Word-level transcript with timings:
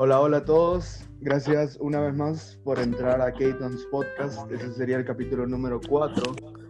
Hola, 0.00 0.20
hola 0.20 0.36
a 0.36 0.44
todos. 0.44 1.04
Gracias 1.20 1.76
una 1.80 1.98
vez 1.98 2.14
más 2.14 2.60
por 2.62 2.78
entrar 2.78 3.20
a 3.20 3.32
Keaton's 3.32 3.84
Podcast. 3.86 4.48
Ese 4.52 4.72
sería 4.74 4.96
el 4.96 5.04
capítulo 5.04 5.44
número 5.44 5.80
4. 5.88 6.22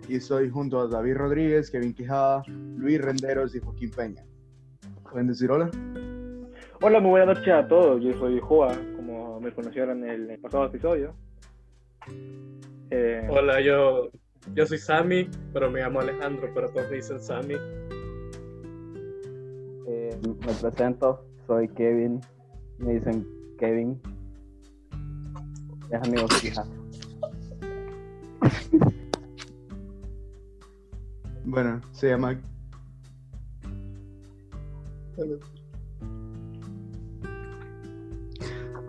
Y 0.08 0.16
estoy 0.16 0.48
junto 0.48 0.80
a 0.80 0.88
David 0.88 1.16
Rodríguez, 1.16 1.70
Kevin 1.70 1.92
Quijada, 1.92 2.42
Luis 2.46 2.98
Renderos 2.98 3.54
y 3.54 3.60
Joaquín 3.60 3.90
Peña. 3.90 4.24
¿Pueden 5.10 5.26
decir 5.26 5.50
hola? 5.50 5.70
Hola, 6.80 7.00
muy 7.00 7.10
buenas 7.10 7.36
noches 7.36 7.52
a 7.52 7.68
todos. 7.68 8.02
Yo 8.02 8.14
soy 8.14 8.40
Joa, 8.40 8.74
como 8.96 9.38
me 9.40 9.52
conocieron 9.52 10.08
en 10.08 10.30
el 10.30 10.38
pasado 10.38 10.64
episodio. 10.64 11.12
Eh, 12.90 13.28
hola, 13.28 13.60
yo, 13.60 14.08
yo 14.54 14.64
soy 14.64 14.78
Sammy, 14.78 15.28
pero 15.52 15.70
me 15.70 15.80
llamo 15.80 16.00
Alejandro, 16.00 16.48
pero 16.54 16.70
todos 16.70 16.88
me 16.88 16.96
dicen 16.96 17.20
Sammy. 17.20 17.56
Eh, 19.86 20.18
me 20.22 20.54
presento, 20.54 21.26
soy 21.46 21.68
Kevin, 21.68 22.22
me 22.78 22.94
dicen 22.94 23.26
Kevin. 23.58 24.00
Es 25.90 26.02
amigo 26.02 26.26
hija. 26.42 26.64
bueno, 31.44 31.80
se 31.92 32.10
llama. 32.10 32.38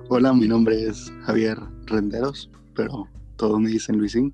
Hola, 0.10 0.34
mi 0.34 0.48
nombre 0.48 0.88
es 0.88 1.12
Javier 1.24 1.58
Renderos, 1.86 2.52
pero 2.76 3.08
todos 3.38 3.60
me 3.60 3.70
dicen 3.70 3.98
Luisín. 3.98 4.34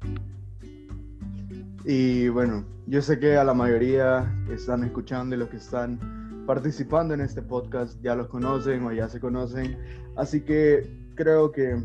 Y 1.86 2.30
bueno, 2.30 2.66
yo 2.88 3.02
sé 3.02 3.20
que 3.20 3.38
a 3.38 3.44
la 3.44 3.53
mayoría 3.53 4.34
que 4.48 4.56
están 4.56 4.84
escuchando 4.84 5.36
y 5.36 5.40
los 5.40 5.50
que 5.50 5.58
están 5.58 6.14
participando 6.45 7.13
en 7.13 7.21
este 7.21 7.41
podcast 7.41 7.99
ya 8.01 8.15
los 8.15 8.27
conocen 8.27 8.83
o 8.83 8.91
ya 8.91 9.09
se 9.09 9.19
conocen. 9.19 9.77
Así 10.15 10.41
que 10.41 10.89
creo 11.15 11.51
que 11.51 11.83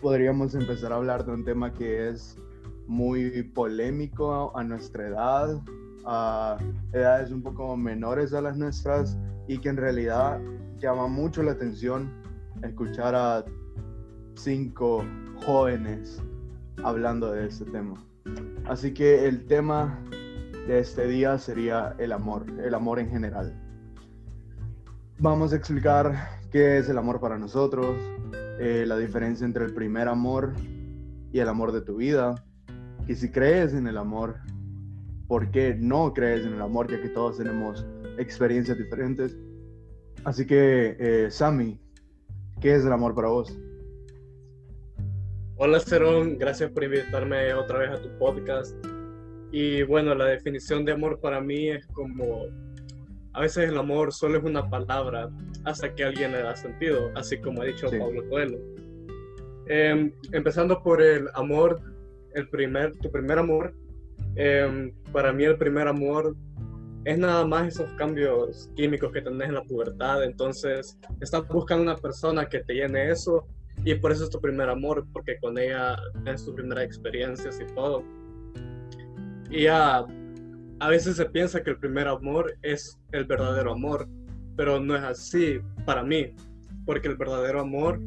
podríamos 0.00 0.54
empezar 0.54 0.92
a 0.92 0.96
hablar 0.96 1.24
de 1.24 1.32
un 1.32 1.44
tema 1.44 1.72
que 1.72 2.08
es 2.08 2.36
muy 2.86 3.42
polémico 3.42 4.56
a 4.56 4.64
nuestra 4.64 5.08
edad, 5.08 5.60
a 6.04 6.58
edades 6.92 7.30
un 7.30 7.42
poco 7.42 7.76
menores 7.76 8.32
a 8.34 8.40
las 8.40 8.56
nuestras 8.56 9.16
y 9.48 9.58
que 9.58 9.68
en 9.68 9.76
realidad 9.76 10.40
llama 10.78 11.06
mucho 11.06 11.42
la 11.42 11.52
atención 11.52 12.10
escuchar 12.62 13.14
a 13.14 13.44
cinco 14.34 15.04
jóvenes 15.44 16.22
hablando 16.84 17.32
de 17.32 17.46
este 17.46 17.64
tema. 17.66 17.94
Así 18.66 18.92
que 18.92 19.26
el 19.26 19.46
tema 19.46 19.98
de 20.66 20.78
este 20.78 21.06
día 21.06 21.38
sería 21.38 21.94
el 21.98 22.12
amor, 22.12 22.46
el 22.62 22.74
amor 22.74 22.98
en 22.98 23.10
general. 23.10 23.58
Vamos 25.22 25.52
a 25.52 25.56
explicar 25.56 26.40
qué 26.50 26.78
es 26.78 26.88
el 26.88 26.98
amor 26.98 27.20
para 27.20 27.38
nosotros, 27.38 27.96
eh, 28.58 28.82
la 28.84 28.98
diferencia 28.98 29.44
entre 29.44 29.64
el 29.64 29.72
primer 29.72 30.08
amor 30.08 30.52
y 31.32 31.38
el 31.38 31.48
amor 31.48 31.70
de 31.70 31.80
tu 31.80 31.98
vida, 31.98 32.44
que 33.06 33.14
si 33.14 33.30
crees 33.30 33.72
en 33.72 33.86
el 33.86 33.98
amor, 33.98 34.40
por 35.28 35.52
qué 35.52 35.76
no 35.78 36.12
crees 36.12 36.44
en 36.44 36.54
el 36.54 36.60
amor, 36.60 36.90
ya 36.90 37.00
que 37.00 37.08
todos 37.08 37.38
tenemos 37.38 37.86
experiencias 38.18 38.76
diferentes. 38.76 39.36
Así 40.24 40.44
que, 40.44 40.96
eh, 40.98 41.30
Sammy, 41.30 41.80
¿qué 42.60 42.74
es 42.74 42.84
el 42.84 42.92
amor 42.92 43.14
para 43.14 43.28
vos? 43.28 43.56
Hola, 45.54 45.78
Cerón, 45.78 46.36
gracias 46.36 46.72
por 46.72 46.82
invitarme 46.82 47.54
otra 47.54 47.78
vez 47.78 47.90
a 47.90 48.02
tu 48.02 48.08
podcast. 48.18 48.74
Y 49.52 49.84
bueno, 49.84 50.16
la 50.16 50.24
definición 50.24 50.84
de 50.84 50.90
amor 50.90 51.20
para 51.20 51.40
mí 51.40 51.68
es 51.68 51.86
como 51.86 52.46
a 53.34 53.40
veces 53.40 53.68
el 53.68 53.78
amor 53.78 54.12
solo 54.12 54.38
es 54.38 54.44
una 54.44 54.68
palabra 54.68 55.30
hasta 55.64 55.94
que 55.94 56.04
alguien 56.04 56.32
le 56.32 56.42
da 56.42 56.54
sentido, 56.54 57.10
así 57.14 57.38
como 57.38 57.62
ha 57.62 57.64
dicho 57.64 57.88
Pablo 57.90 58.28
Coelho. 58.28 58.58
Em, 59.66 60.12
empezando 60.32 60.82
por 60.82 61.00
el 61.00 61.28
amor, 61.34 61.80
el 62.34 62.48
primer, 62.48 62.92
tu 62.98 63.10
primer 63.10 63.38
amor, 63.38 63.74
em, 64.36 64.92
para 65.12 65.32
mí 65.32 65.44
el 65.44 65.56
primer 65.56 65.88
amor 65.88 66.36
es 67.04 67.18
nada 67.18 67.44
más 67.46 67.68
esos 67.68 67.90
cambios 67.94 68.70
químicos 68.76 69.12
que 69.12 69.22
tenés 69.22 69.48
en 69.48 69.54
la 69.54 69.62
pubertad, 69.62 70.24
entonces 70.24 70.98
estás 71.20 71.46
buscando 71.48 71.82
una 71.82 71.96
persona 71.96 72.46
que 72.46 72.60
te 72.60 72.74
llene 72.74 73.10
eso 73.10 73.46
y 73.84 73.94
por 73.94 74.12
eso 74.12 74.24
es 74.24 74.30
tu 74.30 74.40
primer 74.40 74.68
amor, 74.68 75.06
porque 75.12 75.38
con 75.40 75.58
ella 75.58 75.96
es 76.26 76.44
tu 76.44 76.54
primera 76.54 76.82
experiencia 76.82 77.50
y 77.50 77.74
todo. 77.74 78.04
Y 79.50 79.64
ya 79.64 80.06
a 80.82 80.88
veces 80.88 81.16
se 81.16 81.26
piensa 81.26 81.62
que 81.62 81.70
el 81.70 81.78
primer 81.78 82.08
amor 82.08 82.58
es 82.60 82.98
el 83.12 83.24
verdadero 83.24 83.70
amor, 83.70 84.08
pero 84.56 84.80
no 84.80 84.96
es 84.96 85.04
así 85.04 85.60
para 85.86 86.02
mí, 86.02 86.34
porque 86.84 87.06
el 87.06 87.16
verdadero 87.16 87.60
amor 87.60 88.00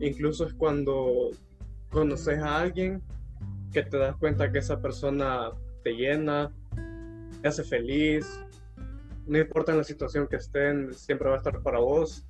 incluso 0.00 0.46
es 0.46 0.54
cuando 0.54 1.30
conoces 1.90 2.38
a 2.38 2.60
alguien 2.60 3.02
que 3.70 3.82
te 3.82 3.98
das 3.98 4.16
cuenta 4.16 4.50
que 4.50 4.60
esa 4.60 4.80
persona 4.80 5.50
te 5.84 5.92
llena, 5.92 6.50
te 7.42 7.48
hace 7.48 7.62
feliz, 7.62 8.26
no 9.26 9.36
importa 9.36 9.72
en 9.72 9.78
la 9.78 9.84
situación 9.84 10.26
que 10.26 10.36
estén, 10.36 10.94
siempre 10.94 11.28
va 11.28 11.34
a 11.34 11.38
estar 11.38 11.60
para 11.60 11.80
vos 11.80 12.26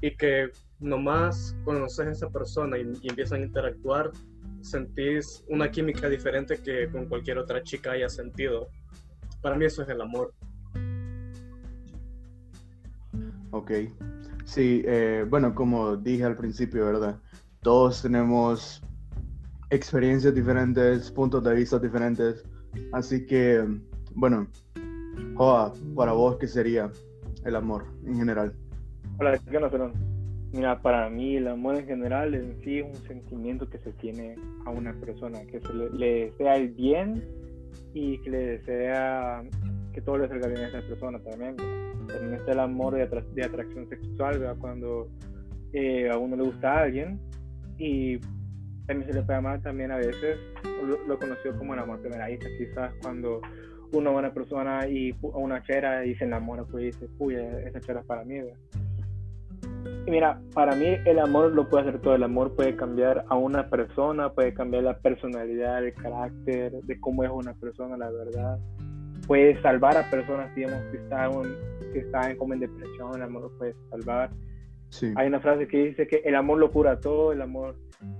y 0.00 0.16
que 0.16 0.50
nomás 0.80 1.56
conoces 1.64 2.08
a 2.08 2.10
esa 2.10 2.28
persona 2.28 2.76
y, 2.76 2.92
y 3.02 3.08
empiezan 3.08 3.42
a 3.42 3.44
interactuar, 3.44 4.10
sentís 4.62 5.44
una 5.48 5.70
química 5.70 6.08
diferente 6.08 6.58
que 6.60 6.90
con 6.90 7.06
cualquier 7.06 7.38
otra 7.38 7.62
chica 7.62 7.92
haya 7.92 8.08
sentido. 8.08 8.68
Para 9.40 9.56
mí 9.56 9.64
eso 9.64 9.82
es 9.82 9.88
el 9.88 10.00
amor. 10.00 10.32
Ok. 13.50 13.72
Sí, 14.44 14.82
eh, 14.86 15.26
bueno, 15.28 15.54
como 15.54 15.96
dije 15.96 16.24
al 16.24 16.36
principio, 16.36 16.86
¿verdad? 16.86 17.18
Todos 17.62 18.02
tenemos 18.02 18.82
experiencias 19.70 20.34
diferentes, 20.34 21.10
puntos 21.10 21.44
de 21.44 21.54
vista 21.54 21.78
diferentes. 21.78 22.44
Así 22.92 23.26
que, 23.26 23.64
bueno, 24.14 24.48
Joa, 25.34 25.72
para 25.94 26.12
vos, 26.12 26.36
¿qué 26.36 26.46
sería 26.46 26.90
el 27.44 27.56
amor 27.56 27.84
en 28.06 28.16
general? 28.16 28.52
Hola, 29.18 29.38
¿qué 29.38 29.56
onda, 29.56 29.92
Mira, 30.52 30.80
para 30.80 31.10
mí 31.10 31.36
el 31.36 31.48
amor 31.48 31.76
en 31.76 31.86
general 31.86 32.34
en 32.34 32.58
sí 32.62 32.78
es 32.78 32.86
un 32.86 33.06
sentimiento 33.06 33.68
que 33.68 33.78
se 33.78 33.92
tiene 33.92 34.36
a 34.64 34.70
una 34.70 34.94
persona, 34.94 35.40
que 35.42 35.60
se 35.60 35.74
le, 35.74 35.90
le 35.90 36.24
desea 36.24 36.56
el 36.56 36.70
bien 36.70 37.22
y 37.94 38.18
que 38.18 38.30
le 38.30 38.38
desea 38.58 39.42
que 39.92 40.00
todo 40.00 40.18
le 40.18 40.28
salga 40.28 40.48
bien 40.48 40.60
a 40.62 40.68
esa 40.68 40.80
persona 40.80 41.18
también. 41.20 41.56
También 41.56 42.34
está 42.34 42.52
el 42.52 42.60
amor 42.60 42.94
de, 42.94 43.06
de 43.34 43.44
atracción 43.44 43.88
sexual, 43.88 44.38
¿verdad? 44.38 44.56
cuando 44.60 45.08
eh, 45.72 46.08
a 46.10 46.16
uno 46.16 46.36
le 46.36 46.44
gusta 46.44 46.72
a 46.72 46.82
alguien 46.84 47.20
y 47.78 48.18
también 48.86 49.10
se 49.10 49.14
le 49.14 49.22
puede 49.22 49.38
amar 49.38 49.60
también 49.60 49.90
a 49.90 49.96
veces, 49.96 50.38
lo, 50.86 51.06
lo 51.06 51.18
conoció 51.18 51.56
como 51.58 51.74
el 51.74 51.80
amor 51.80 52.00
primera 52.00 52.28
vista, 52.28 52.46
quizás 52.58 52.92
cuando 53.02 53.40
una 53.92 54.32
persona 54.32 54.86
y 54.88 55.14
una 55.22 55.62
chera 55.62 56.04
y 56.04 56.14
se 56.16 56.24
enamora, 56.24 56.64
pues 56.64 56.84
dice, 56.84 57.08
uy, 57.18 57.34
esa 57.34 57.80
chera 57.80 58.00
es 58.00 58.06
para 58.06 58.24
mí. 58.24 58.40
¿verdad? 58.40 58.58
Y 60.06 60.10
mira, 60.10 60.40
para 60.54 60.74
mí 60.74 60.86
el 61.04 61.18
amor 61.18 61.52
lo 61.52 61.68
puede 61.68 61.88
hacer 61.88 62.00
todo. 62.00 62.14
El 62.14 62.22
amor 62.22 62.54
puede 62.54 62.74
cambiar 62.76 63.24
a 63.28 63.36
una 63.36 63.68
persona, 63.68 64.32
puede 64.32 64.54
cambiar 64.54 64.84
la 64.84 64.98
personalidad, 64.98 65.84
el 65.84 65.92
carácter, 65.94 66.72
de 66.72 67.00
cómo 67.00 67.24
es 67.24 67.30
una 67.30 67.54
persona, 67.54 67.96
la 67.96 68.10
verdad. 68.10 68.58
Puede 69.26 69.60
salvar 69.60 69.96
a 69.96 70.08
personas, 70.10 70.54
digamos, 70.54 70.80
que 70.90 70.96
están, 70.96 71.30
que 71.92 71.98
están 71.98 72.36
como 72.36 72.54
en 72.54 72.60
depresión, 72.60 73.16
el 73.16 73.22
amor 73.22 73.42
lo 73.42 73.58
puede 73.58 73.74
salvar. 73.90 74.30
Sí. 74.88 75.12
Hay 75.16 75.28
una 75.28 75.40
frase 75.40 75.68
que 75.68 75.88
dice 75.88 76.06
que 76.06 76.22
el 76.24 76.34
amor 76.34 76.58
lo 76.58 76.72
cura 76.72 76.98
todo, 76.98 77.32
el 77.32 77.42
amor, 77.42 77.76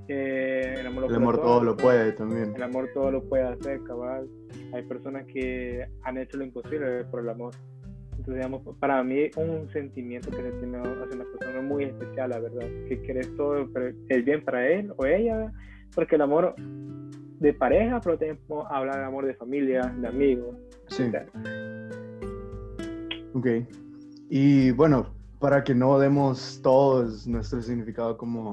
eh, 0.08 0.74
el 0.80 0.86
amor, 0.86 1.04
lo 1.04 1.08
el 1.08 1.14
amor 1.14 1.36
todo, 1.36 1.46
todo, 1.46 1.64
lo 1.64 1.76
puede 1.78 2.12
también. 2.12 2.52
El 2.54 2.62
amor 2.62 2.90
todo 2.92 3.10
lo 3.10 3.22
puede 3.24 3.44
hacer, 3.44 3.82
cabal. 3.84 4.28
Hay 4.74 4.82
personas 4.82 5.24
que 5.32 5.86
han 6.02 6.19
hecho 6.19 6.37
lo 6.37 6.44
imposible 6.44 7.04
por 7.04 7.20
el 7.20 7.31
amor 7.31 7.54
digamos, 8.34 8.62
para 8.78 9.02
mí 9.02 9.30
un 9.36 9.69
sentimiento 9.70 10.30
que 10.30 10.42
se 10.42 10.52
tiene 10.52 10.78
hacia 10.78 11.16
una 11.16 11.25
persona 11.25 11.62
muy 11.62 11.84
especial, 11.84 12.30
la 12.30 12.40
verdad, 12.40 12.66
que 12.88 13.00
querés 13.02 13.34
todo 13.36 13.69
el 14.08 14.22
bien 14.22 14.44
para 14.44 14.69
él 14.69 14.92
o 14.96 15.06
ella, 15.06 15.52
porque 15.94 16.16
el 16.16 16.22
amor 16.22 16.54
de 16.56 17.54
pareja, 17.54 18.00
pero 18.00 18.19
también 18.19 18.38
hablar 18.70 18.98
de 18.98 19.04
amor 19.04 19.26
de 19.26 19.34
familia, 19.34 19.94
de 20.00 20.08
amigos. 20.08 20.56
Sí. 20.88 21.10
Ok. 23.34 23.46
Y 24.31 24.70
bueno, 24.72 25.06
para 25.38 25.62
que 25.62 25.74
no 25.74 25.98
demos 25.98 26.60
todos 26.62 27.26
nuestro 27.26 27.62
significado 27.62 28.16
como 28.16 28.50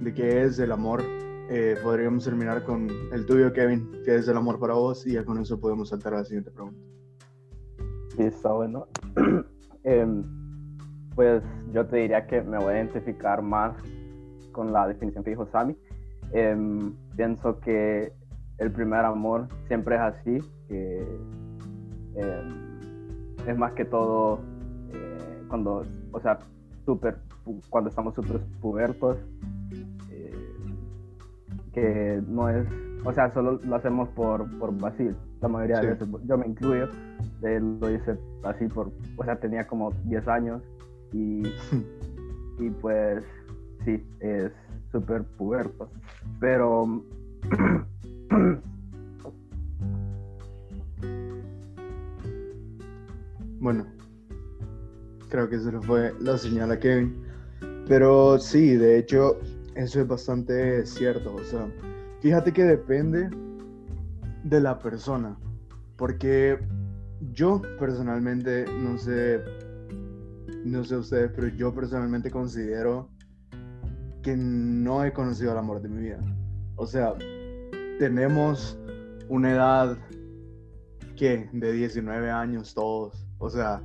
de 0.00 0.12
qué 0.12 0.42
es 0.42 0.58
el 0.58 0.72
amor, 0.72 1.02
eh, 1.48 1.76
podríamos 1.82 2.24
terminar 2.24 2.64
con 2.64 2.88
el 3.12 3.24
tuyo, 3.24 3.52
Kevin, 3.52 3.88
qué 4.04 4.16
es 4.16 4.28
el 4.28 4.36
amor 4.36 4.58
para 4.58 4.74
vos, 4.74 5.06
y 5.06 5.12
ya 5.12 5.24
con 5.24 5.38
eso 5.38 5.60
podemos 5.60 5.90
saltar 5.90 6.14
a 6.14 6.18
la 6.18 6.24
siguiente 6.24 6.50
pregunta. 6.50 6.80
Sí, 8.16 8.22
está 8.22 8.52
bueno. 8.52 8.88
Em, 9.88 10.24
pues 11.14 11.44
yo 11.72 11.86
te 11.86 11.98
diría 11.98 12.26
que 12.26 12.42
me 12.42 12.58
voy 12.58 12.74
a 12.74 12.76
identificar 12.78 13.40
más 13.40 13.76
con 14.50 14.72
la 14.72 14.88
definición 14.88 15.22
que 15.22 15.30
dijo 15.30 15.46
Sammy. 15.52 15.76
Em, 16.32 16.92
pienso 17.16 17.60
que 17.60 18.12
el 18.58 18.72
primer 18.72 19.04
amor 19.04 19.46
siempre 19.68 19.94
es 19.94 20.00
así, 20.00 20.38
que 20.66 21.06
em, 22.16 22.66
es 23.46 23.56
más 23.56 23.72
que 23.74 23.84
todo 23.84 24.40
eh, 24.92 25.44
cuando, 25.48 25.84
o 26.10 26.20
sea, 26.20 26.40
súper 26.84 27.18
cuando 27.70 27.90
estamos 27.90 28.14
súper 28.14 28.40
pubertos, 28.60 29.18
eh, 30.10 30.34
que 31.72 32.22
no 32.26 32.48
es, 32.48 32.66
o 33.04 33.12
sea, 33.12 33.32
solo 33.32 33.60
lo 33.62 33.76
hacemos 33.76 34.08
por, 34.10 34.50
por 34.58 34.76
vacil, 34.78 35.14
la 35.40 35.48
mayoría 35.48 35.80
de 35.80 35.90
veces, 35.90 36.08
yo 36.24 36.38
me 36.38 36.46
incluyo, 36.46 36.88
lo 37.42 37.90
hice 37.90 38.18
así 38.42 38.66
por, 38.66 38.90
o 39.16 39.24
sea, 39.24 39.36
tenía 39.36 39.66
como 39.66 39.92
10 40.04 40.28
años 40.28 40.62
y, 41.12 41.42
y 42.58 42.70
pues 42.80 43.24
sí, 43.84 44.04
es 44.20 44.52
súper 44.92 45.24
puberto, 45.24 45.90
pero... 46.40 47.02
bueno, 53.60 53.86
creo 55.28 55.48
que 55.48 55.56
le 55.56 55.80
fue 55.80 56.14
la 56.20 56.38
señal 56.38 56.70
a 56.70 56.78
Kevin. 56.78 57.22
Pero 57.88 58.38
sí, 58.38 58.76
de 58.76 58.98
hecho, 58.98 59.38
eso 59.74 60.00
es 60.00 60.08
bastante 60.08 60.84
cierto. 60.86 61.34
O 61.34 61.44
sea, 61.44 61.68
fíjate 62.20 62.52
que 62.52 62.64
depende 62.64 63.30
de 64.44 64.60
la 64.60 64.78
persona. 64.78 65.36
Porque 65.96 66.58
yo 67.32 67.62
personalmente, 67.78 68.66
no 68.66 68.98
sé, 68.98 69.42
no 70.64 70.84
sé 70.84 70.96
ustedes, 70.96 71.32
pero 71.34 71.48
yo 71.48 71.74
personalmente 71.74 72.30
considero 72.30 73.08
que 74.22 74.36
no 74.36 75.04
he 75.04 75.12
conocido 75.12 75.52
el 75.52 75.58
amor 75.58 75.80
de 75.80 75.88
mi 75.88 76.02
vida. 76.02 76.20
O 76.76 76.86
sea, 76.86 77.14
tenemos 77.98 78.78
una 79.28 79.52
edad 79.52 79.98
que 81.16 81.48
de 81.52 81.72
19 81.72 82.30
años 82.30 82.74
todos. 82.74 83.26
O 83.38 83.48
sea, 83.50 83.82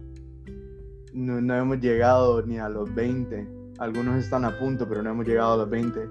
no, 1.13 1.55
hemos 1.55 1.79
llegado 1.79 2.45
ni 2.45 2.57
a 2.57 2.69
los 2.69 2.93
20. 2.93 3.47
Algunos 3.79 4.23
están 4.23 4.45
a 4.45 4.57
punto, 4.59 4.87
pero 4.87 5.01
no 5.01 5.11
hemos 5.11 5.25
llegado 5.25 5.53
a 5.53 5.57
los 5.57 5.69
20. 5.69 6.09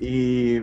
Y 0.00 0.60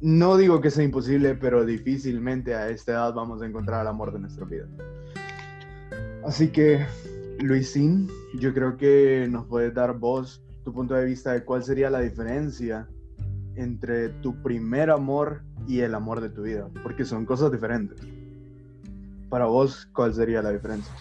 no 0.00 0.36
digo 0.36 0.60
que 0.60 0.70
sea 0.70 0.84
imposible, 0.84 1.34
pero 1.34 1.64
difícilmente 1.64 2.54
a 2.54 2.68
esta 2.68 2.92
edad 2.92 3.14
vamos 3.14 3.42
a 3.42 3.46
encontrar 3.46 3.82
el 3.82 3.88
amor 3.88 4.12
de 4.12 4.20
nuestra 4.20 4.44
vida. 4.44 4.66
Así 6.24 6.48
que, 6.48 6.86
Luisín, 7.40 8.08
yo 8.38 8.54
creo 8.54 8.76
que 8.76 9.26
nos 9.28 9.46
puedes 9.46 9.74
dar 9.74 9.98
vos 9.98 10.42
tu 10.64 10.72
punto 10.72 10.94
de 10.94 11.04
vista 11.04 11.32
de 11.32 11.44
cuál 11.44 11.64
sería 11.64 11.90
la 11.90 12.00
diferencia 12.00 12.88
entre 13.56 14.08
tu 14.08 14.40
primer 14.42 14.90
amor 14.90 15.42
y 15.66 15.80
el 15.80 15.94
amor 15.94 16.20
de 16.20 16.30
tu 16.30 16.42
vida, 16.42 16.68
porque 16.82 17.04
son 17.04 17.26
cosas 17.26 17.50
diferentes. 17.50 17.98
Para 19.28 19.46
vos, 19.46 19.88
¿cuál 19.92 20.14
sería 20.14 20.42
la 20.42 20.52
diferencia? 20.52 20.94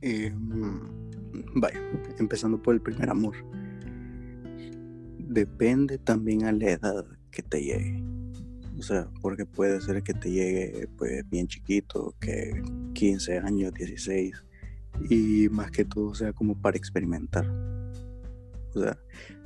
Eh, 0.00 0.32
vaya, 1.56 1.80
empezando 2.18 2.62
por 2.62 2.74
el 2.74 2.80
primer 2.80 3.10
amor. 3.10 3.34
Depende 5.18 5.98
también 5.98 6.44
a 6.44 6.52
la 6.52 6.70
edad 6.70 7.04
que 7.30 7.42
te 7.42 7.62
llegue. 7.62 8.02
O 8.78 8.82
sea, 8.82 9.08
porque 9.20 9.44
puede 9.44 9.80
ser 9.80 10.02
que 10.02 10.14
te 10.14 10.30
llegue 10.30 10.88
pues 10.96 11.28
bien 11.28 11.48
chiquito, 11.48 12.14
que 12.20 12.62
15 12.94 13.38
años, 13.38 13.74
16, 13.74 14.44
y 15.10 15.48
más 15.50 15.70
que 15.70 15.84
todo 15.84 16.14
sea 16.14 16.32
como 16.32 16.60
para 16.60 16.76
experimentar. 16.76 17.46
O 18.74 18.80
sea, 18.80 18.98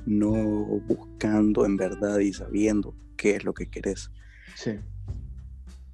no 0.05 0.31
buscando 0.87 1.65
en 1.65 1.77
verdad 1.77 2.19
y 2.19 2.33
sabiendo 2.33 2.95
qué 3.17 3.35
es 3.35 3.43
lo 3.43 3.53
que 3.53 3.69
querés. 3.69 4.11
Sí. 4.55 4.71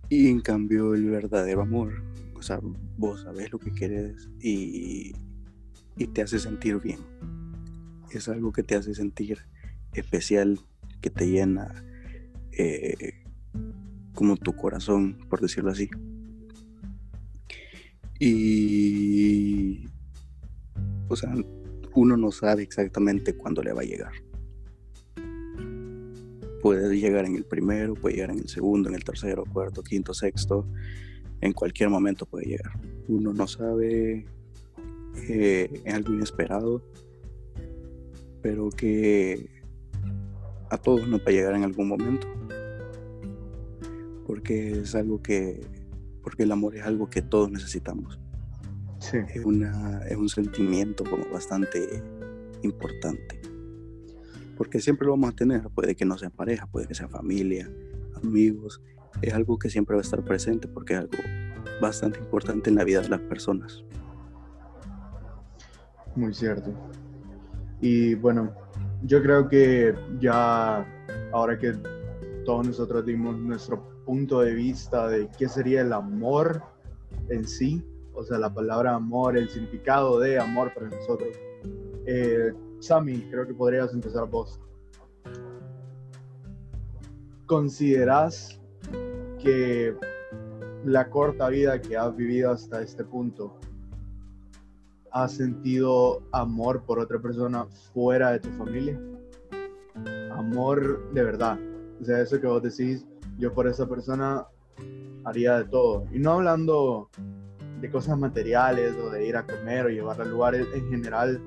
Y 0.09 0.27
en 0.27 0.41
cambio 0.41 0.95
el 0.95 1.09
verdadero 1.09 1.61
amor 1.61 2.03
o 2.39 2.41
sea, 2.41 2.59
vos 2.97 3.21
sabés 3.21 3.51
lo 3.51 3.59
que 3.59 3.71
querés 3.71 4.29
y, 4.39 5.13
te 6.13 6.21
hace 6.21 6.39
sentir 6.39 6.79
bien. 6.79 6.99
Es 8.11 8.29
algo 8.29 8.53
que 8.53 8.63
te 8.63 8.75
hace 8.75 8.95
sentir 8.95 9.39
especial, 9.93 10.57
que 11.01 11.09
te 11.09 11.29
llena 11.29 11.83
eh, 12.53 13.18
como 14.19 14.35
tu 14.35 14.53
corazón, 14.53 15.17
por 15.29 15.39
decirlo 15.39 15.71
así. 15.71 15.89
Y, 18.19 19.85
o 21.07 21.15
sea, 21.15 21.33
uno 21.95 22.17
no 22.17 22.29
sabe 22.29 22.63
exactamente 22.63 23.37
cuándo 23.37 23.63
le 23.63 23.71
va 23.71 23.79
a 23.79 23.85
llegar. 23.85 24.11
Puede 26.61 26.99
llegar 26.99 27.27
en 27.27 27.37
el 27.37 27.45
primero, 27.45 27.93
puede 27.93 28.15
llegar 28.15 28.31
en 28.31 28.39
el 28.39 28.49
segundo, 28.49 28.89
en 28.89 28.95
el 28.95 29.05
tercero, 29.05 29.45
cuarto, 29.45 29.81
quinto, 29.83 30.13
sexto 30.13 30.67
en 31.39 31.53
cualquier 31.53 31.89
momento 31.89 32.25
puede 32.25 32.47
llegar. 32.47 32.73
Uno 33.07 33.31
no 33.31 33.47
sabe 33.47 34.25
eh, 35.29 35.81
algo 35.93 36.13
inesperado, 36.13 36.83
pero 38.41 38.69
que 38.69 39.49
a 40.69 40.77
todos 40.77 41.07
nos 41.07 41.21
va 41.21 41.27
a 41.27 41.31
llegar 41.31 41.55
en 41.55 41.63
algún 41.63 41.87
momento. 41.87 42.27
Porque 44.29 44.81
es 44.81 44.93
algo 44.93 45.23
que, 45.23 45.59
porque 46.21 46.43
el 46.43 46.51
amor 46.51 46.75
es 46.75 46.83
algo 46.83 47.09
que 47.09 47.23
todos 47.23 47.49
necesitamos. 47.49 48.19
Sí. 48.99 49.17
Es, 49.33 49.43
una, 49.43 50.05
es 50.07 50.17
un 50.17 50.29
sentimiento 50.29 51.03
como 51.03 51.25
bastante 51.33 52.03
importante. 52.61 53.41
Porque 54.55 54.81
siempre 54.81 55.07
lo 55.07 55.13
vamos 55.13 55.31
a 55.31 55.35
tener, 55.35 55.63
puede 55.69 55.95
que 55.95 56.05
no 56.05 56.15
sea 56.15 56.29
pareja, 56.29 56.67
puede 56.67 56.85
que 56.85 56.93
sea 56.93 57.07
familia, 57.07 57.71
amigos, 58.23 58.83
es 59.23 59.33
algo 59.33 59.57
que 59.57 59.67
siempre 59.67 59.95
va 59.95 60.01
a 60.01 60.03
estar 60.03 60.23
presente 60.23 60.67
porque 60.67 60.93
es 60.93 60.99
algo 60.99 61.17
bastante 61.81 62.19
importante 62.19 62.69
en 62.69 62.75
la 62.75 62.83
vida 62.83 63.01
de 63.01 63.09
las 63.09 63.21
personas. 63.21 63.83
Muy 66.15 66.35
cierto. 66.35 66.71
Y 67.81 68.13
bueno, 68.13 68.53
yo 69.01 69.23
creo 69.23 69.49
que 69.49 69.95
ya 70.19 70.85
ahora 71.31 71.57
que 71.57 71.73
todos 72.45 72.67
nosotros 72.67 73.03
dimos 73.07 73.35
nuestro 73.35 73.98
punto 74.09 74.39
de 74.39 74.55
vista 74.55 75.07
de 75.07 75.29
qué 75.37 75.47
sería 75.47 75.81
el 75.81 75.93
amor 75.93 76.63
en 77.29 77.47
sí, 77.47 77.85
o 78.11 78.23
sea, 78.23 78.39
la 78.39 78.51
palabra 78.51 78.95
amor, 78.95 79.37
el 79.37 79.47
significado 79.47 80.19
de 80.19 80.39
amor 80.39 80.73
para 80.73 80.89
nosotros. 80.89 81.29
Eh, 82.07 82.51
Sammy, 82.79 83.21
creo 83.29 83.45
que 83.45 83.53
podrías 83.53 83.93
empezar 83.93 84.27
vos. 84.27 84.59
¿Consideras 87.45 88.59
que 89.37 89.95
la 90.85 91.07
corta 91.11 91.47
vida 91.49 91.79
que 91.79 91.95
has 91.95 92.15
vivido 92.15 92.49
hasta 92.49 92.81
este 92.81 93.03
punto, 93.03 93.59
has 95.11 95.33
sentido 95.33 96.23
amor 96.31 96.83
por 96.83 96.97
otra 96.97 97.19
persona 97.19 97.67
fuera 97.93 98.31
de 98.31 98.39
tu 98.39 98.49
familia? 98.53 98.99
Amor 100.31 101.13
de 101.13 101.23
verdad. 101.23 101.59
O 102.01 102.05
sea, 102.05 102.21
eso 102.21 102.41
que 102.41 102.47
vos 102.47 102.63
decís, 102.63 103.05
yo 103.39 103.53
por 103.53 103.67
esa 103.67 103.87
persona 103.87 104.45
haría 105.23 105.57
de 105.57 105.65
todo. 105.65 106.05
Y 106.11 106.19
no 106.19 106.33
hablando 106.33 107.09
de 107.81 107.89
cosas 107.89 108.19
materiales 108.19 108.95
o 108.97 109.09
de 109.09 109.25
ir 109.25 109.37
a 109.37 109.45
comer 109.45 109.85
o 109.85 109.89
llevarla 109.89 110.25
a 110.25 110.27
lugares 110.27 110.67
en 110.73 110.89
general, 110.89 111.41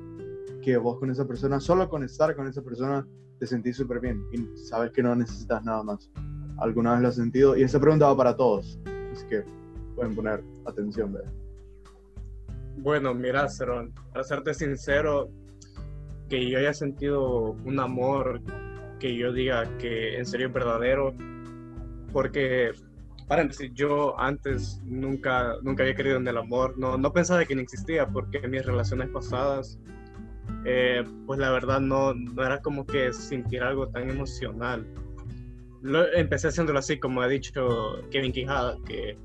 que 0.63 0.77
vos 0.77 0.99
con 0.99 1.11
esa 1.11 1.27
persona, 1.27 1.61
solo 1.61 1.89
con 1.89 2.03
estar 2.03 2.35
con 2.35 2.47
esa 2.47 2.63
persona, 2.63 3.07
te 3.39 3.47
sentís 3.47 3.77
súper 3.77 4.01
bien 4.01 4.25
y 4.33 4.57
sabes 4.57 4.93
que 4.93 5.03
no 5.03 5.15
necesitas 5.15 5.65
nada 5.65 5.83
más 5.83 6.11
alguna 6.59 6.93
vez 6.93 7.03
lo 7.03 7.09
has 7.09 7.17
sentido. 7.17 7.57
Y 7.57 7.63
esa 7.63 7.81
pregunta 7.81 8.07
va 8.07 8.17
para 8.17 8.37
todos, 8.37 8.79
así 9.13 9.27
que 9.27 9.45
pueden 9.95 10.15
poner 10.15 10.43
atención. 10.65 11.17
Bueno, 12.79 13.13
mira, 13.15 13.49
Cerón, 13.49 13.93
para 14.13 14.25
serte 14.25 14.55
sincero, 14.55 15.29
que 16.29 16.49
yo 16.49 16.59
haya 16.59 16.73
sentido 16.73 17.57
un 17.65 17.79
amor 17.79 18.41
que 18.99 19.17
yo 19.17 19.33
diga 19.33 19.77
que 19.79 20.17
en 20.17 20.25
serio 20.25 20.47
es 20.47 20.53
verdadero, 20.53 21.13
porque, 22.13 22.73
paréntesis, 23.29 23.71
yo 23.75 24.19
antes 24.19 24.81
nunca, 24.85 25.57
nunca 25.63 25.83
había 25.83 25.95
creído 25.95 26.19
en 26.19 26.29
el 26.29 26.37
amor, 26.37 26.79
no, 26.79 26.97
no 26.99 27.13
pensaba 27.13 27.45
que 27.45 27.55
no 27.55 27.61
existía, 27.61 28.07
porque 28.07 28.47
mis 28.47 28.65
relaciones 28.65 29.09
pasadas, 29.09 29.79
eh, 30.65 31.05
pues 31.27 31.39
la 31.39 31.51
verdad 31.51 31.81
no, 31.81 32.15
no 32.15 32.45
era 32.45 32.61
como 32.61 32.87
que 32.87 33.13
sentir 33.13 33.63
algo 33.63 33.89
tan 33.89 34.11
emocional 34.11 34.87
empecé 36.15 36.49
haciéndolo 36.49 36.79
así, 36.79 36.99
como 36.99 37.23
ha 37.23 37.29
dicho 37.29 37.99
Kevin 38.11 38.33
Quijada, 38.33 38.77
que 38.87 39.17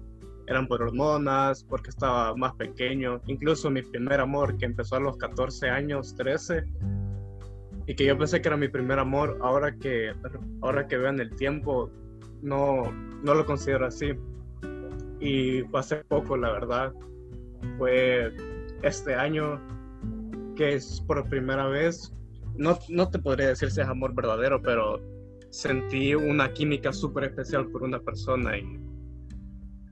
eran 0.48 0.68
por 0.68 0.82
hormonas, 0.82 1.64
porque 1.64 1.90
estaba 1.90 2.36
más 2.36 2.54
pequeño. 2.56 3.22
Incluso 3.28 3.70
mi 3.70 3.82
primer 3.82 4.20
amor, 4.20 4.58
que 4.58 4.66
empezó 4.66 4.96
a 4.96 5.00
los 5.00 5.18
14 5.18 5.70
años, 5.70 6.16
13, 6.16 6.64
y 7.86 7.96
que 7.96 8.06
yo 8.06 8.18
pensé 8.18 8.42
que 8.42 8.48
era 8.48 8.58
mi 8.58 8.70
primer 8.70 9.00
amor, 9.00 9.38
ahora 9.42 9.76
que, 9.76 10.14
ahora 10.62 10.88
que 10.88 10.98
vean 10.98 11.20
el 11.20 11.36
tiempo, 11.36 11.92
no, 12.42 12.92
no 13.24 13.34
lo 13.34 13.46
considero 13.46 13.86
así. 13.86 14.14
Y 15.20 15.62
fue 15.64 15.80
hace 15.80 15.98
poco, 15.98 16.38
la 16.38 16.52
verdad. 16.52 16.94
Fue 17.78 18.34
este 18.84 19.16
año 19.16 19.60
que 20.56 20.76
es 20.76 21.02
por 21.08 21.28
primera 21.30 21.68
vez. 21.68 22.14
No, 22.56 22.78
no 22.90 23.10
te 23.10 23.20
podría 23.20 23.50
decir 23.50 23.72
si 23.72 23.82
es 23.82 23.88
amor 23.88 24.14
verdadero, 24.16 24.62
pero 24.62 25.00
sentí 25.50 26.16
una 26.16 26.52
química 26.54 26.92
súper 26.92 27.26
especial 27.26 27.68
por 27.68 27.84
una 27.84 28.00
persona 28.00 28.58
y 28.58 28.80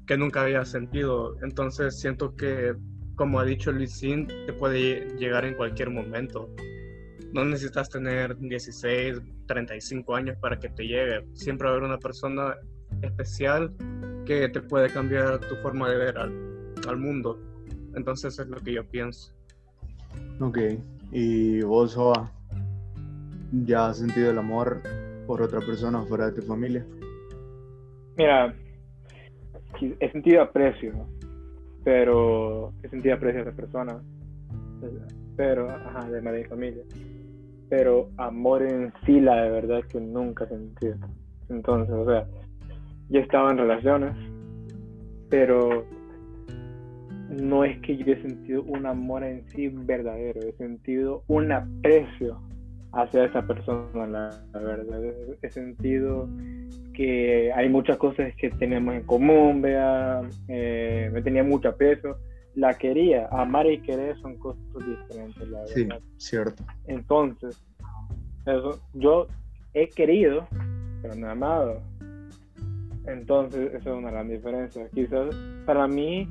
que 0.07 0.17
nunca 0.17 0.41
había 0.41 0.65
sentido. 0.65 1.35
Entonces 1.41 1.99
siento 1.99 2.35
que 2.35 2.75
como 3.15 3.39
ha 3.39 3.45
dicho 3.45 3.71
Luisín, 3.71 4.27
te 4.27 4.53
puede 4.53 5.15
llegar 5.17 5.45
en 5.45 5.55
cualquier 5.55 5.89
momento. 5.89 6.49
No 7.35 7.43
necesitas 7.43 7.89
tener 7.89 8.37
16, 8.37 9.19
35 9.45 10.15
años 10.15 10.37
para 10.39 10.57
que 10.57 10.69
te 10.69 10.83
llegue. 10.83 11.27
Siempre 11.33 11.67
va 11.67 11.73
a 11.73 11.75
haber 11.75 11.89
una 11.89 11.97
persona 11.97 12.55
especial 13.01 13.75
que 14.25 14.47
te 14.47 14.61
puede 14.61 14.89
cambiar 14.89 15.41
tu 15.41 15.57
forma 15.57 15.89
de 15.89 15.97
ver 15.97 16.17
al, 16.17 16.73
al 16.87 16.97
mundo. 16.97 17.37
Entonces 17.93 18.39
es 18.39 18.47
lo 18.47 18.61
que 18.61 18.75
yo 18.75 18.85
pienso. 18.85 19.33
Ok, 20.39 20.59
y 21.11 21.61
vos, 21.63 21.93
Joa, 21.93 22.31
¿ya 23.65 23.89
has 23.89 23.97
sentido 23.97 24.31
el 24.31 24.37
amor 24.37 24.81
por 25.27 25.41
otra 25.41 25.59
persona 25.59 26.03
fuera 26.03 26.27
de 26.27 26.39
tu 26.39 26.41
familia? 26.41 26.85
Mira, 28.15 28.55
he 29.99 30.09
sentido 30.09 30.41
aprecio, 30.41 31.05
pero 31.83 32.71
he 32.81 32.87
sentido 32.87 33.15
aprecio 33.15 33.41
a 33.41 33.43
esa 33.43 33.55
persona, 33.57 34.01
pero, 35.35 35.69
ajá, 35.69 36.09
de 36.09 36.21
mi 36.21 36.43
familia. 36.45 36.83
Pero 37.69 38.09
amor 38.17 38.63
en 38.63 38.93
sí, 39.05 39.19
la 39.19 39.43
de 39.43 39.49
verdad 39.49 39.83
que 39.89 39.99
nunca 39.99 40.47
sentido. 40.47 40.95
Entonces, 41.49 41.93
o 41.93 42.05
sea, 42.05 42.25
yo 43.09 43.19
he 43.19 43.23
estado 43.23 43.51
en 43.51 43.57
relaciones, 43.57 44.15
pero 45.29 45.85
no 47.29 47.63
es 47.63 47.79
que 47.81 47.97
yo 47.97 48.13
he 48.13 48.21
sentido 48.21 48.63
un 48.63 48.85
amor 48.85 49.23
en 49.23 49.47
sí 49.49 49.67
verdadero, 49.67 50.41
he 50.41 50.53
sentido 50.53 51.23
un 51.27 51.51
aprecio 51.51 52.39
hacia 52.93 53.25
esa 53.25 53.45
persona, 53.45 54.07
la, 54.07 54.29
la 54.53 54.59
verdad. 54.59 55.01
He 55.41 55.49
sentido 55.49 56.29
que 56.93 57.51
hay 57.53 57.69
muchas 57.69 57.97
cosas 57.97 58.33
que 58.37 58.49
tenemos 58.51 58.95
en 58.95 59.03
común, 59.03 59.61
vea, 59.61 60.21
eh, 60.47 61.09
me 61.11 61.21
tenía 61.21 61.43
mucho 61.43 61.69
aprecio, 61.69 62.17
la 62.55 62.73
quería, 62.73 63.27
amar 63.31 63.67
y 63.67 63.81
querer 63.81 64.17
son 64.19 64.37
cosas 64.37 64.61
diferentes, 64.85 65.47
la 65.49 65.65
Sí, 65.67 65.83
verdad. 65.85 66.01
cierto. 66.17 66.63
Entonces, 66.87 67.61
eso, 68.45 68.79
yo 68.93 69.27
he 69.73 69.89
querido, 69.89 70.47
pero 71.01 71.15
no 71.15 71.27
he 71.27 71.31
amado. 71.31 71.81
Entonces, 73.07 73.73
eso 73.73 73.91
es 73.91 73.97
una 73.97 74.11
gran 74.11 74.29
diferencia. 74.29 74.87
Quizás 74.93 75.35
para 75.65 75.87
mí, 75.87 76.27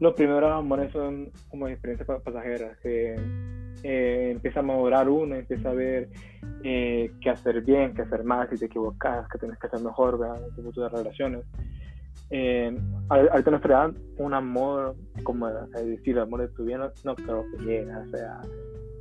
los 0.00 0.14
primeros 0.14 0.50
amores 0.50 0.90
son 0.92 1.30
como 1.48 1.68
experiencias 1.68 2.06
pa- 2.06 2.18
pasajeras, 2.20 2.76
que 2.82 3.14
eh, 3.82 4.30
empieza 4.32 4.60
a 4.60 4.62
madurar 4.62 5.08
uno, 5.08 5.36
empieza 5.36 5.70
a 5.70 5.74
ver 5.74 6.08
eh, 6.64 7.12
qué 7.20 7.30
hacer 7.30 7.62
bien, 7.62 7.94
qué 7.94 8.02
hacer 8.02 8.24
mal, 8.24 8.48
si 8.50 8.58
te 8.58 8.66
equivocas, 8.66 9.28
que 9.28 9.38
tienes 9.38 9.58
que 9.58 9.66
hacer 9.68 9.80
mejor, 9.80 10.18
¿verdad? 10.18 10.42
En 10.48 10.54
tu 10.54 10.62
futuro 10.62 10.88
de 10.88 10.96
relaciones. 10.96 11.44
Eh, 12.30 12.76
ahor- 13.08 13.28
ahorita 13.30 13.50
en 13.50 13.52
nuestra 13.52 13.74
edad, 13.84 13.92
un 14.18 14.34
amor, 14.34 14.94
como 15.24 15.48
es 15.48 15.70
decir, 15.86 16.16
el 16.16 16.22
amor 16.22 16.42
de 16.42 16.48
tu 16.48 16.64
vida, 16.64 16.78
no, 16.78 16.90
no 17.04 17.16
creo 17.16 17.44
que 17.50 17.64
llegue, 17.64 17.92
o 17.94 18.06
sea, 18.10 18.40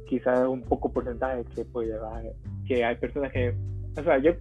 quizás 0.08 0.48
un 0.48 0.64
poco 0.64 0.92
porcentaje 0.92 1.44
que 1.56 1.64
puede 1.66 1.90
llegar, 1.90 2.24
que 2.68 2.84
hay 2.84 2.96
personas 2.96 3.32
que, 3.32 3.54
o 3.98 4.04
sea, 4.04 4.18
yo, 4.18 4.32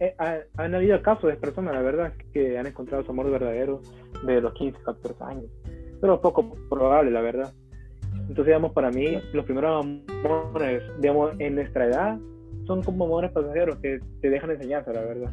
eh, 0.00 0.14
ha- 0.18 0.38
han 0.56 0.74
habido 0.76 1.02
casos 1.02 1.28
de 1.30 1.36
personas, 1.36 1.74
la 1.74 1.82
verdad, 1.82 2.12
que 2.32 2.56
han 2.56 2.66
encontrado 2.68 3.02
su 3.02 3.10
amor 3.10 3.28
verdadero 3.30 3.80
de 4.24 4.40
los 4.40 4.52
15, 4.54 4.78
14 4.84 5.24
años, 5.24 5.46
pero 6.00 6.20
poco 6.20 6.54
probable, 6.70 7.10
la 7.10 7.20
verdad. 7.20 7.52
Entonces, 8.20 8.46
digamos, 8.46 8.72
para 8.72 8.90
mí, 8.90 9.18
los 9.32 9.44
primeros 9.46 9.84
amores, 9.84 10.82
digamos, 11.00 11.32
en 11.40 11.56
nuestra 11.56 11.86
edad, 11.86 12.18
son 12.66 12.82
como 12.82 13.06
amores 13.06 13.32
pasajeros 13.32 13.76
que 13.78 13.98
te 14.20 14.30
dejan 14.30 14.50
enseñanza, 14.50 14.92
la 14.92 15.00
verdad. 15.00 15.32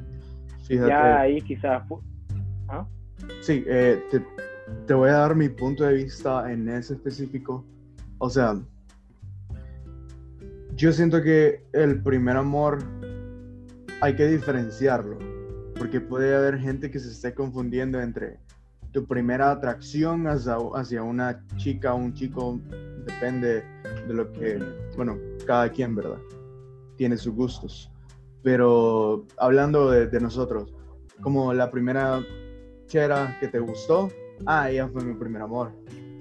Fíjate. 0.65 0.87
Ya 0.87 1.19
ahí 1.19 1.41
quizás... 1.41 1.83
Sí, 3.45 3.63
eh, 3.67 4.01
te, 4.87 4.93
voy 4.95 5.09
a 5.09 5.17
dar 5.17 5.35
mi 5.35 5.49
punto 5.49 5.83
de 5.83 5.93
vista 5.93 6.51
en 6.51 6.67
ese 6.67 6.95
específico. 6.95 7.63
O 8.17 8.27
sea, 8.27 8.59
yo 10.75 10.91
siento 10.91 11.21
que 11.21 11.63
el 11.71 12.01
primer 12.01 12.37
amor 12.37 12.79
hay 14.01 14.15
que 14.15 14.25
diferenciarlo, 14.25 15.19
porque 15.77 16.01
puede 16.01 16.35
haber 16.35 16.57
gente 16.57 16.89
que 16.89 16.97
se 16.97 17.11
esté 17.11 17.35
confundiendo 17.35 18.01
entre 18.01 18.39
tu 18.91 19.05
primera 19.05 19.51
atracción 19.51 20.25
hacia, 20.25 21.03
una 21.03 21.45
chica 21.57 21.93
o 21.93 21.97
un 21.97 22.15
chico, 22.15 22.59
depende 23.05 23.63
de 24.07 24.13
lo 24.15 24.31
que, 24.31 24.59
bueno, 24.95 25.19
cada 25.45 25.69
quien, 25.69 25.93
¿verdad? 25.93 26.17
Tiene 26.97 27.15
sus 27.15 27.35
gustos. 27.35 27.91
Pero 28.41 29.27
hablando 29.37 29.91
de 29.91 30.19
nosotros, 30.19 30.73
como 31.21 31.53
la 31.53 31.69
primera 31.69 32.23
chera 32.87 33.37
que 33.39 33.47
te 33.47 33.59
gustó, 33.59 34.09
ah, 34.45 34.69
ella 34.69 34.87
fue 34.87 35.03
mi 35.03 35.13
primer 35.13 35.41
amor. 35.41 35.71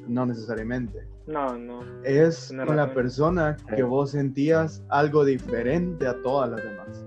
No 0.06 0.26
necesariamente. 0.26 1.06
No, 1.26 1.56
no. 1.56 1.83
Es 2.04 2.49
Tienes 2.49 2.66
con 2.66 2.76
la 2.76 2.92
persona 2.92 3.56
que 3.75 3.83
vos 3.83 4.11
sentías 4.11 4.83
algo 4.90 5.25
diferente 5.25 6.06
a 6.06 6.21
todas 6.23 6.50
las 6.50 6.62
demás. 6.62 7.04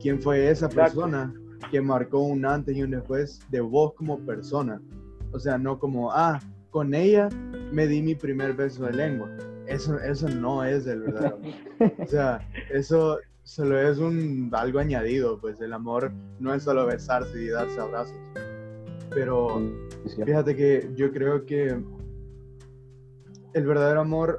¿Quién 0.00 0.20
fue 0.20 0.50
esa 0.50 0.66
Exacto. 0.66 1.00
persona 1.00 1.34
que 1.70 1.80
marcó 1.80 2.20
un 2.20 2.44
antes 2.44 2.76
y 2.76 2.82
un 2.82 2.90
después 2.90 3.40
de 3.50 3.60
vos 3.60 3.94
como 3.94 4.18
persona? 4.20 4.80
O 5.32 5.38
sea, 5.38 5.56
no 5.56 5.78
como, 5.78 6.12
ah, 6.12 6.38
con 6.70 6.94
ella 6.94 7.28
me 7.72 7.86
di 7.86 8.02
mi 8.02 8.14
primer 8.14 8.52
beso 8.52 8.84
de 8.84 8.92
lengua. 8.92 9.30
Eso, 9.66 9.98
eso 9.98 10.28
no 10.28 10.62
es 10.62 10.86
el 10.86 11.02
verdadero 11.02 11.36
amor. 11.36 11.52
O 12.04 12.06
sea, 12.06 12.46
eso 12.70 13.18
solo 13.42 13.80
es 13.80 13.98
un 13.98 14.50
algo 14.52 14.78
añadido, 14.78 15.40
pues 15.40 15.60
el 15.60 15.72
amor 15.72 16.12
no 16.38 16.52
es 16.52 16.64
solo 16.64 16.86
besarse 16.86 17.42
y 17.42 17.48
darse 17.48 17.80
abrazos. 17.80 18.16
Pero 19.16 19.62
fíjate 20.26 20.54
que 20.54 20.90
yo 20.94 21.10
creo 21.10 21.46
que 21.46 21.74
el 23.54 23.66
verdadero 23.66 24.02
amor, 24.02 24.38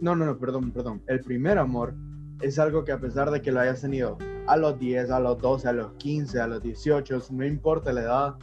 no, 0.00 0.16
no, 0.16 0.24
no, 0.24 0.38
perdón, 0.38 0.72
perdón, 0.72 1.02
el 1.06 1.20
primer 1.20 1.58
amor 1.58 1.92
es 2.40 2.58
algo 2.58 2.82
que 2.82 2.92
a 2.92 2.98
pesar 2.98 3.30
de 3.30 3.42
que 3.42 3.52
lo 3.52 3.60
hayas 3.60 3.82
tenido 3.82 4.16
a 4.46 4.56
los 4.56 4.78
10, 4.78 5.10
a 5.10 5.20
los 5.20 5.36
12, 5.42 5.68
a 5.68 5.72
los 5.74 5.92
15, 5.98 6.40
a 6.40 6.46
los 6.46 6.62
18, 6.62 7.24
no 7.30 7.44
importa 7.44 7.92
la 7.92 8.00
edad, 8.00 8.34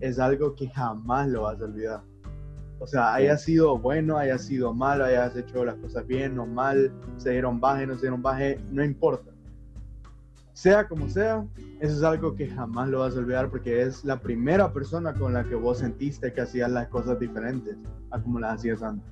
es 0.00 0.18
algo 0.18 0.56
que 0.56 0.68
jamás 0.68 1.28
lo 1.28 1.42
vas 1.42 1.60
a 1.60 1.64
olvidar. 1.64 2.02
O 2.80 2.88
sea, 2.88 3.14
haya 3.14 3.38
sido 3.38 3.78
bueno, 3.78 4.16
haya 4.16 4.36
sido 4.36 4.74
malo, 4.74 5.04
hayas 5.04 5.36
hecho 5.36 5.64
las 5.64 5.76
cosas 5.76 6.08
bien 6.08 6.40
o 6.40 6.46
mal, 6.46 6.92
se 7.18 7.30
dieron 7.30 7.60
baje, 7.60 7.86
no 7.86 7.94
se 7.94 8.00
dieron 8.00 8.20
baje, 8.20 8.58
no 8.72 8.82
importa. 8.82 9.29
Sea 10.52 10.88
como 10.88 11.08
sea, 11.08 11.46
eso 11.80 11.96
es 11.96 12.02
algo 12.02 12.34
que 12.34 12.48
jamás 12.48 12.88
lo 12.88 13.00
vas 13.00 13.16
a 13.16 13.20
olvidar 13.20 13.50
porque 13.50 13.82
es 13.82 14.04
la 14.04 14.20
primera 14.20 14.72
persona 14.72 15.14
con 15.14 15.32
la 15.32 15.44
que 15.44 15.54
vos 15.54 15.78
sentiste 15.78 16.32
que 16.32 16.40
hacías 16.40 16.70
las 16.70 16.88
cosas 16.88 17.18
diferentes 17.18 17.76
a 18.10 18.20
como 18.20 18.40
las 18.40 18.56
hacías 18.58 18.82
antes. 18.82 19.08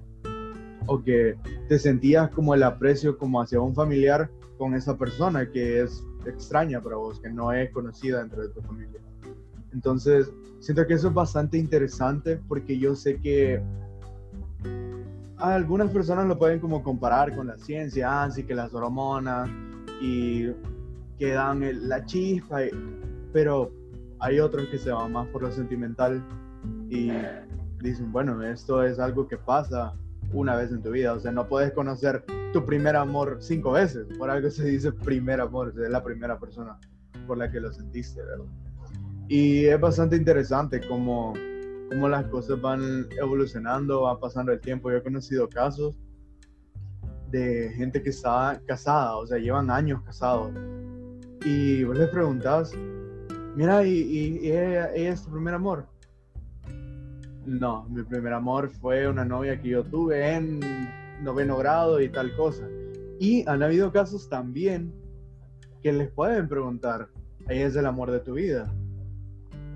O 0.87 1.03
que 1.03 1.37
te 1.69 1.79
sentías 1.79 2.31
como 2.31 2.55
el 2.55 2.63
aprecio 2.63 3.17
como 3.17 3.41
hacia 3.41 3.61
un 3.61 3.75
familiar 3.75 4.31
con 4.59 4.75
esa 4.75 4.97
persona 4.97 5.51
que 5.51 5.83
es 5.83 6.05
extraña 6.27 6.83
para 6.83 6.97
vos, 6.97 7.21
que 7.21 7.31
no 7.31 7.53
es 7.53 7.71
conocida 7.71 8.21
dentro 8.21 8.43
de 8.43 8.49
tu 8.49 8.61
familia. 8.63 9.01
Entonces, 9.73 10.33
siento 10.61 10.87
que 10.87 10.95
eso 10.95 11.09
es 11.09 11.15
bastante 11.15 11.57
interesante 11.57 12.41
porque 12.49 12.79
yo 12.79 12.97
sé 12.97 13.21
que 13.21 13.63
algunas 15.37 15.91
personas 15.91 16.27
lo 16.27 16.39
pueden 16.39 16.59
como 16.59 16.83
comparar 16.83 17.35
con 17.37 17.47
la 17.47 17.57
ciencia, 17.59 18.25
así 18.25 18.43
que 18.45 18.55
las 18.55 18.75
hormonas 18.75 19.49
y 20.01 20.49
que 21.19 21.33
dan 21.33 21.63
el- 21.63 21.89
la 21.89 22.05
chispa, 22.05 22.65
y- 22.65 22.71
pero 23.33 23.73
hay 24.21 24.41
otros 24.41 24.67
que 24.69 24.79
se 24.79 24.91
van 24.91 25.13
más 25.13 25.27
por 25.29 25.43
lo 25.43 25.53
sentimental 25.53 26.23
y 26.91 27.13
dicen, 27.83 28.11
bueno, 28.13 28.43
esto 28.43 28.83
es 28.83 28.99
algo 28.99 29.29
que 29.29 29.37
pasa 29.37 29.95
una 30.33 30.57
vez 30.57 30.73
en 30.73 30.83
tu 30.83 30.91
vida, 30.91 31.13
o 31.15 31.21
sea, 31.21 31.33
no 31.33 31.49
puedes 31.49 31.73
conocer 31.73 32.25
tu 32.53 32.65
primer 32.65 32.97
amor 32.97 33.37
cinco 33.41 33.73
veces, 33.73 34.07
por 34.19 34.31
algo 34.31 34.51
se 34.51 34.65
dice 34.65 34.93
primer 34.93 35.41
amor, 35.41 35.73
es 35.77 35.91
la 35.91 36.03
primera 36.03 36.39
persona 36.39 36.79
por 37.27 37.39
la 37.39 37.51
que 37.51 37.61
lo 37.61 37.73
sentiste, 37.73 38.23
¿verdad? 38.23 38.45
Y 39.29 39.67
es 39.67 39.79
bastante 39.79 40.17
interesante 40.17 40.81
cómo, 40.89 41.35
cómo 41.91 42.09
las 42.09 42.25
cosas 42.27 42.61
van 42.61 43.07
evolucionando, 43.21 44.03
va 44.03 44.19
pasando 44.19 44.53
el 44.53 44.61
tiempo. 44.61 44.91
Yo 44.91 44.97
he 44.97 45.03
conocido 45.03 45.49
casos 45.49 45.95
de 47.31 47.71
gente 47.77 48.03
que 48.03 48.09
está 48.11 48.61
casada, 48.67 49.17
o 49.17 49.27
sea, 49.27 49.39
llevan 49.39 49.71
años 49.71 50.03
casados. 50.03 50.51
Y 51.45 51.85
vos 51.85 51.97
les 51.97 52.09
preguntás, 52.11 52.73
mira, 53.55 53.85
¿y, 53.85 54.41
ella 54.51 54.93
es 54.95 55.23
tu 55.23 55.31
primer 55.31 55.55
amor? 55.55 55.87
No, 57.47 57.85
mi 57.89 58.03
primer 58.03 58.33
amor 58.33 58.69
fue 58.71 59.09
una 59.09 59.25
novia 59.25 59.61
que 59.61 59.71
yo 59.71 59.85
tuve 59.85 60.35
en 60.35 60.61
noveno 61.23 61.57
grado 61.57 62.01
y 62.01 62.09
tal 62.09 62.35
cosa. 62.37 62.69
Y 63.21 63.49
han 63.49 63.63
habido 63.63 63.91
casos 63.91 64.29
también 64.29 64.93
que 65.83 65.93
les 65.93 66.11
pueden 66.11 66.49
preguntar, 66.49 67.09
ella 67.49 67.67
es 67.67 67.77
el 67.77 67.87
amor 67.87 68.11
de 68.11 68.21
tu 68.21 68.35
vida. 68.35 68.73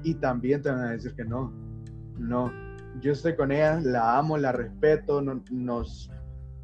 Y 0.04 0.14
también 0.14 0.60
te 0.62 0.70
van 0.70 0.80
a 0.80 0.90
decir 0.90 1.14
que 1.14 1.24
no, 1.24 1.52
no. 2.18 2.52
Yo 3.00 3.12
estoy 3.12 3.34
con 3.36 3.50
ella, 3.52 3.80
la 3.80 4.18
amo, 4.18 4.36
la 4.36 4.52
respeto, 4.52 5.22
no- 5.22 5.42
nos 5.50 6.10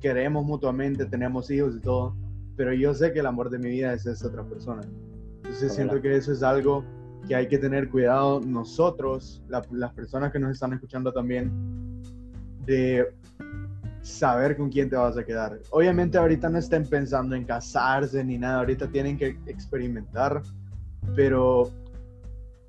queremos 0.00 0.44
mutuamente, 0.44 1.06
tenemos 1.06 1.50
hijos 1.50 1.76
y 1.76 1.80
todo, 1.80 2.14
pero 2.58 2.74
yo 2.74 2.92
sé 2.92 3.12
que 3.12 3.20
el 3.20 3.26
amor 3.26 3.50
de 3.50 3.58
mi 3.58 3.68
vida 3.70 3.92
es 3.92 4.04
esa 4.04 4.26
otra 4.26 4.42
persona. 4.42 4.82
Entonces 5.36 5.72
siento 5.72 6.02
que 6.02 6.16
eso 6.16 6.32
es 6.32 6.42
algo 6.42 6.84
que 7.26 7.36
hay 7.36 7.46
que 7.46 7.56
tener 7.56 7.88
cuidado 7.88 8.40
nosotros, 8.40 9.44
la- 9.48 9.62
las 9.70 9.92
personas 9.94 10.32
que 10.32 10.40
nos 10.40 10.50
están 10.50 10.72
escuchando 10.72 11.12
también, 11.12 12.02
de 12.66 13.14
saber 14.02 14.56
con 14.56 14.70
quién 14.70 14.90
te 14.90 14.96
vas 14.96 15.16
a 15.16 15.24
quedar. 15.24 15.60
Obviamente 15.70 16.18
ahorita 16.18 16.48
no 16.48 16.58
estén 16.58 16.84
pensando 16.84 17.36
en 17.36 17.44
casarse 17.44 18.24
ni 18.24 18.38
nada, 18.38 18.58
ahorita 18.58 18.88
tienen 18.88 19.16
que 19.16 19.38
experimentar, 19.46 20.42
pero 21.14 21.70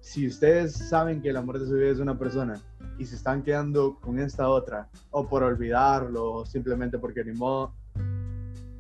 si 0.01 0.27
ustedes 0.27 0.74
saben 0.74 1.19
que 1.19 1.29
el 1.29 1.38
amor 1.38 1.60
de 1.60 1.65
su 1.65 1.74
vida 1.74 1.89
es 1.89 2.00
una 2.00 2.17
persona 2.17 2.53
y 3.00 3.05
se 3.05 3.15
están 3.15 3.41
quedando 3.41 3.98
con 4.00 4.19
esta 4.19 4.50
otra, 4.50 4.88
o 5.10 5.27
por 5.27 5.41
olvidarlo, 5.41 6.31
o 6.31 6.46
simplemente 6.46 7.00
porque 7.00 7.24
ni 7.24 7.34
modo, 7.34 7.74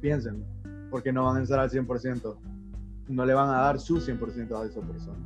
piensen, 0.01 0.58
porque 0.89 1.11
no 1.11 1.25
van 1.25 1.37
a 1.37 1.43
estar 1.43 1.59
al 1.59 1.69
100%, 1.69 2.35
no 3.09 3.25
le 3.25 3.33
van 3.33 3.49
a 3.49 3.59
dar 3.61 3.79
su 3.79 3.99
100% 3.99 4.61
a 4.61 4.65
esa 4.65 4.81
persona. 4.81 5.17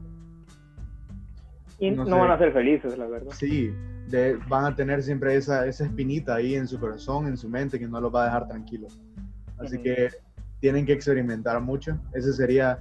Y 1.80 1.92
No 1.92 2.06
no, 2.06 2.16
sé. 2.16 2.22
van 2.22 2.32
a 2.32 2.38
ser 2.38 2.54
felices, 2.54 2.98
la 2.98 3.08
verdad. 3.08 3.32
Sí, 3.36 3.74
de- 4.10 4.38
van 4.48 4.66
a 4.66 4.76
tener 4.76 5.02
siempre 5.04 5.36
esa, 5.36 5.66
esa 5.66 5.86
espinita 5.86 6.36
ahí 6.36 6.56
en 6.56 6.68
su 6.68 6.80
corazón, 6.80 7.28
en 7.28 7.36
su 7.38 7.50
mente, 7.50 7.80
que 7.80 7.88
no 7.88 8.00
los 8.00 8.14
va 8.14 8.24
a 8.24 8.26
dejar 8.26 8.48
tranquilos. 8.48 9.02
Así 9.58 9.76
Ujú. 9.76 9.84
que 9.84 10.10
tienen 10.60 10.86
que 10.86 10.94
experimentar 10.94 11.60
mucho. 11.62 11.98
Ese 12.14 12.32
sería 12.34 12.80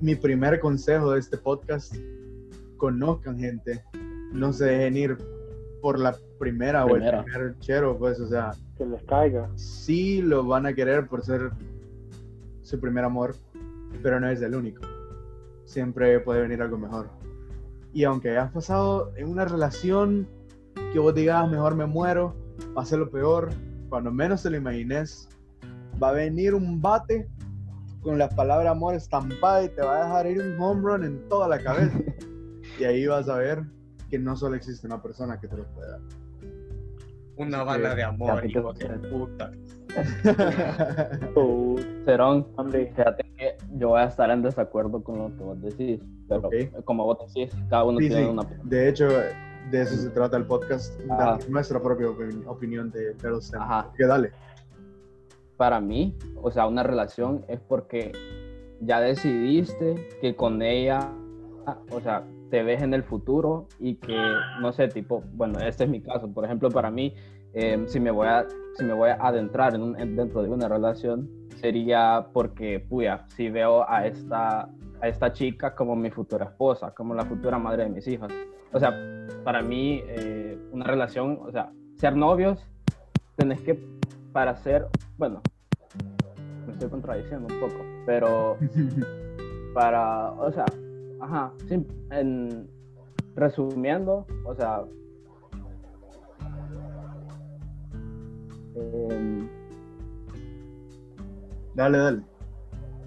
mi 0.00 0.14
primer 0.16 0.58
consejo 0.60 1.12
de 1.12 1.20
este 1.20 1.36
podcast. 1.38 1.94
Conozcan 2.78 3.38
gente, 3.38 3.82
no 4.32 4.52
se 4.52 4.64
dejen 4.66 4.96
ir 4.96 5.18
por 5.80 5.98
la 5.98 6.16
primera, 6.38 6.84
Primera. 6.84 7.18
o 7.18 7.20
el 7.20 7.24
primer 7.24 7.58
chero, 7.60 7.96
pues, 7.96 8.18
o 8.20 8.26
sea, 8.28 8.50
Que 8.76 8.84
les 8.86 9.02
caiga. 9.04 9.48
sí 9.54 10.20
lo 10.20 10.44
van 10.44 10.66
a 10.66 10.74
querer 10.74 11.06
por 11.06 11.22
ser 11.22 11.50
su 12.66 12.80
primer 12.80 13.04
amor, 13.04 13.36
pero 14.02 14.18
no 14.18 14.28
es 14.28 14.42
el 14.42 14.54
único. 14.54 14.82
Siempre 15.64 16.18
puede 16.20 16.42
venir 16.42 16.60
algo 16.60 16.76
mejor. 16.78 17.10
Y 17.92 18.02
aunque 18.04 18.30
hayas 18.30 18.50
pasado 18.52 19.12
en 19.16 19.28
una 19.28 19.44
relación 19.44 20.26
que 20.92 20.98
vos 20.98 21.14
digas, 21.14 21.48
mejor 21.48 21.76
me 21.76 21.86
muero, 21.86 22.34
va 22.76 22.82
a 22.82 22.84
ser 22.84 22.98
lo 22.98 23.08
peor, 23.10 23.50
cuando 23.88 24.10
menos 24.10 24.42
te 24.42 24.50
lo 24.50 24.56
imagines, 24.56 25.28
va 26.02 26.08
a 26.08 26.12
venir 26.12 26.54
un 26.54 26.82
bate 26.82 27.28
con 28.02 28.18
la 28.18 28.28
palabra 28.28 28.72
amor 28.72 28.94
estampada 28.94 29.64
y 29.64 29.68
te 29.68 29.82
va 29.82 30.00
a 30.00 30.04
dejar 30.04 30.26
ir 30.26 30.42
un 30.42 30.60
home 30.60 30.82
run 30.82 31.04
en 31.04 31.28
toda 31.28 31.48
la 31.48 31.62
cabeza. 31.62 31.96
y 32.80 32.84
ahí 32.84 33.06
vas 33.06 33.28
a 33.28 33.36
ver 33.38 33.62
que 34.10 34.18
no 34.18 34.36
solo 34.36 34.56
existe 34.56 34.86
una 34.88 35.00
persona 35.00 35.38
que 35.40 35.46
te 35.46 35.56
lo 35.56 35.64
puede 35.72 35.90
dar. 35.92 36.00
Una 37.36 37.58
Así 37.58 37.66
bala 37.66 37.90
que- 37.90 37.96
de 37.96 38.02
amor, 38.02 38.44
hijo 38.44 38.72
de 38.72 38.88
puta. 39.08 39.52
Oh, 41.34 41.76
Cerón, 42.04 42.46
hombre. 42.56 42.92
fíjate 42.96 43.24
que 43.36 43.56
yo 43.76 43.88
voy 43.90 44.00
a 44.00 44.04
estar 44.04 44.30
en 44.30 44.42
desacuerdo 44.42 45.02
con 45.02 45.18
lo 45.18 45.36
que 45.36 45.42
vos 45.42 45.60
decís, 45.62 46.00
pero 46.28 46.48
Ok. 46.48 46.54
como 46.84 47.04
vos 47.04 47.18
decís, 47.26 47.54
cada 47.68 47.84
uno 47.84 47.98
Sí, 47.98 48.08
tiene 48.08 48.24
sí. 48.24 48.30
una... 48.30 48.42
De 48.64 48.88
hecho, 48.88 49.08
de 49.08 49.82
eso 49.82 49.96
se 49.96 50.10
trata 50.10 50.36
el 50.36 50.44
podcast, 50.46 50.98
Ah. 51.10 51.16
dar 51.38 51.50
nuestra 51.50 51.80
propia 51.80 52.06
opini- 52.06 52.46
opinión 52.46 52.90
de. 52.90 53.14
Así 53.22 53.52
que 53.96 54.06
dale. 54.06 54.30
Para 55.56 55.80
mí, 55.80 56.16
o 56.40 56.50
sea, 56.50 56.66
una 56.66 56.82
relación 56.82 57.44
es 57.48 57.60
porque 57.60 58.12
ya 58.80 59.00
decidiste 59.00 60.08
que 60.20 60.36
con 60.36 60.60
ella, 60.62 61.10
o 61.90 62.00
sea, 62.00 62.24
te 62.50 62.62
ves 62.62 62.82
en 62.82 62.94
el 62.94 63.02
futuro 63.02 63.66
y 63.80 63.96
que, 63.96 64.16
no 64.60 64.72
sé, 64.72 64.86
tipo, 64.88 65.24
bueno, 65.32 65.58
este 65.58 65.84
es 65.84 65.90
mi 65.90 66.00
caso, 66.00 66.28
por 66.30 66.44
ejemplo, 66.44 66.70
para 66.70 66.90
mí, 66.90 67.14
eh, 67.56 67.82
si, 67.88 67.98
me 67.98 68.10
voy 68.10 68.28
a, 68.28 68.46
si 68.76 68.84
me 68.84 68.92
voy 68.92 69.08
a 69.10 69.14
adentrar 69.14 69.74
en 69.74 69.82
un- 69.82 69.98
en- 69.98 70.14
dentro 70.14 70.42
de 70.42 70.50
una 70.50 70.68
relación, 70.68 71.28
sería 71.56 72.26
porque, 72.32 72.80
puya, 72.80 73.24
si 73.28 73.48
veo 73.50 73.88
a 73.88 74.06
esta, 74.06 74.68
a 75.00 75.08
esta 75.08 75.32
chica 75.32 75.74
como 75.74 75.96
mi 75.96 76.10
futura 76.10 76.44
esposa, 76.44 76.92
como 76.94 77.14
la 77.14 77.24
futura 77.24 77.58
madre 77.58 77.84
de 77.84 77.90
mis 77.90 78.06
hijas. 78.06 78.30
O 78.72 78.78
sea, 78.78 78.92
para 79.42 79.62
mí, 79.62 80.02
eh, 80.06 80.58
una 80.70 80.84
relación, 80.84 81.38
o 81.42 81.50
sea, 81.50 81.72
ser 81.96 82.14
novios, 82.14 82.58
tenés 83.36 83.60
que, 83.62 83.78
para 84.32 84.54
ser, 84.56 84.86
bueno, 85.16 85.40
me 86.66 86.72
estoy 86.74 86.90
contradiciendo 86.90 87.48
un 87.50 87.58
poco, 87.60 87.82
pero 88.04 88.58
para, 89.74 90.30
o 90.32 90.52
sea, 90.52 90.66
ajá, 91.20 91.52
sí, 91.68 91.86
en, 92.10 92.68
resumiendo, 93.34 94.26
o 94.44 94.54
sea, 94.54 94.82
em, 98.76 99.48
dale, 101.74 101.98
dale. 101.98 102.22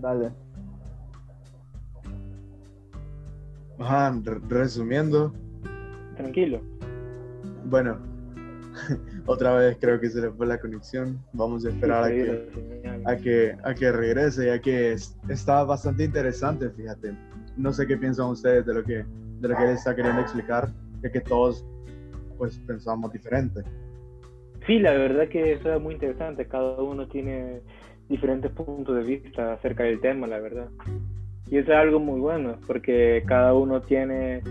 dale, 0.01 0.32
Ajá, 3.79 4.13
re- 4.23 4.41
resumiendo, 4.49 5.34
Tranquilo. 6.17 6.60
bueno, 7.65 7.97
otra 9.25 9.53
vez 9.55 9.77
creo 9.79 9.99
que 10.01 10.10
se 10.10 10.21
le 10.21 10.32
fue 10.32 10.45
la 10.47 10.60
conexión. 10.60 11.17
Vamos 11.34 11.65
a 11.65 11.69
esperar 11.69 12.03
a 12.03 12.10
que, 12.10 13.01
a 13.05 13.15
que, 13.15 13.58
a 13.63 13.73
que 13.73 13.91
regrese, 13.91 14.47
ya 14.47 14.60
que 14.60 14.93
es- 14.93 15.17
está 15.29 15.63
bastante 15.63 16.03
interesante, 16.03 16.69
fíjate. 16.71 17.15
No 17.55 17.71
sé 17.71 17.88
qué 17.88 17.95
piensan 17.97 18.27
ustedes 18.27 18.65
de 18.65 18.73
lo 18.73 18.84
que, 18.84 19.05
de 19.39 19.47
lo 19.47 19.55
que 19.55 19.63
él 19.63 19.69
está 19.71 19.95
queriendo 19.95 20.21
explicar, 20.21 20.69
ya 21.01 21.10
que 21.12 21.21
todos 21.21 21.65
pues 22.38 22.58
pensamos 22.67 23.12
diferente. 23.13 23.63
Sí, 24.69 24.77
la 24.77 24.91
verdad 24.91 25.27
que 25.29 25.53
eso 25.53 25.73
es 25.73 25.82
muy 25.82 25.95
interesante. 25.95 26.45
Cada 26.45 26.79
uno 26.79 27.08
tiene 27.08 27.62
diferentes 28.08 28.51
puntos 28.51 28.95
de 28.95 29.01
vista 29.03 29.53
acerca 29.53 29.82
del 29.82 29.99
tema, 29.99 30.27
la 30.27 30.38
verdad. 30.38 30.69
Y 31.49 31.58
eso 31.58 31.71
es 31.71 31.77
algo 31.79 31.99
muy 31.99 32.19
bueno, 32.19 32.55
porque 32.67 33.23
cada 33.25 33.55
uno 33.55 33.82
tiene 33.82 34.43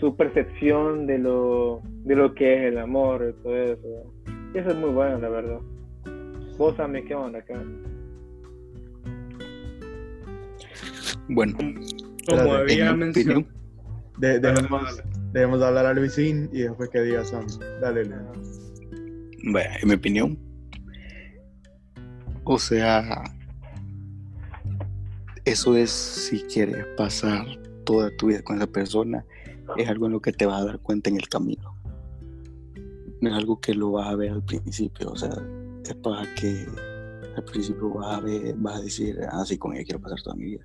su 0.00 0.16
percepción 0.16 1.06
de 1.06 1.18
lo, 1.18 1.82
de 2.02 2.16
lo 2.16 2.34
que 2.34 2.52
es 2.66 2.72
el 2.72 2.78
amor 2.78 3.32
y 3.38 3.42
todo 3.44 3.56
eso. 3.56 4.12
Y 4.52 4.58
eso 4.58 4.70
es 4.70 4.76
muy 4.76 4.90
bueno, 4.90 5.18
la 5.18 5.28
verdad. 5.28 5.60
Vos, 6.58 6.74
Sammy, 6.76 7.04
¿qué 7.04 7.14
onda 7.14 7.38
acá? 7.38 7.62
Bueno, 11.28 11.56
Como 12.28 12.54
había 12.54 12.92
mencionado. 12.92 13.38
opinión, 13.38 13.46
De, 14.18 14.40
Dale, 14.40 14.62
dejemos, 14.62 14.82
dale. 14.96 15.10
dejemos 15.32 15.60
de 15.60 15.66
hablar 15.68 15.86
a 15.86 15.94
Luisín 15.94 16.50
y 16.52 16.62
después 16.62 16.90
que 16.90 17.02
diga 17.02 17.22
Sam. 17.22 17.46
Dale, 17.80 18.04
Leon. 18.06 18.49
Bueno, 19.44 19.70
en 19.80 19.88
mi 19.88 19.94
opinión, 19.94 20.38
o 22.44 22.58
sea, 22.58 23.22
eso 25.44 25.76
es 25.76 25.90
si 25.90 26.40
quieres 26.42 26.84
pasar 26.96 27.46
toda 27.84 28.14
tu 28.16 28.26
vida 28.28 28.42
con 28.42 28.56
esa 28.56 28.66
persona, 28.66 29.24
es 29.76 29.88
algo 29.88 30.06
en 30.06 30.12
lo 30.12 30.20
que 30.20 30.32
te 30.32 30.46
vas 30.46 30.60
a 30.60 30.64
dar 30.64 30.80
cuenta 30.80 31.10
en 31.10 31.16
el 31.16 31.28
camino. 31.28 31.74
No 33.20 33.30
es 33.30 33.36
algo 33.36 33.60
que 33.60 33.74
lo 33.74 33.92
vas 33.92 34.08
a 34.08 34.16
ver 34.16 34.32
al 34.32 34.44
principio, 34.44 35.10
o 35.10 35.16
sea, 35.16 35.30
es 35.84 35.94
para 35.96 36.22
que 36.34 36.66
al 37.36 37.44
principio 37.44 37.90
vas 37.90 38.18
a 38.18 38.20
ver, 38.20 38.54
vas 38.56 38.80
a 38.80 38.82
decir, 38.82 39.18
ah, 39.30 39.44
sí, 39.44 39.58
con 39.58 39.74
ella 39.74 39.84
quiero 39.84 40.00
pasar 40.00 40.20
toda 40.22 40.36
mi 40.36 40.46
vida. 40.46 40.64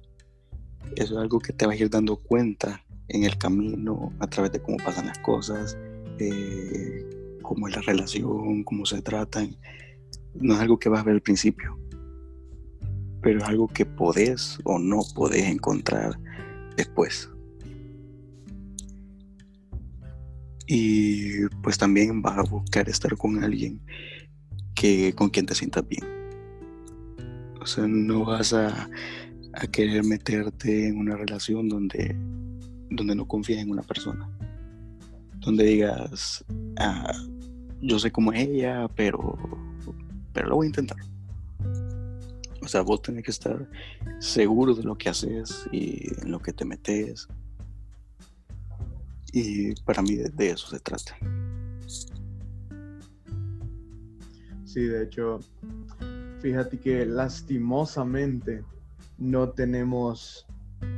Eso 0.96 1.16
es 1.16 1.20
algo 1.20 1.40
que 1.40 1.54
te 1.54 1.66
vas 1.66 1.76
a 1.76 1.82
ir 1.82 1.90
dando 1.90 2.18
cuenta 2.18 2.84
en 3.08 3.24
el 3.24 3.38
camino, 3.38 4.12
a 4.20 4.28
través 4.28 4.52
de 4.52 4.62
cómo 4.62 4.78
pasan 4.78 5.08
las 5.08 5.20
cosas, 5.20 5.78
eh, 6.20 7.15
cómo 7.48 7.68
es 7.68 7.76
la 7.76 7.82
relación, 7.82 8.64
cómo 8.64 8.86
se 8.86 9.02
tratan. 9.02 9.56
No 10.34 10.56
es 10.56 10.60
algo 10.60 10.80
que 10.80 10.90
vas 10.90 11.02
a 11.02 11.04
ver 11.04 11.16
al 11.16 11.22
principio, 11.22 11.80
pero 13.22 13.40
es 13.40 13.46
algo 13.46 13.68
que 13.68 13.86
podés 13.86 14.60
o 14.64 14.80
no 14.80 15.02
podés 15.14 15.46
encontrar 15.46 16.20
después. 16.76 17.30
Y 20.68 21.46
pues 21.62 21.78
también 21.78 22.22
vas 22.22 22.40
a 22.40 22.44
buscar 22.44 22.90
estar 22.90 23.16
con 23.16 23.44
alguien 23.44 23.80
que 24.74 25.14
con 25.14 25.30
quien 25.30 25.46
te 25.46 25.54
sientas 25.54 25.88
bien. 25.88 26.04
O 27.62 27.66
sea, 27.68 27.88
no 27.88 28.26
vas 28.26 28.54
a, 28.54 28.90
a 29.54 29.68
querer 29.68 30.04
meterte 30.04 30.88
en 30.88 30.98
una 30.98 31.16
relación 31.16 31.70
donde, 31.70 32.16
donde 32.90 33.16
no 33.16 33.28
confías 33.28 33.62
en 33.62 33.70
una 33.70 33.84
persona. 33.84 34.30
Donde 35.38 35.66
digas, 35.66 36.44
"Ah, 36.78 37.14
yo 37.86 38.00
sé 38.00 38.12
cómo 38.12 38.34
es 38.34 38.48
ella, 38.48 38.88
pero, 38.96 39.38
pero 40.34 40.50
lo 40.50 40.56
voy 40.56 40.66
a 40.66 40.70
intentar. 40.70 40.98
O 42.62 42.68
sea, 42.68 42.82
vos 42.82 43.02
tenés 43.02 43.24
que 43.24 43.32
estar 43.32 43.70
seguro 44.20 44.74
de 44.74 44.84
lo 44.84 44.98
que 44.98 45.10
haces 45.10 45.68
y 45.72 46.08
en 46.22 46.32
lo 46.32 46.40
que 46.40 46.52
te 46.52 46.66
metes. 46.66 47.28
Y 49.32 49.76
para 49.82 50.02
mí 50.02 50.16
de, 50.16 50.30
de 50.30 50.50
eso 50.50 50.68
se 50.68 50.80
trata. 50.80 51.16
Sí, 54.64 54.82
de 54.82 55.04
hecho, 55.04 55.40
fíjate 56.42 56.80
que 56.80 57.06
lastimosamente 57.06 58.64
no 59.20 59.50
tenemos, 59.50 60.48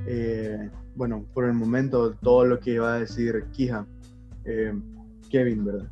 eh, 0.08 0.69
bueno, 0.95 1.26
por 1.34 1.45
el 1.45 1.54
momento 1.54 2.13
todo 2.15 2.45
lo 2.45 2.60
que 2.60 2.71
iba 2.71 2.95
a 2.95 3.00
decir 3.00 3.45
Kija, 3.52 3.86
eh, 4.45 4.73
Kevin, 5.30 5.65
¿verdad? 5.65 5.91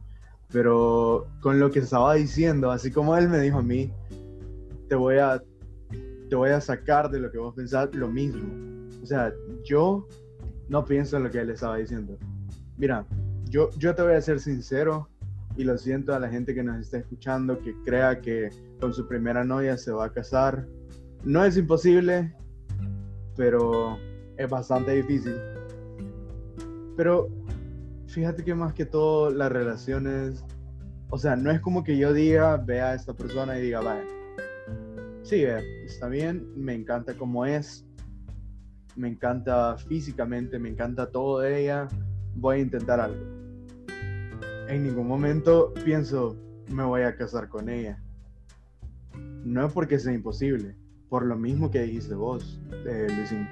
Pero 0.56 1.28
con 1.42 1.60
lo 1.60 1.70
que 1.70 1.80
estaba 1.80 2.14
diciendo, 2.14 2.72
así 2.72 2.90
como 2.90 3.18
él 3.18 3.28
me 3.28 3.40
dijo 3.40 3.58
a 3.58 3.62
mí, 3.62 3.92
te 4.88 4.96
voy 4.96 5.18
a, 5.18 5.44
te 6.30 6.36
voy 6.38 6.52
a 6.52 6.62
sacar 6.62 7.12
de 7.12 7.20
lo 7.20 7.30
que 7.30 7.38
vos 7.38 7.54
pensás 7.54 7.94
lo 7.94 8.08
mismo. 8.08 8.88
O 9.04 9.06
sea, 9.06 9.34
yo 9.66 10.08
no 10.70 10.86
pienso 10.86 11.18
en 11.18 11.24
lo 11.24 11.30
que 11.30 11.40
él 11.40 11.50
estaba 11.50 11.76
diciendo. 11.76 12.18
Mira, 12.78 13.06
yo, 13.50 13.70
yo 13.72 13.94
te 13.96 14.02
voy 14.02 14.14
a 14.14 14.22
ser 14.22 14.40
sincero, 14.40 15.10
y 15.58 15.66
lo 15.66 15.78
siento 15.78 16.16
a 16.16 16.22
la 16.22 16.30
gente 16.30 16.56
que 16.56 16.64
nos 16.64 16.80
está 16.80 17.00
escuchando 17.00 17.60
que 17.60 17.76
crea 17.84 18.22
que 18.22 18.50
con 18.80 18.94
su 18.94 19.06
primera 19.10 19.44
novia 19.44 19.76
se 19.76 19.92
va 19.92 20.06
a 20.06 20.14
casar. 20.14 20.66
No 21.26 21.44
es 21.44 21.58
imposible, 21.58 22.34
pero 23.36 23.98
es 24.38 24.50
bastante 24.50 24.94
difícil. 24.94 25.36
Pero 26.96 27.28
fíjate 28.16 28.46
que 28.46 28.56
más 28.56 28.74
que 28.74 28.86
todo 28.86 29.30
las 29.30 29.52
relaciones, 29.52 30.42
o 31.10 31.18
sea, 31.18 31.36
no 31.36 31.52
es 31.52 31.60
como 31.60 31.84
que 31.84 31.98
yo 31.98 32.14
diga, 32.14 32.56
vea 32.56 32.92
a 32.92 32.96
esta 32.96 33.14
persona 33.14 33.60
y 33.60 33.64
diga, 33.64 33.82
vaya, 33.82 34.06
sí, 35.22 35.44
está 35.86 36.08
bien, 36.08 36.48
me 36.56 36.74
encanta 36.74 37.14
como 37.14 37.46
es, 37.46 37.86
me 38.96 39.10
encanta 39.10 39.78
físicamente, 39.78 40.58
me 40.60 40.70
encanta 40.70 41.12
todo 41.12 41.42
de 41.42 41.64
ella, 41.64 41.90
voy 42.36 42.60
a 42.60 42.62
intentar 42.62 43.02
algo. 43.02 43.22
En 44.70 44.84
ningún 44.84 45.10
momento 45.10 45.74
pienso, 45.84 46.38
me 46.72 46.84
voy 46.84 47.02
a 47.02 47.18
casar 47.18 47.50
con 47.50 47.68
ella. 47.68 48.02
No 49.44 49.68
es 49.68 49.74
porque 49.74 50.00
sea 50.00 50.14
imposible, 50.14 50.78
por 51.10 51.26
lo 51.26 51.36
mismo 51.36 51.70
que 51.70 51.82
dijiste 51.82 52.16
vos, 52.16 52.62
eh, 52.88 53.08
Luisín, 53.10 53.46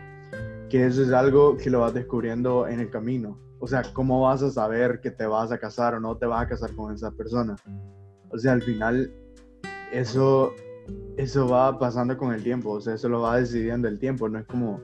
que 0.70 0.86
eso 0.86 1.04
es 1.04 1.12
algo 1.12 1.58
que 1.58 1.70
lo 1.70 1.82
vas 1.82 1.94
descubriendo 1.94 2.66
en 2.66 2.80
el 2.80 2.90
camino. 2.90 3.38
O 3.64 3.68
sea, 3.68 3.82
¿cómo 3.94 4.20
vas 4.20 4.44
a 4.44 4.52
saber 4.52 5.00
que 5.00 5.10
te 5.10 5.26
vas 5.26 5.50
a 5.54 5.58
casar 5.58 5.96
o 5.96 6.00
no 6.02 6.18
te 6.18 6.26
vas 6.26 6.44
a 6.44 6.50
casar 6.50 6.76
con 6.76 6.94
esa 6.94 7.12
persona? 7.12 7.56
O 8.30 8.38
sea, 8.38 8.52
al 8.52 8.62
final, 8.62 9.10
eso, 9.94 10.52
eso 11.16 11.48
va 11.48 11.80
pasando 11.80 12.18
con 12.18 12.34
el 12.34 12.44
tiempo, 12.44 12.72
o 12.72 12.82
sea, 12.82 12.96
eso 12.96 13.08
lo 13.08 13.22
va 13.22 13.38
decidiendo 13.38 13.88
el 13.88 14.00
tiempo, 14.00 14.28
no 14.28 14.38
es 14.38 14.46
como 14.48 14.82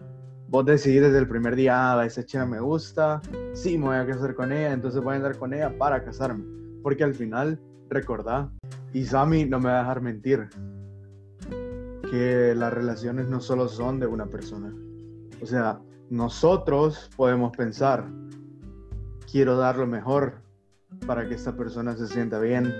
vos 0.47 0.65
decidís 0.65 1.01
desde 1.01 1.17
el 1.17 1.27
primer 1.27 1.57
día, 1.57 1.91
ah, 1.91 2.05
esa 2.05 2.25
chica 2.25 2.45
me 2.45 2.61
gusta, 2.61 3.21
sí, 3.51 3.77
me 3.77 3.87
voy 3.87 3.97
a 3.97 4.07
casar 4.07 4.33
con 4.33 4.53
ella, 4.53 4.71
entonces 4.71 5.03
voy 5.03 5.15
a 5.15 5.17
andar 5.17 5.37
con 5.37 5.53
ella 5.53 5.77
para 5.77 6.01
casarme. 6.01 6.45
Porque 6.81 7.03
al 7.03 7.15
final, 7.15 7.59
recordá, 7.89 8.49
y 8.93 9.03
Sammy 9.03 9.43
no 9.43 9.59
me 9.59 9.71
va 9.71 9.79
a 9.79 9.79
dejar 9.79 9.99
mentir, 10.01 10.47
que 12.09 12.55
las 12.55 12.71
relaciones 12.71 13.27
no 13.27 13.41
solo 13.41 13.67
son 13.67 13.99
de 13.99 14.07
una 14.07 14.27
persona. 14.27 14.73
O 15.41 15.45
sea, 15.45 15.81
nosotros 16.09 17.09
podemos 17.17 17.51
pensar, 17.57 18.05
quiero 19.31 19.57
dar 19.57 19.77
lo 19.77 19.87
mejor 19.87 20.33
para 21.05 21.27
que 21.27 21.35
esta 21.35 21.55
persona 21.55 21.95
se 21.95 22.07
sienta 22.07 22.39
bien, 22.39 22.73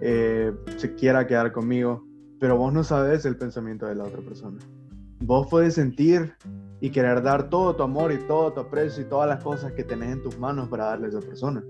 eh, 0.00 0.54
se 0.76 0.94
quiera 0.94 1.26
quedar 1.26 1.52
conmigo, 1.52 2.04
pero 2.38 2.56
vos 2.56 2.72
no 2.72 2.84
sabes 2.84 3.24
el 3.24 3.36
pensamiento 3.36 3.86
de 3.86 3.96
la 3.96 4.04
otra 4.04 4.20
persona. 4.20 4.58
Vos 5.20 5.48
puedes 5.50 5.74
sentir 5.74 6.34
y 6.80 6.90
querer 6.90 7.22
dar 7.22 7.50
todo 7.50 7.74
tu 7.74 7.82
amor 7.82 8.12
y 8.12 8.18
todo 8.18 8.52
tu 8.52 8.60
aprecio 8.60 9.02
y 9.02 9.06
todas 9.06 9.28
las 9.28 9.42
cosas 9.42 9.72
que 9.72 9.82
tenés 9.82 10.12
en 10.12 10.22
tus 10.22 10.38
manos 10.38 10.68
para 10.68 10.84
darle 10.84 11.06
a 11.06 11.08
esa 11.08 11.20
persona. 11.20 11.64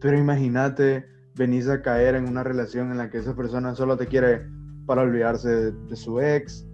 Pero 0.00 0.18
imagínate, 0.18 1.06
venís 1.36 1.68
a 1.68 1.80
caer 1.82 2.16
en 2.16 2.28
una 2.28 2.42
relación 2.42 2.90
en 2.90 2.98
la 2.98 3.10
que 3.10 3.18
esa 3.18 3.36
persona 3.36 3.74
solo 3.74 3.96
te 3.96 4.06
quiere 4.06 4.46
para 4.86 5.02
olvidarse 5.02 5.72
de, 5.72 5.96
su 5.96 6.20
ex, 6.20 6.66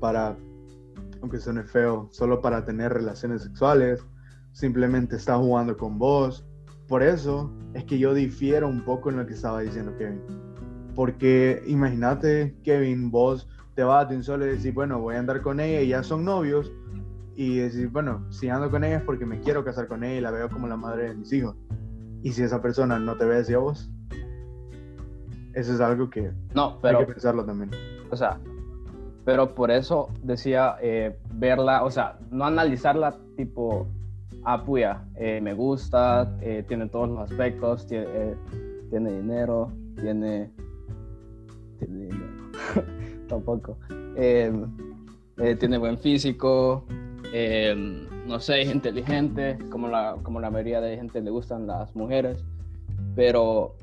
para, 0.00 0.36
aunque 1.20 1.38
suene 1.38 1.64
feo, 1.64 2.08
solo 2.12 2.40
para 2.40 2.64
tener 2.64 2.92
relaciones 2.92 3.42
sexuales, 3.42 4.02
simplemente 4.56 5.16
está 5.16 5.36
jugando 5.36 5.76
con 5.76 5.98
vos. 5.98 6.42
Por 6.88 7.02
eso 7.02 7.52
es 7.74 7.84
que 7.84 7.98
yo 7.98 8.14
difiero 8.14 8.66
un 8.66 8.82
poco 8.82 9.10
en 9.10 9.18
lo 9.18 9.26
que 9.26 9.34
estaba 9.34 9.60
diciendo 9.60 9.94
Kevin. 9.98 10.22
Porque 10.94 11.62
imagínate, 11.66 12.56
Kevin, 12.64 13.10
vos 13.10 13.46
te 13.74 13.84
vas 13.84 14.10
a 14.10 14.14
un 14.14 14.24
solo 14.24 14.46
y 14.46 14.50
decir, 14.50 14.72
bueno, 14.72 14.98
voy 14.98 15.16
a 15.16 15.18
andar 15.18 15.42
con 15.42 15.60
ella 15.60 15.82
y 15.82 15.88
ya 15.88 16.02
son 16.02 16.24
novios. 16.24 16.72
Y 17.34 17.58
decir, 17.58 17.88
bueno, 17.88 18.24
si 18.32 18.48
ando 18.48 18.70
con 18.70 18.82
ella 18.82 18.96
es 18.96 19.02
porque 19.02 19.26
me 19.26 19.40
quiero 19.40 19.62
casar 19.62 19.88
con 19.88 20.02
ella 20.02 20.16
y 20.16 20.20
la 20.22 20.30
veo 20.30 20.48
como 20.48 20.66
la 20.66 20.78
madre 20.78 21.10
de 21.10 21.14
mis 21.16 21.30
hijos. 21.34 21.54
Y 22.22 22.32
si 22.32 22.42
esa 22.42 22.62
persona 22.62 22.98
no 22.98 23.14
te 23.16 23.26
ve 23.26 23.36
así 23.36 23.52
a 23.52 23.58
vos, 23.58 23.90
eso 25.52 25.74
es 25.74 25.80
algo 25.82 26.08
que 26.08 26.32
no, 26.54 26.78
pero, 26.80 27.00
hay 27.00 27.04
que 27.04 27.12
pensarlo 27.12 27.44
también. 27.44 27.70
O 28.10 28.16
sea, 28.16 28.40
pero 29.26 29.54
por 29.54 29.70
eso 29.70 30.08
decía 30.22 30.76
eh, 30.80 31.18
verla, 31.34 31.84
o 31.84 31.90
sea, 31.90 32.18
no 32.30 32.46
analizarla 32.46 33.18
tipo, 33.36 33.86
ah, 34.46 34.62
puya, 34.64 35.04
eh, 35.16 35.40
me 35.40 35.54
gusta, 35.54 36.36
eh, 36.40 36.64
tiene 36.68 36.88
todos 36.88 37.08
los 37.08 37.30
aspectos, 37.30 37.86
tiene, 37.86 38.36
tiene 38.90 39.16
dinero, 39.16 39.72
tiene, 40.00 40.50
tiene 41.78 42.06
dinero. 42.06 42.50
tampoco. 43.28 43.76
Em, 44.16 44.64
eh, 45.38 45.56
tiene 45.56 45.78
buen 45.78 45.98
físico, 45.98 46.84
em, 47.32 48.06
no 48.28 48.38
sé, 48.38 48.62
es 48.62 48.72
inteligente, 48.72 49.58
como 49.68 49.88
la, 49.88 50.16
como 50.22 50.40
la 50.40 50.48
mayoría 50.48 50.80
de 50.80 50.96
gente 50.96 51.20
le 51.20 51.30
gustan 51.30 51.66
las 51.66 51.94
mujeres, 51.96 52.44
pero 53.16 53.74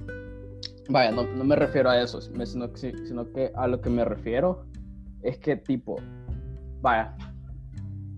vaya, 0.87 1.11
no, 1.11 1.23
no 1.23 1.43
me 1.43 1.57
refiero 1.57 1.89
a 1.89 2.01
eso, 2.01 2.21
sino, 2.21 2.45
sino 2.45 3.31
que 3.33 3.51
a 3.53 3.67
lo 3.67 3.81
que 3.81 3.89
me 3.89 4.05
refiero 4.05 4.63
es 5.23 5.37
que 5.39 5.57
tipo, 5.57 5.97
vaya, 6.81 7.15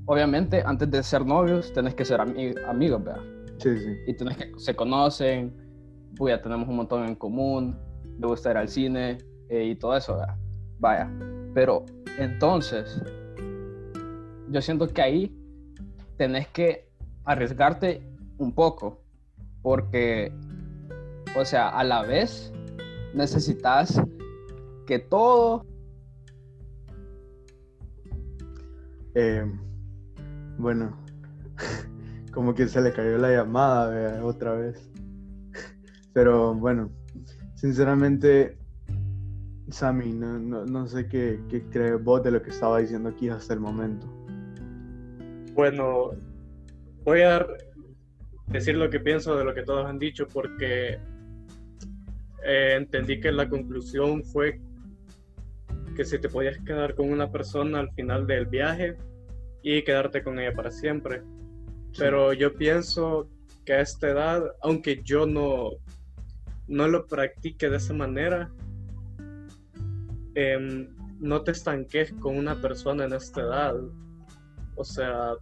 obviamente 0.06 0.64
antes 0.66 0.90
de 0.90 1.04
ser 1.04 1.26
novios 1.26 1.74
tenés 1.74 1.96
que 1.96 2.06
ser 2.06 2.22
amigos, 2.22 3.04
¿verdad? 3.04 3.22
Sí, 3.58 3.78
sí. 3.78 3.98
Y 4.08 4.14
tenés 4.14 4.38
que, 4.38 4.52
se 4.58 4.76
conocen, 4.76 5.54
pues 6.18 6.36
ya 6.36 6.42
tenemos 6.42 6.68
un 6.68 6.78
montón 6.78 7.06
en 7.06 7.16
común, 7.16 7.78
le 8.20 8.28
gusta 8.28 8.52
ir 8.52 8.58
al 8.58 8.70
cine 8.70 9.18
eh, 9.50 9.64
y 9.66 9.76
todo 9.76 9.96
eso, 9.96 10.18
¿verdad? 10.18 10.36
Vaya, 10.80 11.12
pero 11.54 11.86
entonces, 12.18 13.02
yo 14.50 14.62
siento 14.62 14.88
que 14.88 15.02
ahí 15.02 15.36
tenés 16.18 16.48
que 16.50 16.90
arriesgarte 17.24 18.02
un 18.38 18.54
poco, 18.54 19.02
porque, 19.62 20.32
o 21.38 21.46
sea, 21.46 21.70
a 21.70 21.84
la 21.84 22.04
vez 22.04 22.54
necesitas 23.14 24.02
que 24.86 25.00
todo... 25.00 25.66
Eh, 29.16 29.46
bueno, 30.58 30.98
como 32.32 32.54
que 32.54 32.68
se 32.68 32.82
le 32.82 32.92
cayó 32.92 33.18
la 33.18 33.32
llamada 33.32 34.24
otra 34.24 34.54
vez. 34.54 34.90
Pero 36.14 36.54
bueno, 36.54 36.90
sinceramente 37.56 38.58
Sammy, 39.70 40.14
no, 40.14 40.40
no, 40.40 40.88
sé 40.88 41.08
qué, 41.08 41.40
qué 41.50 41.64
crees 41.70 42.04
vos 42.04 42.24
de 42.24 42.32
lo 42.32 42.42
que 42.42 42.52
estaba 42.52 42.80
diciendo 42.80 43.10
aquí 43.10 43.30
hasta 43.30 43.54
el 43.54 43.60
momento. 43.60 44.08
Bueno, 45.54 46.12
voy 47.04 47.22
a 47.22 47.46
decir 48.48 48.76
lo 48.76 48.90
que 48.90 49.00
pienso 49.00 49.36
de 49.36 49.44
lo 49.44 49.54
que 49.54 49.64
todos 49.64 49.86
han 49.86 49.98
dicho 49.98 50.28
porque 50.28 51.00
eh, 52.46 52.74
entendí 52.76 53.20
que 53.20 53.32
la 53.32 53.50
conclusión 53.50 54.24
fue 54.24 54.60
que 55.96 56.06
si 56.06 56.20
te 56.20 56.30
podías 56.30 56.60
quedar 56.60 56.94
con 56.94 57.10
una 57.10 57.32
persona 57.32 57.80
al 57.80 57.92
final 57.94 58.28
del 58.28 58.46
viaje 58.46 58.98
y 59.66 59.84
quedarte 59.84 60.24
con 60.24 60.40
ella 60.40 60.54
para 60.54 60.72
siempre. 60.72 61.24
Pero 61.98 62.32
yo 62.32 62.54
pienso 62.54 63.28
que 63.66 63.74
a 63.74 63.82
esta 63.82 64.10
edad, 64.10 64.44
aunque 64.62 65.02
yo 65.04 65.26
no, 65.26 65.72
no 66.68 66.88
lo 66.88 67.08
practique 67.08 67.70
de 67.70 67.78
esa 67.78 67.94
manera, 67.94 68.50
Em, 70.36 70.90
no 71.22 71.42
te 71.42 71.52
estanques 71.52 72.14
con 72.20 72.38
una 72.38 72.62
persona 72.62 73.06
en 73.06 73.14
esta 73.14 73.42
edad. 73.42 73.76
O 74.76 74.84
sea, 74.84 75.34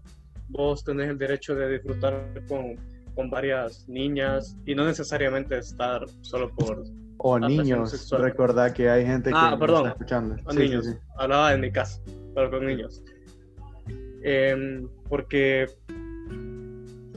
vos 0.50 0.84
tenés 0.84 1.10
el 1.10 1.18
derecho 1.18 1.56
de 1.56 1.68
disfrutar 1.68 2.32
con, 2.48 2.76
con 3.16 3.30
varias 3.32 3.90
niñas 3.90 4.56
y 4.66 4.76
no 4.76 4.86
necesariamente 4.86 5.58
estar 5.58 6.06
solo 6.22 6.54
por... 6.56 6.84
O 7.18 7.40
niños, 7.40 8.12
recordad 8.12 8.74
que 8.74 8.90
hay 8.90 9.06
gente 9.06 9.30
que 9.30 9.36
ah, 9.38 9.56
perdón, 9.58 9.88
está 9.88 9.90
escuchando. 9.92 10.36
O 10.46 10.54
niños, 10.54 10.86
hablaba 11.18 11.54
en 11.54 11.62
mi 11.62 11.72
casa, 11.72 12.02
pero 12.36 12.52
con 12.52 12.66
niños. 12.66 13.02
Em, 14.24 14.88
porque 15.10 15.68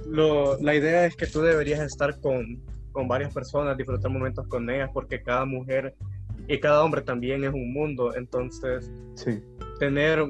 lo, 0.07 0.61
la 0.61 0.75
idea 0.75 1.07
es 1.07 1.17
que 1.17 1.27
tú 1.27 1.41
deberías 1.41 1.81
estar 1.81 2.21
con, 2.21 2.61
con 2.93 3.09
varias 3.09 3.33
personas, 3.33 3.77
disfrutar 3.77 4.11
momentos 4.11 4.47
con 4.49 4.69
ellas, 4.71 4.91
porque 4.93 5.23
cada 5.23 5.45
mujer 5.45 5.95
y 6.49 6.59
cada 6.59 6.83
hombre 6.85 7.03
también 7.03 7.45
es 7.45 7.53
un 7.53 7.73
mundo, 7.73 8.15
entonces 8.15 8.91
sí. 9.15 9.43
tener 9.79 10.21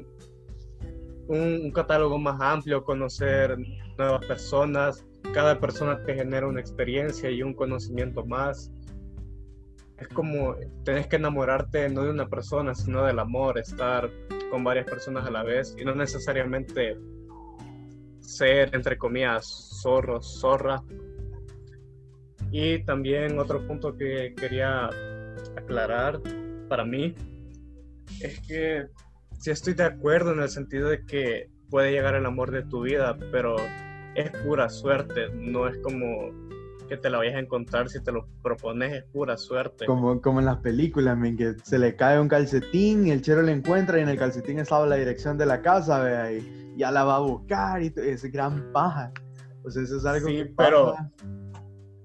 un, 1.28 1.70
catálogo 1.72 2.18
más 2.18 2.40
amplio, 2.40 2.84
conocer 2.84 3.56
nuevas 3.98 4.24
personas, 4.26 5.04
cada 5.32 5.60
persona 5.60 6.02
te 6.02 6.14
genera 6.14 6.46
una 6.46 6.60
experiencia 6.60 7.30
y 7.30 7.42
un 7.42 7.54
conocimiento 7.54 8.24
más. 8.24 8.70
Es 9.98 10.08
como 10.08 10.54
tenés 10.84 11.06
que 11.06 11.16
enamorarte 11.16 11.88
no 11.88 12.04
de 12.04 12.10
una 12.10 12.28
persona, 12.28 12.74
sino 12.74 13.04
del 13.04 13.18
amor, 13.18 13.58
estar 13.58 14.10
con 14.50 14.64
varias 14.64 14.86
personas 14.86 15.26
a 15.26 15.30
la 15.30 15.42
vez 15.42 15.74
y 15.78 15.84
no 15.84 15.94
necesariamente 15.94 16.96
ser, 18.20 18.74
entre 18.74 18.98
comillas, 18.98 19.80
zorro, 19.82 20.20
zorra. 20.22 20.82
Y 22.50 22.84
también 22.84 23.38
otro 23.38 23.66
punto 23.66 23.96
que 23.96 24.34
quería 24.36 24.88
aclarar 25.56 26.20
para 26.68 26.84
mí 26.84 27.14
es 28.20 28.40
que 28.46 28.86
sí 29.38 29.50
estoy 29.50 29.74
de 29.74 29.84
acuerdo 29.84 30.32
en 30.32 30.40
el 30.40 30.48
sentido 30.48 30.88
de 30.88 31.04
que 31.04 31.50
puede 31.70 31.92
llegar 31.92 32.14
el 32.14 32.26
amor 32.26 32.50
de 32.50 32.62
tu 32.62 32.82
vida, 32.82 33.16
pero 33.30 33.56
es 34.14 34.30
pura 34.44 34.68
suerte, 34.68 35.28
no 35.34 35.68
es 35.68 35.76
como 35.78 36.45
que 36.86 36.96
te 36.96 37.10
la 37.10 37.18
vayas 37.18 37.34
a 37.34 37.38
encontrar 37.40 37.88
si 37.88 38.02
te 38.02 38.12
lo 38.12 38.26
propones 38.42 38.92
es 38.92 39.04
pura 39.04 39.36
suerte. 39.36 39.86
Como, 39.86 40.20
como 40.20 40.40
en 40.40 40.46
las 40.46 40.58
películas, 40.58 41.16
men, 41.18 41.36
que 41.36 41.54
se 41.62 41.78
le 41.78 41.96
cae 41.96 42.20
un 42.20 42.28
calcetín 42.28 43.06
y 43.06 43.10
el 43.10 43.22
chero 43.22 43.42
le 43.42 43.52
encuentra 43.52 43.98
y 43.98 44.02
en 44.02 44.08
el 44.08 44.18
calcetín 44.18 44.58
estaba 44.58 44.86
la 44.86 44.96
dirección 44.96 45.36
de 45.38 45.46
la 45.46 45.62
casa, 45.62 46.00
vea, 46.02 46.32
y 46.32 46.74
ya 46.76 46.90
la 46.90 47.04
va 47.04 47.16
a 47.16 47.20
buscar 47.20 47.82
y 47.82 47.92
es 47.96 48.24
gran 48.30 48.70
paja. 48.72 49.12
O 49.64 49.70
sea, 49.70 49.82
eso 49.82 49.96
es 49.96 50.04
algo 50.04 50.28
Sí, 50.28 50.36
que 50.36 50.46
pero- 50.56 50.92
pasa, 50.92 51.10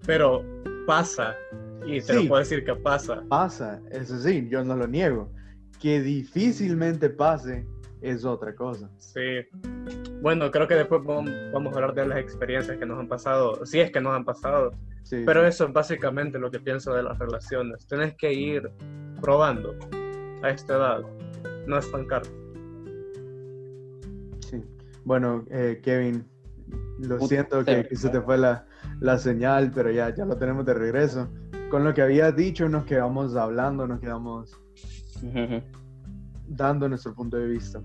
Pero 0.05 0.43
pasa, 0.87 1.35
y 1.85 2.01
te 2.01 2.13
Sí. 2.13 2.23
lo 2.23 2.27
puedo 2.29 2.39
decir 2.39 2.65
que 2.65 2.73
pasa. 2.75 3.23
pasa, 3.29 3.79
eso 3.91 4.17
sí, 4.19 4.47
yo 4.49 4.63
no 4.63 4.75
lo 4.75 4.87
niego. 4.87 5.29
Que 5.79 6.01
difícilmente 6.01 7.09
pase 7.09 7.65
es 8.01 8.25
otra 8.25 8.55
cosa. 8.55 8.89
Sí. 8.97 9.19
Bueno, 10.21 10.51
creo 10.51 10.67
que 10.67 10.75
después 10.75 11.01
vam- 11.01 11.51
vamos 11.51 11.73
a 11.73 11.77
hablar 11.77 11.95
de 11.95 12.05
las 12.07 12.19
experiencias 12.19 12.77
que 12.77 12.85
nos 12.85 12.99
han 12.99 13.07
pasado, 13.07 13.65
si 13.65 13.79
es 13.79 13.91
que 13.91 13.99
nos 13.99 14.13
han 14.15 14.23
pasado. 14.23 14.71
Sí, 15.03 15.23
Pero 15.25 15.45
eso 15.45 15.65
es 15.65 15.73
básicamente 15.73 16.37
lo 16.37 16.51
que 16.51 16.59
pienso 16.59 16.93
de 16.93 17.01
las 17.03 17.17
relaciones. 17.17 17.87
Tienes 17.87 18.15
que 18.15 18.31
ir 18.31 18.69
probando 19.19 19.75
a 20.43 20.49
esta 20.49 20.75
edad, 20.75 21.01
no 21.65 21.77
estancar. 21.77 22.21
Sí. 24.41 24.61
Bueno, 25.03 25.43
eh, 25.49 25.81
Kevin, 25.83 26.23
lo 26.99 27.17
Puta, 27.17 27.27
siento 27.27 27.65
que, 27.65 27.87
que 27.87 27.95
se 27.95 28.09
te 28.09 28.21
fue 28.21 28.37
la, 28.37 28.67
la 28.99 29.17
señal, 29.17 29.71
pero 29.73 29.89
ya, 29.89 30.13
ya 30.13 30.25
lo 30.25 30.37
tenemos 30.37 30.65
de 30.65 30.75
regreso. 30.75 31.29
Con 31.71 31.83
lo 31.83 31.93
que 31.95 32.03
habías 32.03 32.35
dicho, 32.35 32.69
nos 32.69 32.85
quedamos 32.85 33.35
hablando, 33.35 33.87
nos 33.87 33.99
quedamos 33.99 34.55
dando 36.47 36.87
nuestro 36.89 37.15
punto 37.15 37.37
de 37.37 37.47
vista. 37.47 37.81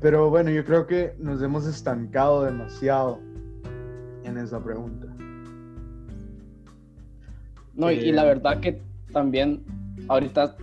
Pero 0.00 0.28
bueno, 0.30 0.50
yo 0.50 0.64
creo 0.64 0.86
que 0.86 1.14
nos 1.18 1.40
hemos 1.42 1.66
estancado 1.66 2.44
demasiado 2.44 3.18
en 4.24 4.36
esa 4.38 4.62
pregunta. 4.62 5.06
No, 7.74 7.90
y, 7.90 7.96
y 7.96 8.10
Eh, 8.10 8.12
la 8.12 8.24
verdad 8.24 8.60
que 8.60 8.80
también 9.12 9.64
ahorita 10.08 10.56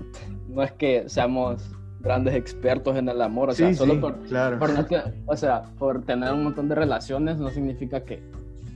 no 0.50 0.63
es 0.63 0.72
que 0.74 1.10
seamos 1.10 1.63
grandes 2.02 2.36
expertos 2.36 2.96
en 2.98 3.10
el 3.10 3.22
amor, 3.22 3.50
o 3.50 3.54
sea, 3.54 3.70
sí, 3.70 3.76
solo 3.76 3.94
sí, 3.94 4.00
por, 4.00 4.20
claro. 4.24 4.58
por 4.60 4.74
no 4.74 4.86
te- 4.86 5.02
o 5.26 5.36
sea, 5.36 5.63
por 5.78 6.02
tener 6.04 6.34
un 6.34 6.44
montón 6.44 6.67
de 6.67 6.76
relaciones 6.76 7.38
no 7.38 7.50
significa 7.50 8.04
que, 8.04 8.24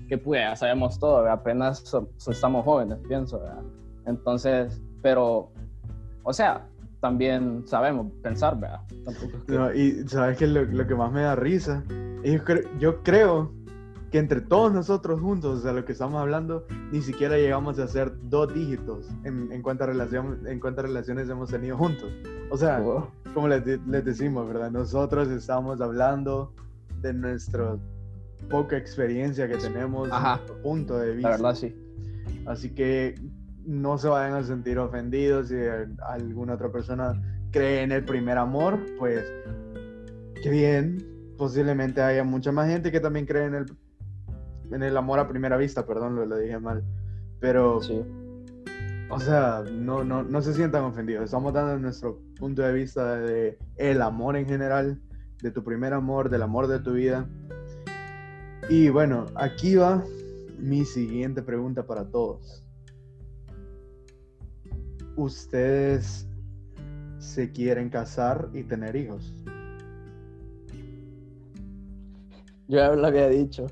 que 0.08 0.18
pues, 0.18 0.41
ya 0.41 0.56
sabemos 0.56 1.00
todo, 1.00 1.18
¿verdad? 1.22 1.34
apenas 1.39 1.80
so- 1.80 2.10
so- 2.18 2.32
estamos 2.32 2.63
jóvenes, 2.65 3.00
pienso, 3.08 3.39
¿verdad? 3.39 3.63
Entonces, 4.06 4.80
pero, 5.02 5.50
o 6.24 6.34
sea, 6.34 6.68
también 6.99 7.63
sabemos 7.67 8.12
pensar, 8.21 8.60
¿verdad? 8.60 8.81
Tampoco 9.03 9.38
es 9.38 9.43
que- 9.43 9.53
No, 9.53 9.73
y 9.73 10.08
sabes 10.08 10.38
que 10.38 10.47
lo, 10.47 10.63
lo 10.65 10.88
que 10.88 10.95
más 10.95 11.12
me 11.12 11.21
da 11.21 11.36
risa, 11.36 11.84
yo, 12.23 12.43
cre- 12.43 12.67
yo 12.79 13.03
creo 13.03 13.51
que 14.12 14.19
entre 14.19 14.39
todos 14.41 14.71
nosotros 14.73 15.19
juntos, 15.19 15.60
o 15.60 15.62
sea, 15.62 15.73
lo 15.73 15.84
que 15.86 15.91
estamos 15.91 16.21
hablando, 16.21 16.65
ni 16.91 17.01
siquiera 17.01 17.38
llegamos 17.38 17.77
a 17.79 17.84
hacer 17.84 18.13
dos 18.29 18.53
dígitos 18.53 19.08
en, 19.23 19.51
en, 19.51 19.62
cuántas 19.62 19.88
relación, 19.88 20.39
en 20.47 20.60
cuántas 20.60 20.86
relaciones 20.86 21.29
hemos 21.29 21.49
tenido 21.51 21.77
juntos. 21.77 22.10
O 22.49 22.58
sea, 22.58 22.79
Wow. 22.79 23.08
como 23.34 23.47
les, 23.47 23.65
de- 23.65 23.79
les 23.88 24.05
decimos, 24.05 24.47
¿verdad? 24.47 24.71
Nosotros 24.71 25.27
estamos 25.29 25.81
hablando 25.81 26.53
de 27.01 27.13
nuestra 27.13 27.75
poca 28.49 28.77
experiencia 28.77 29.47
que 29.47 29.58
tenemos, 29.58 30.10
Ajá. 30.12 30.36
nuestro 30.38 30.62
punto 30.62 30.97
de 30.97 31.13
vista. 31.15 31.29
La 31.31 31.36
verdad 31.38 31.55
sí. 31.55 31.75
Así 32.45 32.69
que 32.69 33.15
no 33.65 33.97
se 33.97 34.08
vayan 34.08 34.36
a 34.36 34.43
sentir 34.43 34.78
ofendidos 34.80 35.49
si 35.49 35.56
alguna 36.04 36.54
otra 36.54 36.71
persona 36.71 37.21
cree 37.51 37.82
en 37.84 37.91
el 37.91 38.04
primer 38.06 38.38
amor, 38.38 38.80
pues 38.99 39.23
qué 40.41 40.49
bien. 40.49 41.06
Posiblemente 41.38 42.01
haya 42.01 42.23
mucha 42.23 42.51
más 42.51 42.69
gente 42.69 42.91
que 42.91 42.99
también 42.99 43.25
cree 43.25 43.45
en 43.45 43.56
el, 43.56 43.65
en 44.71 44.84
el 44.84 44.95
amor 44.95 45.19
a 45.19 45.28
primera 45.28 45.58
vista, 45.58 45.86
perdón, 45.86 46.15
lo, 46.15 46.25
lo 46.25 46.38
dije 46.38 46.58
mal. 46.60 46.84
Pero, 47.39 47.82
Sí. 47.82 48.01
o 49.10 49.19
sea, 49.19 49.63
no, 49.69 50.04
no, 50.04 50.23
no 50.23 50.41
se 50.41 50.54
sientan 50.54 50.84
ofendidos. 50.86 51.25
Estamos 51.25 51.54
dando 51.54 51.78
nuestro 51.78 52.19
punto 52.39 52.62
de 52.62 52.73
vista 52.73 53.17
de 53.17 53.58
el 53.75 54.01
amor 54.01 54.38
en 54.38 54.45
general, 54.47 55.01
de 55.41 55.51
tu 55.51 55.63
primer 55.63 55.93
amor, 55.93 56.30
del 56.30 56.41
amor 56.41 56.67
de 56.67 56.80
tu 56.80 56.93
vida. 56.93 57.28
Y 58.69 58.89
bueno, 58.89 59.25
aquí 59.36 59.75
va 59.75 60.04
mi 60.58 60.86
siguiente 60.86 61.41
pregunta 61.43 61.86
para 61.86 62.06
todos. 62.06 62.64
¿Ustedes 65.15 66.28
se 67.19 67.51
quieren 67.51 67.89
casar 67.89 68.49
y 68.54 68.63
tener 68.63 68.95
hijos? 68.95 69.34
Yo 72.67 72.78
ya 72.78 72.89
lo 72.93 73.08
había 73.08 73.28
dicho. 73.30 73.67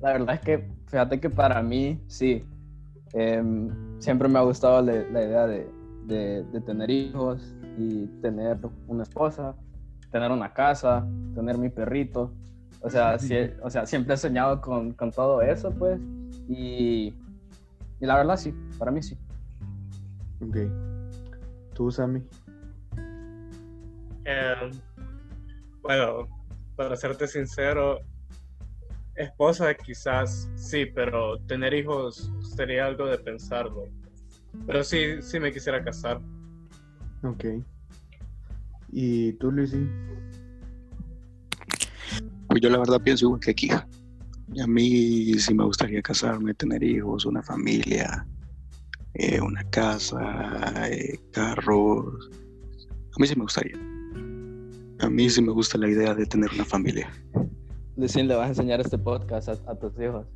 La 0.00 0.12
verdad 0.12 0.34
es 0.36 0.40
que, 0.40 0.68
fíjate 0.86 1.20
que 1.20 1.30
para 1.30 1.62
mí, 1.62 2.00
sí. 2.06 2.44
Em, 3.12 3.68
siempre 4.00 4.28
me 4.28 4.38
ha 4.38 4.42
gustado 4.42 4.82
la, 4.82 4.92
la 5.12 5.24
idea 5.24 5.46
de, 5.46 5.70
de- 6.06 6.44
de 6.44 6.60
tener 6.60 6.90
hijos 6.90 7.54
y 7.78 8.06
tener 8.20 8.58
una 8.86 9.02
esposa, 9.02 9.54
tener 10.10 10.30
una 10.30 10.52
casa, 10.52 11.06
tener 11.34 11.56
mi 11.58 11.68
perrito. 11.68 12.32
O 12.80 12.90
sea, 12.90 13.18
sí- 13.18 13.34
o 13.62 13.70
sea 13.70 13.86
siempre 13.86 14.14
he 14.14 14.16
soñado 14.16 14.60
con, 14.60 14.92
con 14.92 15.10
todo 15.10 15.42
eso, 15.42 15.70
pues. 15.72 16.00
Y, 16.48 17.14
y 18.00 18.06
la 18.06 18.16
verdad, 18.16 18.36
sí, 18.36 18.54
para 18.78 18.90
mí 18.90 19.02
sí. 19.02 19.16
Ok. 20.40 20.56
¿Tú, 21.74 21.90
Sammy? 21.90 22.22
Eh, 24.24 24.70
bueno, 25.82 26.28
para 26.76 26.96
serte 26.96 27.26
sincero, 27.26 28.00
esposa 29.14 29.74
quizás 29.74 30.50
sí, 30.54 30.86
pero 30.86 31.38
tener 31.46 31.74
hijos 31.74 32.32
sería 32.56 32.86
algo 32.86 33.06
de 33.06 33.18
pensarlo. 33.18 33.84
Pero 34.66 34.84
sí, 34.84 35.20
sí 35.22 35.40
me 35.40 35.52
quisiera 35.52 35.82
casar. 35.82 36.20
Ok. 37.22 37.44
¿Y 38.90 39.32
tú, 39.34 39.50
Luisín? 39.50 39.90
Pues 42.48 42.60
yo 42.60 42.70
la 42.70 42.78
verdad 42.78 43.00
pienso 43.00 43.26
igual 43.26 43.40
que 43.40 43.50
aquí. 43.50 43.70
A 43.70 44.66
mí 44.66 45.34
sí 45.38 45.54
me 45.54 45.64
gustaría 45.64 46.00
casarme, 46.00 46.54
tener 46.54 46.82
hijos, 46.82 47.26
una 47.26 47.42
familia, 47.42 48.26
eh, 49.14 49.40
una 49.40 49.64
casa, 49.70 50.18
eh, 50.90 51.18
carros. 51.32 52.30
A 53.16 53.20
mí 53.20 53.26
sí 53.26 53.34
me 53.36 53.42
gustaría. 53.42 53.76
A 55.00 55.08
mí 55.08 55.28
sí 55.30 55.42
me 55.42 55.52
gusta 55.52 55.78
la 55.78 55.88
idea 55.88 56.14
de 56.14 56.26
tener 56.26 56.50
una 56.54 56.64
familia. 56.64 57.08
Lucín, 57.96 58.28
le 58.28 58.34
vas 58.36 58.46
a 58.46 58.48
enseñar 58.50 58.80
este 58.80 58.98
podcast 58.98 59.48
a, 59.48 59.52
a 59.70 59.74
tus 59.76 59.92
hijos. 60.00 60.26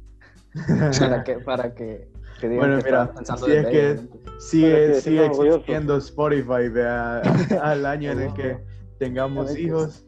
Para 0.99 1.25
que, 1.25 1.39
para 1.39 1.75
que, 1.75 2.09
que 2.39 2.49
digan 2.49 2.59
Bueno, 2.69 2.79
que 2.83 2.85
mira, 2.91 3.15
pensando 3.15 3.47
si 3.47 3.53
es 3.53 3.57
desde 3.65 3.71
que- 3.71 3.91
ellos, 3.91 4.03
¿no? 4.03 4.11
Para 4.11 4.41
sigue, 4.41 4.87
que 4.89 5.01
sigue 5.01 5.27
existiendo 5.27 5.97
Spotify 5.97 7.55
al 7.63 7.87
año 7.87 8.11
en 8.13 8.21
el 8.21 8.35
que 8.35 8.59
tengamos 8.99 9.57
hijos. 9.57 10.05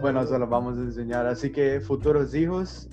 Bueno, 0.00 0.26
se 0.26 0.38
los 0.38 0.48
vamos 0.48 0.78
a 0.78 0.80
enseñar. 0.80 1.26
Así 1.26 1.50
que 1.50 1.80
futuros 1.80 2.34
hijos. 2.34 2.88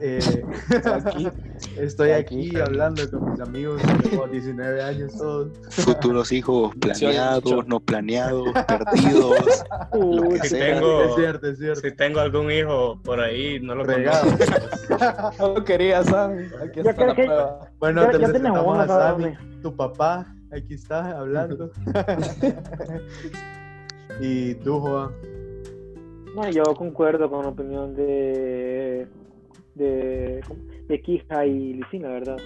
eh, 0.00 0.18
Aquí. 0.84 1.28
Estoy 1.78 2.10
Aquí. 2.10 2.48
aquí 2.50 2.60
hablando 2.60 3.08
con 3.10 3.30
mis 3.32 3.40
amigos 3.40 3.80
de 3.82 4.28
19 4.32 4.82
años 4.82 5.16
todos. 5.16 5.48
Futuros 5.70 6.32
hijos 6.32 6.74
planeados, 6.80 7.66
no 7.66 7.80
planeados, 7.80 8.48
perdidos. 8.66 9.64
lo 9.92 10.28
que 10.30 10.38
Si 10.40 10.48
sea. 10.48 10.74
tengo, 10.74 11.02
Es 11.02 11.14
cierto, 11.16 11.46
es 11.48 11.58
cierto. 11.58 11.80
si 11.80 11.92
tengo 11.96 12.20
algún 12.20 12.50
hijo 12.50 13.00
por 13.02 13.20
ahí, 13.20 13.60
no 13.60 13.74
lo 13.74 13.84
Regado. 13.84 14.24
conozco. 14.30 14.52
No 15.38 15.54
lo 15.54 15.64
quería, 15.64 16.02
Sammy. 16.04 16.44
Aquí 16.62 16.80
está 16.80 17.06
la 17.06 17.14
que- 17.14 17.24
prueba. 17.24 17.70
Bueno, 17.78 18.02
Ya- 18.02 18.10
te 18.10 18.18
ya 18.20 18.26
presentamos 18.26 18.78
a 18.78 18.86
Sammy, 18.86 19.32
tu 19.62 19.74
papá. 19.74 20.26
Aquí 20.52 20.74
está 20.74 21.18
hablando. 21.18 21.70
y 24.20 24.54
tú, 24.56 24.80
Joa. 24.80 25.12
No, 26.34 26.48
yo 26.50 26.62
concuerdo 26.74 27.30
con 27.30 27.42
la 27.42 27.48
opinión 27.48 27.94
de 27.94 29.06
de, 29.74 30.40
de 30.88 31.00
Kija 31.02 31.46
y 31.46 31.74
Lucina, 31.74 32.08
¿verdad? 32.08 32.36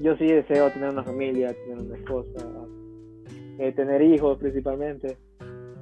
Yo 0.00 0.16
sí 0.16 0.26
deseo 0.26 0.70
tener 0.70 0.90
una 0.90 1.02
familia, 1.02 1.54
tener 1.64 1.78
una 1.78 1.96
esposa, 1.96 2.46
eh, 3.58 3.72
tener 3.72 4.02
hijos 4.02 4.38
principalmente. 4.38 5.16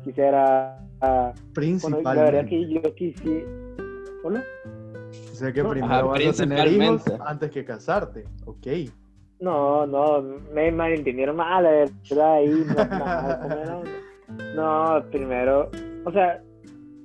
Quisiera, 0.05 0.79
ah, 1.01 1.33
bueno, 1.55 2.01
la 2.03 2.15
verdad 2.15 2.45
Principalmente. 2.45 2.49
que 2.51 2.69
yo 2.69 2.95
quisiera... 2.95 3.47
¿Hola? 4.23 4.43
O 5.33 5.35
sea 5.35 5.53
que 5.53 5.63
No, 5.63 5.71
primero 5.71 5.93
ajá, 5.95 6.03
vas 6.03 6.41
a 6.41 6.43
tener 6.45 6.59
hijos 6.69 7.03
principalmente. 7.03 7.25
antes 7.27 7.51
que 7.51 7.65
casarte. 7.65 8.25
Ok. 8.47 8.67
No, 9.41 9.87
no, 9.87 10.23
me 10.55 10.71
malentendieron 10.71 11.37
mal, 11.37 11.65
la 11.65 11.71
verdad, 11.71 12.35
ahí 12.35 12.65
no, 12.79 13.83
no, 14.55 15.05
primero, 15.11 15.71
o 16.05 16.13
sea, 16.13 16.41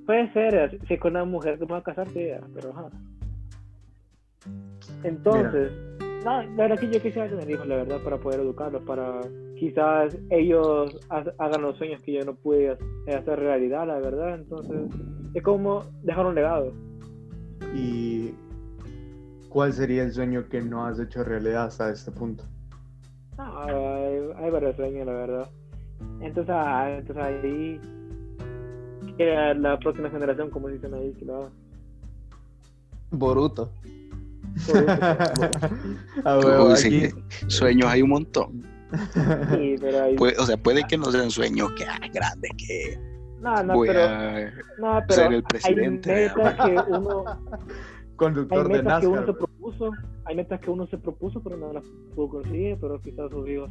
puede 0.05 0.31
ser, 0.31 0.79
si 0.87 0.93
es 0.93 0.99
con 0.99 1.11
una 1.13 1.25
mujer 1.25 1.57
que 1.57 1.65
me 1.65 1.71
va 1.71 1.77
a 1.79 1.83
casar, 1.83 2.07
sí, 2.09 2.29
pero 2.53 2.69
ajá. 2.69 2.89
Entonces, 5.03 5.71
no, 6.25 6.41
la 6.43 6.55
verdad 6.55 6.79
que 6.79 6.89
yo 6.91 7.01
quisiera 7.01 7.29
tener 7.29 7.49
hijos, 7.49 7.67
la 7.67 7.77
verdad, 7.77 7.99
para 8.03 8.17
poder 8.17 8.41
educarlos, 8.41 8.81
para 8.83 9.21
quizás 9.57 10.15
ellos 10.29 10.97
ha- 11.09 11.31
hagan 11.37 11.61
los 11.61 11.77
sueños 11.77 12.01
que 12.01 12.13
yo 12.13 12.25
no 12.25 12.35
pude 12.35 12.71
ha- 12.71 13.17
hacer 13.17 13.39
realidad, 13.39 13.87
la 13.87 13.99
verdad, 13.99 14.35
entonces, 14.35 14.81
es 15.33 15.43
como 15.43 15.83
dejar 16.03 16.25
un 16.25 16.35
legado. 16.35 16.73
Y 17.73 18.31
¿cuál 19.49 19.73
sería 19.73 20.03
el 20.03 20.11
sueño 20.11 20.47
que 20.49 20.61
no 20.61 20.85
has 20.85 20.99
hecho 20.99 21.23
realidad 21.23 21.65
hasta 21.65 21.89
este 21.91 22.11
punto? 22.11 22.43
No, 23.37 23.59
hay, 23.61 24.19
hay 24.37 24.51
varios 24.51 24.75
sueños, 24.75 25.05
la 25.05 25.13
verdad. 25.13 25.49
Entonces, 26.21 26.53
ah, 26.57 26.89
entonces 26.97 27.23
ahí, 27.23 27.79
que 29.17 29.53
la 29.57 29.79
próxima 29.79 30.09
generación, 30.09 30.49
como 30.49 30.67
dicen 30.67 30.93
ahí, 30.93 31.13
que 31.17 31.25
lo 31.25 31.35
haga. 31.37 31.49
Boruto. 33.11 33.69
Ah, 36.25 36.39
huevo, 36.43 36.65
Uy, 36.67 36.71
aquí- 36.73 37.07
sí, 37.07 37.13
sueños 37.47 37.87
hay 37.89 38.01
un 38.01 38.09
montón. 38.09 38.63
Sí, 39.51 39.75
pero 39.79 40.05
o 40.39 40.45
sea, 40.45 40.57
puede 40.57 40.83
que 40.83 40.97
no 40.97 41.11
sean 41.11 41.29
sueños 41.29 41.71
que 41.73 41.85
ah, 41.85 41.99
grandes, 42.11 42.51
que 42.57 42.99
no, 43.41 43.63
no, 43.63 43.73
voy 43.75 43.87
pero. 43.87 44.03
a 44.03 44.39
No, 44.79 44.99
pero 45.07 45.13
ser 45.13 45.27
el 45.27 45.33
hay 45.35 45.41
presidente. 45.43 46.11
metas 46.35 46.55
que 46.65 46.75
uno, 46.91 47.23
hay 48.49 48.63
de 48.63 48.67
metas 48.69 48.99
que 48.99 49.07
uno 49.07 49.25
se 49.25 49.33
propuso, 49.33 49.91
hay 50.25 50.35
metas 50.35 50.59
que 50.59 50.71
uno 50.71 50.87
se 50.87 50.97
propuso, 50.97 51.41
pero 51.43 51.55
no 51.57 51.71
las 51.71 51.83
pudo 52.15 52.29
conseguir, 52.29 52.77
pero 52.81 52.99
quizás 53.01 53.29
sus 53.29 53.47
hijos, 53.47 53.69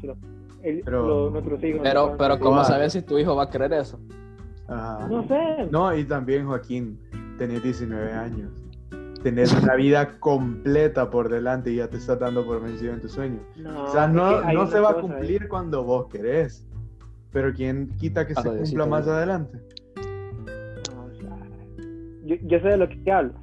el- 0.62 0.82
Pero- 0.84 1.06
los- 1.06 1.32
nuestros 1.32 1.62
hijos. 1.64 1.80
Pero, 1.82 2.16
pero 2.16 2.38
¿cómo 2.38 2.62
sabes 2.64 2.92
si 2.92 3.02
tu 3.02 3.18
hijo 3.18 3.34
va 3.37 3.44
a 3.44 3.50
querer 3.50 3.72
eso? 3.72 3.98
No 4.68 5.26
sé. 5.26 5.66
No, 5.70 5.94
y 5.96 6.04
también 6.04 6.46
Joaquín, 6.46 6.98
tenés 7.38 7.62
19 7.62 8.12
años. 8.12 8.50
Tenés 9.22 9.52
una 9.52 9.74
vida 9.74 10.18
completa 10.20 11.11
por 11.11 11.28
delante 11.28 11.70
y 11.72 11.76
ya 11.76 11.88
te 11.88 11.96
estás 11.96 12.18
dando 12.20 12.44
por 12.46 12.62
vencido 12.62 12.94
en 12.94 13.00
tu 13.00 13.09
sueño. 13.09 13.40
No, 13.57 13.85
O 13.85 13.90
sea, 13.90 14.04
es 14.04 14.12
no, 14.12 14.52
no 14.52 14.66
se 14.70 14.78
va 14.78 14.90
a 14.90 14.94
ahí. 14.94 15.00
cumplir 15.00 15.48
cuando 15.48 15.83
vos 15.83 16.07
querés. 16.09 16.64
Pero 17.33 17.52
quién 17.52 17.88
quita 17.98 18.26
que 18.26 18.33
Ah, 18.37 18.42
se 18.42 18.48
no, 18.48 18.57
cumpla 18.57 18.85
sí, 18.85 18.90
más 18.90 19.07
adelante. 19.09 19.59
No, 20.94 21.11
yo, 22.24 22.37
yo 22.42 22.61
sé 22.61 22.68
de 22.68 22.76
lo 22.76 22.88
que 22.88 23.12
hablo. 23.12 23.35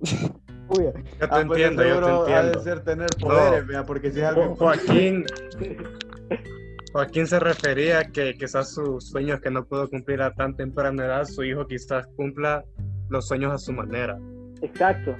Uy, 0.68 0.84
Yo 0.84 0.92
te 0.92 1.00
Ah, 1.20 1.28
pues 1.30 1.42
entiendo, 1.42 1.82
yo 1.84 2.24
te 2.24 2.32
ha 2.34 2.42
de 2.42 2.48
entiendo. 2.48 2.60
ser 2.62 2.80
tener 2.84 3.08
No. 3.20 3.26
poderes, 3.28 3.66
vea, 3.66 3.84
porque 3.84 4.10
si 4.12 4.20
es 4.20 4.24
algo... 4.26 4.48
Jo- 4.50 4.54
Joaquín, 4.56 5.24
Joaquín 6.92 7.26
se 7.26 7.38
refería 7.40 7.98
a 8.00 8.04
que 8.04 8.34
quizás 8.34 8.72
sus 8.72 9.08
sueños 9.10 9.40
que 9.40 9.50
no 9.50 9.64
pudo 9.64 9.88
cumplir 9.90 10.22
a 10.22 10.32
tan 10.32 10.56
temprana 10.56 11.04
edad, 11.04 11.24
su 11.24 11.42
hijo 11.42 11.66
quizás 11.66 12.06
cumpla 12.16 12.64
los 13.08 13.26
sueños 13.26 13.52
a 13.52 13.58
su 13.58 13.72
manera. 13.72 14.16
Exacto. 14.64 15.14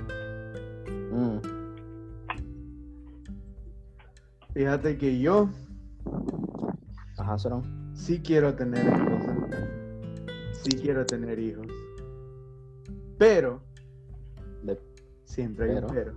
mm, 1.13 1.39
Fíjate 4.55 4.97
que 4.97 5.21
yo 5.21 5.51
Ajá, 7.19 7.37
sí 7.93 8.21
quiero 8.21 8.55
tener 8.55 8.85
hijos. 8.87 9.23
Sí 10.63 10.71
quiero 10.81 11.05
tener 11.07 11.39
hijos. 11.39 11.67
Pero, 13.19 13.63
De- 14.63 14.81
siempre 15.25 15.67
hay 15.71 15.77
un 15.77 15.87
pero. 15.87 15.95
pero. 15.95 16.15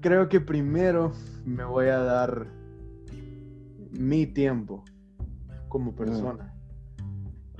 Creo 0.00 0.28
que 0.28 0.40
primero 0.40 1.12
me 1.44 1.64
voy 1.64 1.86
a 1.86 1.98
dar 1.98 2.46
mi 3.90 4.26
tiempo 4.26 4.84
como 5.68 5.94
persona. 5.94 6.53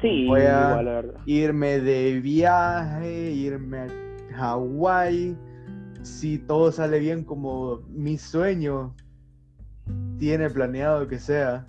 Sí, 0.04 0.26
Voy 0.26 0.42
a- 0.42 0.68
igual, 0.70 0.84
la 0.84 0.92
verdad. 0.92 1.20
irme 1.24 1.80
de 1.80 2.20
viaje, 2.20 3.30
irme 3.32 3.78
a 3.78 3.88
Hawái. 4.36 5.36
Si 6.02 6.38
todo 6.38 6.70
sale 6.70 6.98
bien 6.98 7.24
como 7.24 7.80
mi 7.88 8.18
sueño 8.18 8.94
tiene 10.18 10.50
planeado 10.50 11.08
que 11.08 11.18
sea. 11.18 11.64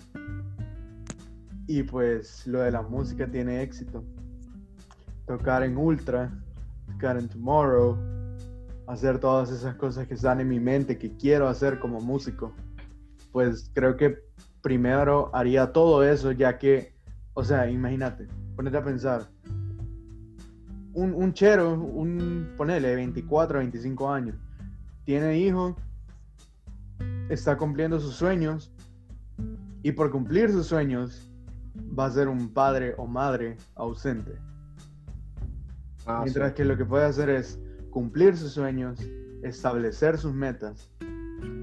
Y 1.68 1.84
pues 1.84 2.46
lo 2.46 2.60
de 2.60 2.72
la 2.72 2.82
música 2.82 3.26
tiene 3.28 3.62
éxito. 3.62 4.04
Tocar 5.26 5.64
en 5.64 5.78
Ultra, 5.78 6.32
tocar 6.88 7.18
en 7.18 7.28
Tomorrow, 7.30 7.98
hacer 8.88 9.18
todas 9.20 9.50
esas 9.52 9.76
cosas 9.76 10.08
que 10.08 10.14
están 10.14 10.42
en 10.42 10.50
mi 10.50 10.60
mente 10.60 10.98
que 10.98 11.16
quiero 11.16 11.48
hacer 11.48 11.80
como 11.80 12.02
músico. 12.02 12.54
Pues 13.32 13.72
creo 13.74 13.96
que 13.98 14.18
primero 14.62 15.32
haría 15.34 15.72
todo 15.72 16.04
eso 16.04 16.32
ya 16.32 16.58
que, 16.58 16.95
o 17.36 17.44
sea, 17.44 17.70
imagínate, 17.70 18.28
ponete 18.56 18.78
a 18.78 18.84
pensar, 18.84 19.28
un, 20.94 21.14
un 21.14 21.34
chero, 21.34 21.74
un, 21.74 22.54
ponele, 22.58 22.96
24, 22.96 23.60
25 23.60 24.10
años, 24.10 24.36
tiene 25.04 25.38
hijos, 25.38 25.76
está 27.30 27.58
cumpliendo 27.58 28.00
sus 28.00 28.16
sueños, 28.16 28.74
y 29.84 29.92
por 29.92 30.10
cumplir 30.10 30.50
sus 30.50 30.66
sueños, 30.66 31.30
va 31.98 32.06
a 32.06 32.12
ser 32.12 32.30
un 32.30 32.54
padre 32.54 32.96
o 32.98 33.06
madre 33.06 33.58
ausente. 33.76 34.32
Ah, 36.06 36.22
Mientras 36.24 36.50
sí. 36.50 36.56
que 36.56 36.66
lo 36.66 36.78
que 36.78 36.86
puede 36.86 37.06
hacer 37.06 37.30
es 37.30 37.60
cumplir 37.90 38.38
sus 38.38 38.54
sueños, 38.54 39.00
establecer 39.44 40.18
sus 40.18 40.34
metas, 40.34 40.90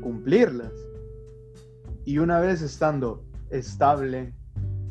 cumplirlas. 0.02 0.72
Y 2.04 2.18
una 2.18 2.40
vez 2.40 2.60
estando 2.60 3.24
estable, 3.50 4.34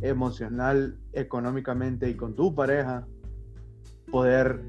emocional, 0.02 0.98
económicamente 1.14 2.10
y 2.10 2.16
con 2.16 2.36
tu 2.36 2.54
pareja, 2.54 3.08
poder 4.12 4.62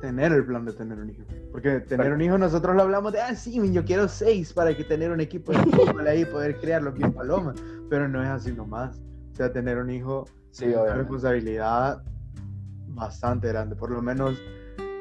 tener 0.00 0.32
el 0.32 0.44
plan 0.44 0.64
de 0.64 0.72
tener 0.72 0.98
un 0.98 1.10
hijo. 1.10 1.22
Porque 1.50 1.80
tener 1.80 2.12
un 2.12 2.20
hijo 2.20 2.36
nosotros 2.36 2.76
lo 2.76 2.82
hablamos 2.82 3.12
de, 3.12 3.20
ah, 3.20 3.34
sí, 3.34 3.58
yo 3.72 3.84
quiero 3.84 4.06
seis 4.08 4.52
para 4.52 4.76
que 4.76 4.84
tener 4.84 5.10
un 5.10 5.20
equipo 5.20 5.52
de 5.52 5.58
fútbol 5.58 6.06
ahí, 6.06 6.24
poder 6.24 6.58
criarlo 6.58 6.92
bien 6.92 7.12
paloma. 7.12 7.54
Pero 7.88 8.08
no 8.08 8.22
es 8.22 8.28
así 8.28 8.52
nomás. 8.52 9.00
O 9.32 9.36
sea, 9.36 9.52
tener 9.52 9.78
un 9.78 9.90
hijo 9.90 10.26
Sí, 10.50 10.66
una 10.66 10.74
obviamente. 10.82 10.98
responsabilidad 10.98 12.02
bastante 12.88 13.48
grande. 13.48 13.74
Por 13.76 13.90
lo 13.90 14.02
menos 14.02 14.38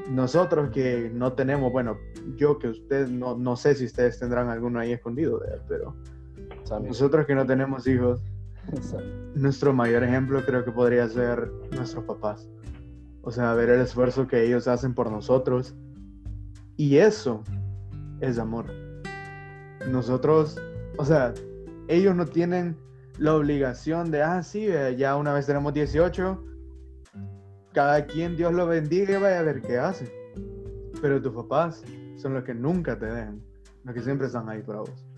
nosotros 0.09 0.69
que 0.71 1.11
no 1.13 1.33
tenemos, 1.33 1.71
bueno, 1.71 1.97
yo 2.37 2.57
que 2.57 2.69
usted, 2.69 3.07
no, 3.07 3.37
no 3.37 3.55
sé 3.55 3.75
si 3.75 3.85
ustedes 3.85 4.19
tendrán 4.19 4.49
alguno 4.49 4.79
ahí 4.79 4.91
escondido, 4.93 5.41
pero 5.67 5.95
nosotros 6.81 7.25
que 7.25 7.35
no 7.35 7.45
tenemos 7.45 7.85
hijos, 7.87 8.23
Nuestro 9.35 9.73
mayor 9.73 10.03
ejemplo 10.03 10.43
creo 10.45 10.63
que 10.63 10.71
podría 10.71 11.07
ser 11.07 11.51
nuestros 11.71 12.03
papás. 12.05 12.49
O 13.21 13.31
sea, 13.31 13.53
ver 13.53 13.69
el 13.69 13.81
esfuerzo 13.81 14.27
que 14.27 14.45
ellos 14.45 14.67
hacen 14.67 14.93
por 14.93 15.11
nosotros. 15.11 15.75
Y 16.75 16.97
eso 16.97 17.43
es 18.19 18.39
amor. 18.39 18.65
Nosotros, 19.89 20.59
o 20.97 21.05
sea, 21.05 21.33
ellos 21.87 22.15
no 22.15 22.25
tienen 22.25 22.77
la 23.17 23.35
obligación 23.35 24.11
de, 24.11 24.23
ah, 24.23 24.41
sí, 24.43 24.67
eh, 24.67 24.95
ya 24.97 25.15
una 25.15 25.33
vez 25.33 25.45
tenemos 25.45 25.73
18, 25.73 26.43
cada 27.73 28.05
quien 28.05 28.35
Dios 28.35 28.53
lo 28.53 28.67
bendiga 28.67 29.17
y 29.17 29.21
vaya 29.21 29.39
a 29.39 29.43
ver 29.43 29.61
qué 29.61 29.77
hace. 29.77 30.11
Pero 31.01 31.21
tus 31.21 31.33
papás 31.33 31.83
son 32.15 32.33
los 32.33 32.43
que 32.43 32.53
nunca 32.53 32.97
te 32.97 33.05
dejan, 33.05 33.41
los 33.83 33.93
que 33.93 34.01
siempre 34.01 34.27
están 34.27 34.49
ahí 34.49 34.61
para 34.61 34.79
vos. 34.79 35.12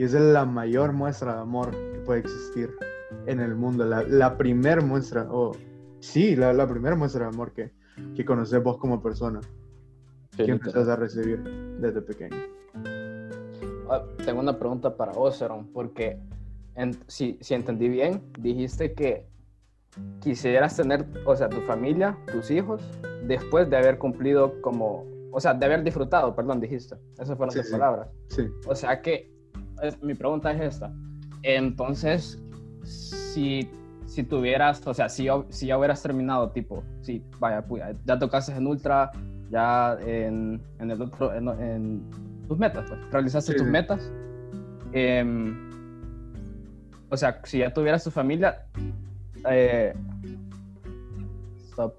Y 0.00 0.04
es 0.04 0.14
la 0.14 0.46
mayor 0.46 0.94
muestra 0.94 1.34
de 1.34 1.40
amor 1.42 1.72
que 1.72 1.98
puede 2.06 2.20
existir 2.20 2.70
en 3.26 3.38
el 3.38 3.54
mundo. 3.54 3.84
La, 3.84 4.02
la 4.02 4.38
primer 4.38 4.80
muestra, 4.82 5.26
o 5.30 5.52
sí, 5.98 6.34
la, 6.36 6.54
la 6.54 6.66
primera 6.66 6.96
muestra 6.96 7.24
de 7.28 7.34
amor 7.34 7.52
que, 7.52 7.70
que 8.16 8.24
conoces 8.24 8.62
vos 8.62 8.78
como 8.78 9.02
persona, 9.02 9.42
Sí, 10.34 10.46
que 10.46 10.52
empezás 10.52 10.88
a 10.88 10.96
recibir 10.96 11.42
desde 11.80 12.00
pequeño. 12.00 12.34
Ah, 13.90 14.02
Tengo 14.24 14.40
una 14.40 14.58
pregunta 14.58 14.96
para 14.96 15.12
vos, 15.12 15.42
Aaron, 15.42 15.66
porque 15.66 16.18
en- 16.76 16.96
si, 17.06 17.36
si 17.42 17.52
entendí 17.52 17.90
bien, 17.90 18.22
dijiste 18.38 18.94
que 18.94 19.26
quisieras 20.20 20.76
tener, 20.78 21.04
o 21.26 21.36
sea, 21.36 21.50
tu 21.50 21.60
familia, 21.60 22.16
tus 22.32 22.50
hijos, 22.50 22.80
después 23.26 23.68
de 23.68 23.76
haber 23.76 23.98
cumplido 23.98 24.62
como, 24.62 25.04
o 25.30 25.40
sea, 25.40 25.52
de 25.52 25.66
haber 25.66 25.82
disfrutado, 25.84 26.34
perdón, 26.34 26.58
dijiste. 26.58 26.96
Esas 27.18 27.36
fueron 27.36 27.50
Sí, 27.52 27.58
tus 27.58 27.66
sí. 27.66 27.72
palabras. 27.72 28.08
Sí. 28.28 28.48
O 28.66 28.74
sea 28.74 29.02
que, 29.02 29.30
es- 29.82 30.02
mi 30.02 30.14
pregunta 30.14 30.52
es 30.52 30.60
esta. 30.74 30.92
Entonces, 31.42 32.42
si, 32.82 33.68
si 34.06 34.22
tuvieras, 34.24 34.86
o 34.86 34.94
sea, 34.94 35.08
si, 35.08 35.24
ya- 35.24 35.44
si 35.48 35.66
ya 35.66 35.78
hubieras 35.78 36.02
terminado, 36.02 36.50
tipo, 36.50 36.82
sí, 37.02 37.22
vaya, 37.38 37.64
ya 38.04 38.18
tocaste 38.18 38.52
en 38.52 38.66
Ultra, 38.66 39.10
ya 39.50 39.96
en, 40.06 40.60
en 40.78 40.90
el 40.90 41.02
otro, 41.02 41.32
en, 41.34 41.48
en 41.48 42.02
tus 42.48 42.58
metas, 42.58 42.84
pues, 42.88 43.00
realizaste 43.10 43.52
Sí, 43.52 43.58
tus 43.58 43.66
sí. 43.66 43.72
metas. 43.72 44.12
em, 44.92 45.56
o 47.10 47.16
sea, 47.16 47.40
si 47.44 47.58
ya 47.58 47.72
tuvieras 47.72 48.02
tu 48.04 48.10
familia, 48.10 48.64
eh, 49.48 49.94
stop. 51.70 51.94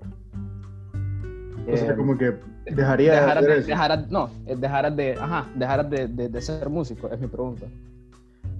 O 1.71 1.77
sea, 1.77 1.91
Em, 1.91 1.97
como 1.97 2.17
que 2.17 2.37
dejaría 2.65 3.13
de 3.13 3.19
dejaras 3.21 3.45
de, 3.45 3.57
eso. 3.57 3.67
dejaras- 3.67 4.09
no, 4.09 4.29
eh, 4.45 4.55
dejaras 4.55 4.95
de, 4.95 5.13
ajá, 5.19 5.47
dejaras 5.55 5.89
de, 5.89 6.07
de, 6.07 6.29
de 6.29 6.41
ser 6.41 6.69
músico, 6.69 7.09
es 7.09 7.19
mi 7.19 7.27
pregunta. 7.27 7.65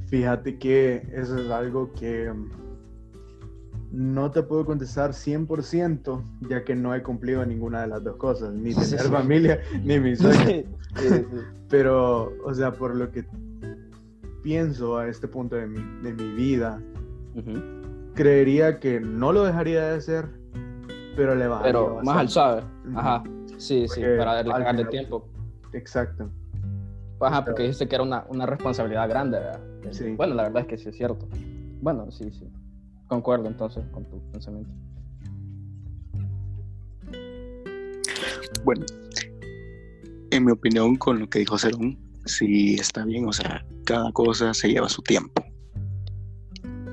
Fíjate 0.08 0.58
que 0.58 1.08
eso 1.14 1.38
es 1.38 1.49
algo 1.49 1.91
que 1.93 2.32
no 3.91 4.32
te 4.32 4.41
puedo 4.43 4.66
contestar 4.66 5.12
100%, 5.12 6.22
ya 6.49 6.64
que 6.64 6.76
no 6.76 6.95
he 6.95 7.04
cumplido 7.04 7.45
ninguna 7.45 7.82
de 7.82 7.88
las 7.88 8.04
dos 8.04 8.16
cosas, 8.18 8.54
ni 8.54 8.74
Sí, 8.74 8.89
tener 8.89 9.06
sí. 9.06 9.12
familia, 9.12 9.60
ni 9.84 9.99
mi 9.99 10.16
sueño. 10.16 10.38
Sí, 10.45 10.66
sí, 10.95 11.08
sí. 11.10 11.24
Pero, 11.70 12.32
o 12.45 12.54
sea, 12.54 12.72
por 12.74 12.95
lo 12.95 13.12
que 13.12 13.26
pienso 14.43 14.97
a 14.97 15.08
este 15.08 15.28
punto 15.28 15.56
de 15.56 15.68
mi, 15.68 15.82
de 16.04 16.14
mi 16.14 16.34
vida, 16.36 16.82
Ujú. 17.36 17.62
creería 18.14 18.80
que 18.80 18.99
no 18.99 19.32
lo 19.32 19.43
dejaría 19.43 19.84
de 19.89 19.97
hacer, 19.97 20.26
pero 21.16 21.36
le 21.36 21.47
bajaría 21.47 21.72
Pero 21.74 21.89
más 21.95 21.99
al 21.99 22.04
bastante. 22.26 22.32
suave. 22.32 22.62
Ujú. 22.89 22.99
Ajá. 22.99 23.24
Sí, 23.62 23.88
sí, 23.88 24.01
para 24.18 24.39
al 24.39 24.51
alejarle 24.51 24.86
final- 24.86 24.89
tiempo. 24.89 25.28
Exacto. 25.74 26.30
Ajá, 27.20 27.45
porque 27.45 27.62
dijiste 27.64 27.88
que 27.88 27.93
era 27.95 28.03
una, 28.03 28.26
una 28.30 28.47
responsabilidad 28.47 29.07
grande, 29.07 29.38
¿verdad? 29.38 29.62
Sí. 29.91 30.16
Bueno, 30.16 30.34
la 30.34 30.43
verdad 30.43 30.64
es 30.64 30.68
que 30.68 30.78
sí 30.80 30.89
es 30.89 30.97
cierto. 30.97 31.28
Bueno, 31.80 32.09
sí, 32.09 32.32
sí. 32.32 32.47
Concuerdo 33.07 33.47
entonces 33.47 33.86
con 33.91 34.05
tu 34.05 34.20
pensamiento. 34.32 34.72
Bueno, 38.64 38.86
en 40.32 40.45
mi 40.45 40.51
opinión, 40.51 40.95
con 40.95 41.20
lo 41.20 41.30
que 41.30 41.39
dijo 41.39 41.57
Cerón, 41.59 41.99
sí 42.26 42.76
está 42.76 43.05
bien, 43.05 43.28
o 43.28 43.34
sea, 43.34 43.64
cada 43.86 44.12
cosa 44.12 44.53
se 44.55 44.70
lleva 44.70 44.89
su 44.89 45.01
tiempo. 45.03 45.43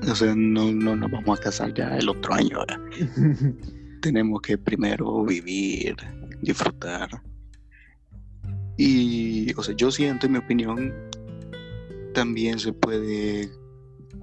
O 0.09 0.15
sea, 0.15 0.33
no, 0.35 0.71
no 0.71 0.95
nos 0.95 1.09
vamos 1.11 1.39
a 1.39 1.41
casar 1.41 1.73
ya 1.73 1.97
el 1.97 2.07
otro 2.09 2.33
año, 2.33 2.59
¿verdad? 2.59 2.79
tenemos 4.01 4.41
que 4.41 4.57
primero 4.57 5.23
vivir, 5.25 5.95
disfrutar. 6.41 7.09
Y, 8.77 9.53
o 9.55 9.63
sea, 9.63 9.75
yo 9.75 9.91
siento, 9.91 10.25
en 10.25 10.33
mi 10.33 10.37
opinión, 10.39 10.93
también 12.13 12.59
se 12.59 12.71
puede, 12.73 13.51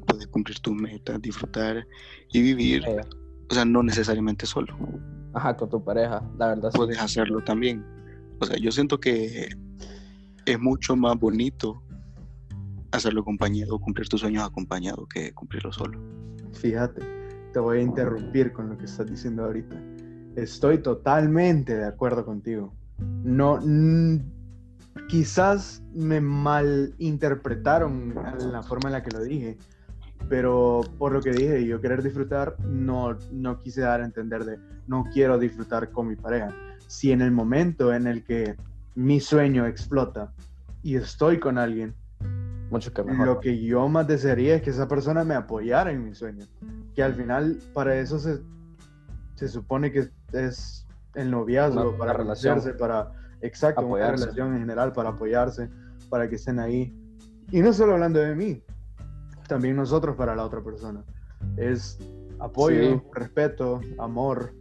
puedes 0.07 0.27
cumplir 0.29 0.59
tus 0.61 0.75
metas, 0.75 1.21
disfrutar 1.21 1.87
y 2.33 2.41
vivir, 2.41 2.85
o 3.51 3.55
sea, 3.55 3.65
no 3.65 3.83
necesariamente 3.83 4.47
solo. 4.47 4.75
ajá, 5.35 5.57
con 5.57 5.69
tu 5.69 5.83
pareja, 5.85 6.23
la 6.39 6.49
verdad 6.49 6.71
sí. 6.71 6.79
Puedes 6.79 6.99
hacerlo 6.99 7.43
también. 7.45 7.85
O 8.41 8.47
sea, 8.47 8.57
yo 8.57 8.73
siento 8.73 8.99
que 8.99 9.49
es 10.47 10.61
mucho 10.61 10.97
más 10.97 11.19
bonito 11.19 11.83
hacerlo 12.93 13.21
acompañado, 13.21 13.79
cumplir 13.79 14.09
tus 14.09 14.21
sueños 14.21 14.45
acompañado 14.45 15.07
que 15.07 15.33
cumplirlo 15.33 15.73
solo. 15.73 16.01
Fíjate, 16.53 17.03
te 17.53 17.59
voy 17.59 17.79
a 17.79 17.83
interrumpir 17.83 18.53
con 18.53 18.71
lo 18.71 18.79
que 18.79 18.85
estás 18.85 19.07
diciendo 19.07 19.45
ahorita. 19.45 19.77
Estoy 20.37 20.79
totalmente 20.79 21.77
de 21.77 21.87
acuerdo 21.87 22.25
contigo. 22.25 22.73
No, 23.25 23.59
quizás 25.09 25.83
me 25.95 26.21
malinterpretaron 26.21 28.15
la 28.51 28.63
forma 28.63 28.89
en 28.89 28.93
la 28.93 29.03
que 29.03 29.11
lo 29.11 29.23
dije, 29.23 29.57
pero 30.29 30.83
por 30.99 31.13
lo 31.13 31.21
que 31.21 31.31
dije, 31.33 31.67
yo 31.67 31.81
querer 31.81 32.03
disfrutar, 32.03 32.57
no, 32.61 33.17
no 33.33 33.61
quise 33.61 33.81
dar 33.81 34.01
a 34.01 34.05
entender 34.05 34.45
de 34.45 34.59
no 34.87 35.05
quiero 35.13 35.39
disfrutar 35.39 35.91
con 35.91 36.09
mi 36.09 36.17
pareja. 36.17 36.55
Si 36.87 37.13
en 37.13 37.23
el 37.23 37.31
momento 37.31 37.93
en 37.93 38.07
el 38.07 38.23
que 38.25 38.57
mi 38.95 39.21
sueño 39.21 39.67
explota 39.67 40.33
y 40.83 40.97
estoy 40.97 41.39
con 41.41 41.59
alguien, 41.59 41.95
Mucho 42.71 42.93
que 42.93 43.03
mejor. 43.03 43.27
lo 43.27 43.41
que 43.41 43.63
yo 43.63 43.89
más 43.89 44.07
desearía 44.09 44.57
es 44.57 44.63
que 44.63 44.71
esa 44.71 44.89
persona 44.89 45.25
me 45.25 45.35
apoyara 45.35 45.93
en 45.93 46.05
mi 46.05 46.15
sueño. 46.15 46.45
Que 46.95 47.03
al 47.03 47.15
final, 47.15 47.59
para 47.73 47.97
eso 47.99 48.19
se, 48.19 48.41
se 49.35 49.49
supone 49.49 49.93
que 49.93 50.09
es 50.37 50.87
el 51.15 51.31
noviazgo, 51.31 51.89
Una- 51.91 51.99
para 51.99 52.13
una 52.13 52.19
relación. 52.23 52.55
relacionarse, 52.57 52.79
para, 52.79 53.13
exacto, 53.41 53.81
una 53.81 53.89
Apoyarse. 53.89 54.25
relación 54.27 54.53
en 54.55 54.61
general, 54.61 54.93
para 54.93 55.11
apoyarse, 55.11 55.71
para 56.11 56.29
que 56.29 56.37
estén 56.37 56.59
ahí. 56.59 56.95
Y 57.51 57.61
no 57.61 57.73
solo 57.73 57.95
hablando 57.95 58.19
de 58.21 58.35
mí, 58.35 58.63
también 59.49 59.77
nosotros 59.77 60.17
para 60.17 60.35
la 60.37 60.45
otra 60.45 60.63
persona. 60.63 61.05
Es 61.57 61.99
apoyo, 62.39 62.97
Sí. 62.97 63.03
respeto, 63.15 63.81
amor. 63.99 64.53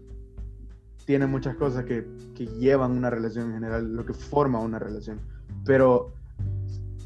Tiene 1.06 1.28
muchas 1.28 1.56
cosas 1.56 1.86
que, 1.86 2.08
que 2.36 2.48
llevan 2.48 2.92
una 2.92 3.10
relación 3.10 3.48
en 3.48 3.54
general, 3.56 3.94
lo 3.94 4.06
que 4.06 4.14
forma 4.14 4.60
una 4.60 4.80
relación. 4.80 5.20
Pero 5.66 6.14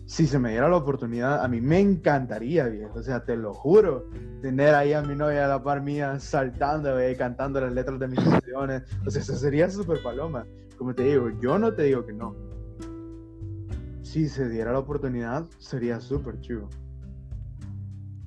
si 0.10 0.26
se 0.26 0.40
me 0.40 0.50
diera 0.50 0.68
la 0.68 0.78
oportunidad, 0.78 1.46
a 1.46 1.48
mí 1.48 1.62
me 1.62 1.80
encantaría, 1.80 2.66
viejo. 2.66 2.98
O 2.98 3.04
sea, 3.04 3.24
te 3.24 3.38
lo 3.38 3.54
juro, 3.54 4.08
tener 4.42 4.74
ahí 4.74 4.92
a 4.92 5.04
mi 5.04 5.16
novia 5.16 5.46
a 5.46 5.48
la 5.48 5.62
par 5.62 5.84
mía 5.84 6.20
saltando, 6.20 6.96
ve, 6.96 7.16
cantando 7.16 7.62
las 7.62 7.72
letras 7.72 8.00
de 8.00 8.08
mis 8.08 8.20
canciones. 8.20 8.82
O 9.06 9.12
sea, 9.12 9.22
eso 9.22 9.36
sería 9.36 9.70
súper 9.70 10.02
paloma. 10.02 10.48
Como 10.80 10.96
te 10.96 11.04
digo, 11.04 11.30
yo 11.40 11.60
no 11.60 11.76
te 11.76 11.84
digo 11.84 12.08
que 12.08 12.14
no. 12.14 12.36
Si 14.02 14.28
se 14.28 14.50
diera 14.50 14.72
la 14.72 14.80
oportunidad, 14.80 15.46
sería 15.60 16.00
súper 16.00 16.42
chido. 16.42 16.68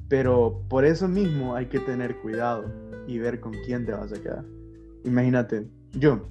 Pero 0.09 0.63
por 0.69 0.85
eso 0.85 1.09
mismo 1.09 1.57
hay 1.57 1.67
que 1.67 1.81
tener 1.81 2.17
cuidado 2.21 2.65
y 3.09 3.19
ver 3.19 3.41
con 3.41 3.55
quién 3.67 3.85
te 3.85 3.91
vas 3.91 4.13
a 4.13 4.23
quedar. 4.23 4.45
Imagínate, 5.03 5.69
yo, 5.95 6.29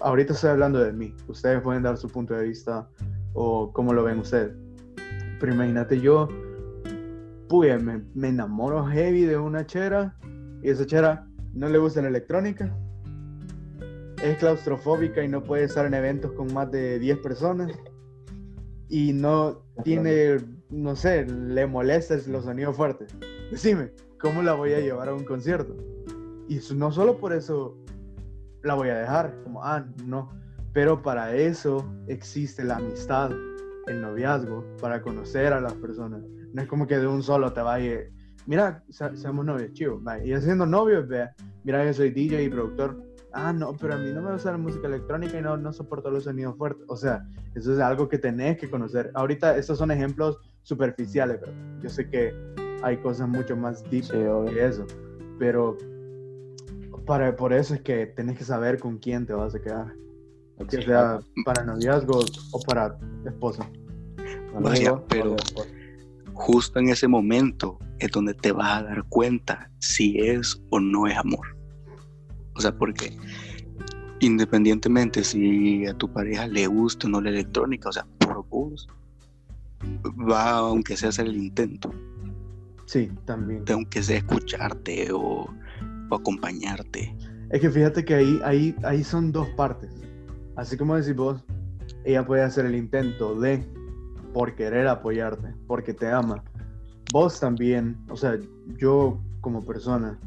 ahorita 0.00 0.32
estoy 0.32 0.48
hablando 0.48 0.78
de 0.78 0.94
mí. 0.94 1.14
Ustedes 1.28 1.60
pueden 1.60 1.82
dar 1.82 1.98
su 1.98 2.08
punto 2.08 2.32
de 2.32 2.44
vista 2.44 2.88
o 3.34 3.70
cómo 3.74 3.92
lo 3.92 4.02
ven 4.02 4.20
ustedes. 4.20 4.65
Pero 5.40 5.52
imagínate 5.52 6.00
yo, 6.00 6.28
pues 7.48 7.82
me, 7.82 8.02
me 8.14 8.28
enamoro 8.28 8.84
heavy 8.86 9.22
de 9.22 9.36
una 9.36 9.66
chera 9.66 10.16
y 10.62 10.70
esa 10.70 10.86
chera 10.86 11.26
no 11.54 11.68
le 11.68 11.78
gusta 11.78 12.02
la 12.02 12.08
electrónica, 12.08 12.74
es 14.22 14.38
claustrofóbica 14.38 15.22
y 15.22 15.28
no 15.28 15.42
puede 15.42 15.64
estar 15.64 15.86
en 15.86 15.94
eventos 15.94 16.32
con 16.32 16.52
más 16.52 16.70
de 16.70 16.98
10 16.98 17.18
personas 17.18 17.72
y 18.88 19.12
no 19.12 19.62
tiene, 19.84 20.38
no 20.70 20.96
sé, 20.96 21.26
le 21.26 21.66
molesta 21.66 22.16
los 22.28 22.44
sonidos 22.44 22.76
fuertes. 22.76 23.14
Decime, 23.50 23.92
¿cómo 24.20 24.42
la 24.42 24.54
voy 24.54 24.72
a 24.72 24.80
llevar 24.80 25.08
a 25.08 25.14
un 25.14 25.24
concierto? 25.24 25.76
Y 26.48 26.60
no 26.74 26.92
solo 26.92 27.18
por 27.18 27.32
eso 27.32 27.76
la 28.62 28.74
voy 28.74 28.88
a 28.88 28.98
dejar, 28.98 29.34
como, 29.44 29.62
ah, 29.62 29.86
no, 30.04 30.30
pero 30.72 31.02
para 31.02 31.34
eso 31.34 31.84
existe 32.06 32.64
la 32.64 32.76
amistad, 32.76 33.30
el 33.86 34.00
noviazgo, 34.00 34.64
para 34.80 35.00
conocer 35.02 35.52
a 35.52 35.60
las 35.60 35.74
personas. 35.74 36.22
No 36.52 36.62
es 36.62 36.68
como 36.68 36.86
que 36.86 36.98
de 36.98 37.06
un 37.06 37.22
solo 37.22 37.52
te 37.52 37.60
vaya, 37.60 38.00
mira, 38.46 38.82
se- 38.90 39.16
seamos 39.16 39.44
novios, 39.44 39.72
chivo, 39.72 40.00
y 40.24 40.32
haciendo 40.32 40.66
novios, 40.66 41.06
vea, 41.08 41.34
mira, 41.64 41.84
yo 41.84 41.92
soy 41.92 42.10
DJ 42.10 42.42
y 42.42 42.48
productor. 42.48 42.96
Ah, 43.32 43.52
no, 43.52 43.74
pero 43.78 43.94
a 43.94 43.98
mí 43.98 44.10
no 44.12 44.22
me 44.22 44.32
gusta 44.32 44.50
la 44.52 44.56
música 44.56 44.86
electrónica 44.86 45.38
y 45.38 45.42
no, 45.42 45.56
no 45.58 45.70
soporto 45.72 46.10
los 46.10 46.24
sonidos 46.24 46.56
fuertes. 46.56 46.86
O 46.88 46.96
sea, 46.96 47.22
eso 47.54 47.72
es 47.74 47.78
algo 47.80 48.08
que 48.08 48.16
tenés 48.18 48.56
que 48.56 48.70
conocer. 48.70 49.10
Ahorita 49.14 49.58
estos 49.58 49.76
son 49.76 49.90
ejemplos 49.90 50.38
superficiales, 50.62 51.38
pero 51.40 51.52
yo 51.82 51.90
sé 51.90 52.08
que 52.08 52.32
hay 52.82 52.96
cosas 52.96 53.28
mucho 53.28 53.54
más 53.54 53.82
deep 53.90 54.04
Sí, 54.04 54.12
que 54.12 54.64
eso. 54.66 54.86
Pero 55.38 55.76
para, 57.04 57.36
por 57.36 57.52
eso 57.52 57.74
es 57.74 57.82
que 57.82 58.06
tenés 58.06 58.38
que 58.38 58.44
saber 58.44 58.78
con 58.80 58.96
quién 58.98 59.26
te 59.26 59.34
vas 59.34 59.54
a 59.54 59.60
quedar. 59.60 59.92
Que 60.70 60.82
sea 60.82 61.18
para 61.44 61.64
noviazgo 61.64 62.24
o 62.52 62.60
para 62.60 62.98
esposa. 63.26 63.68
Vaya, 64.60 64.90
Amigo, 64.90 65.04
pero-. 65.08 65.36
Justo 66.32 66.78
en 66.78 66.88
ese 66.90 67.08
momento 67.08 67.78
es 67.98 68.10
donde 68.10 68.34
te 68.34 68.52
vas 68.52 68.78
a 68.78 68.82
dar 68.84 69.04
cuenta 69.04 69.70
si 69.78 70.18
es 70.18 70.60
o 70.70 70.80
no 70.80 71.06
es 71.06 71.16
amor. 71.16 71.56
O 72.54 72.60
sea, 72.60 72.76
porque 72.76 73.16
independientemente 74.20 75.24
si 75.24 75.86
a 75.86 75.94
tu 75.94 76.10
pareja 76.12 76.46
le 76.46 76.66
gusta 76.66 77.06
o 77.06 77.10
no 77.10 77.20
la 77.20 77.30
electrónica, 77.30 77.88
o 77.90 77.92
sea, 77.92 78.06
por 78.18 78.46
vos, 78.48 78.88
va 80.30 80.50
aunque 80.58 80.96
sea 80.96 81.10
hacer 81.10 81.26
el 81.26 81.36
intento, 81.36 81.90
Sí, 82.86 83.10
también. 83.24 83.64
aunque 83.70 84.02
sea 84.02 84.18
escucharte 84.18 85.12
o, 85.12 85.46
o 86.10 86.14
acompañarte. 86.14 87.14
Es 87.50 87.60
que 87.60 87.70
fíjate 87.70 88.04
que 88.04 88.14
ahí, 88.14 88.40
ahí, 88.44 88.74
ahí 88.84 89.04
son 89.04 89.32
dos 89.32 89.48
partes. 89.56 89.90
Así 90.56 90.76
como 90.76 90.96
decís 90.96 91.14
vos, 91.14 91.44
ella 92.04 92.26
puede 92.26 92.42
hacer 92.42 92.66
el 92.66 92.74
intento 92.74 93.38
de, 93.38 93.64
por 94.32 94.54
querer 94.54 94.88
apoyarte, 94.88 95.54
porque 95.66 95.94
te 95.94 96.10
ama. 96.10 96.42
Vos 97.12 97.38
también, 97.38 97.96
o 98.08 98.16
sea, 98.16 98.38
yo 98.78 99.20
como 99.40 99.64
persona, 99.64 100.18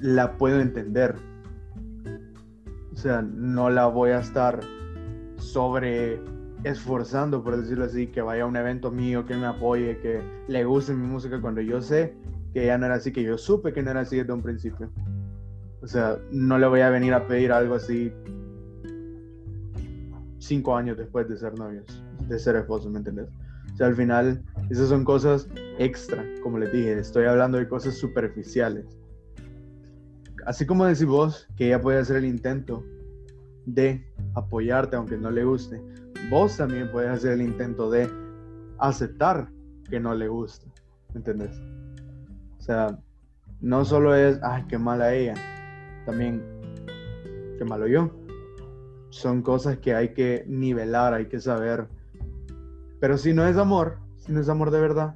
la 0.00 0.36
puedo 0.36 0.60
entender. 0.60 1.16
O 2.92 2.96
sea, 2.96 3.22
no 3.22 3.68
la 3.70 3.86
voy 3.86 4.10
a 4.10 4.20
estar 4.20 4.60
sobre 5.36 6.20
esforzando, 6.62 7.42
por 7.42 7.56
decirlo 7.56 7.84
así, 7.84 8.06
que 8.06 8.22
vaya 8.22 8.44
a 8.44 8.46
un 8.46 8.56
evento 8.56 8.90
mío, 8.90 9.26
que 9.26 9.36
me 9.36 9.46
apoye, 9.46 9.98
que 9.98 10.22
le 10.48 10.64
guste 10.64 10.94
mi 10.94 11.06
música 11.06 11.40
cuando 11.40 11.60
yo 11.60 11.80
sé 11.80 12.14
que 12.54 12.66
ya 12.66 12.78
no 12.78 12.86
era 12.86 12.94
así, 12.94 13.12
que 13.12 13.22
yo 13.22 13.36
supe 13.36 13.72
que 13.72 13.82
no 13.82 13.90
era 13.90 14.00
así 14.00 14.16
desde 14.16 14.32
un 14.32 14.40
principio. 14.40 14.88
O 15.84 15.86
sea, 15.86 16.18
no 16.30 16.56
le 16.56 16.66
voy 16.66 16.80
a 16.80 16.88
venir 16.88 17.12
a 17.12 17.26
pedir 17.28 17.52
algo 17.52 17.74
así 17.74 18.10
cinco 20.38 20.74
años 20.74 20.96
después 20.96 21.28
de 21.28 21.36
ser 21.36 21.58
novios, 21.58 21.84
de 22.26 22.38
ser 22.38 22.56
esposos, 22.56 22.90
¿me 22.90 22.98
entiendes? 22.98 23.28
O 23.74 23.76
sea, 23.76 23.88
al 23.88 23.94
final, 23.94 24.42
esas 24.70 24.88
son 24.88 25.04
cosas 25.04 25.46
extra, 25.78 26.24
como 26.42 26.58
les 26.58 26.72
dije, 26.72 26.98
estoy 26.98 27.26
hablando 27.26 27.58
de 27.58 27.68
cosas 27.68 27.98
superficiales. 27.98 28.86
Así 30.46 30.64
como 30.64 30.86
decís 30.86 31.04
vos, 31.04 31.46
que 31.54 31.66
ella 31.66 31.82
puede 31.82 31.98
hacer 31.98 32.16
el 32.16 32.24
intento 32.24 32.82
de 33.66 34.06
apoyarte 34.34 34.96
aunque 34.96 35.18
no 35.18 35.30
le 35.30 35.44
guste, 35.44 35.82
vos 36.30 36.56
también 36.56 36.90
puedes 36.90 37.10
hacer 37.10 37.32
el 37.32 37.42
intento 37.42 37.90
de 37.90 38.08
aceptar 38.78 39.50
que 39.90 40.00
no 40.00 40.14
le 40.14 40.28
gusta, 40.28 40.64
¿me 41.12 41.18
entiendes? 41.18 41.50
O 42.58 42.62
sea, 42.62 42.98
no 43.60 43.84
solo 43.84 44.14
es, 44.14 44.40
ay, 44.42 44.64
qué 44.66 44.78
mala 44.78 45.12
ella, 45.12 45.34
también, 46.04 46.42
qué 47.58 47.64
malo 47.64 47.86
yo. 47.86 48.10
Son 49.10 49.42
cosas 49.42 49.78
que 49.78 49.94
hay 49.94 50.12
que 50.12 50.44
nivelar, 50.48 51.14
hay 51.14 51.26
que 51.26 51.40
saber. 51.40 51.86
Pero 53.00 53.16
si 53.18 53.32
no 53.32 53.46
es 53.46 53.56
amor, 53.56 53.98
si 54.18 54.32
no 54.32 54.40
es 54.40 54.48
amor 54.48 54.70
de 54.70 54.80
verdad, 54.80 55.14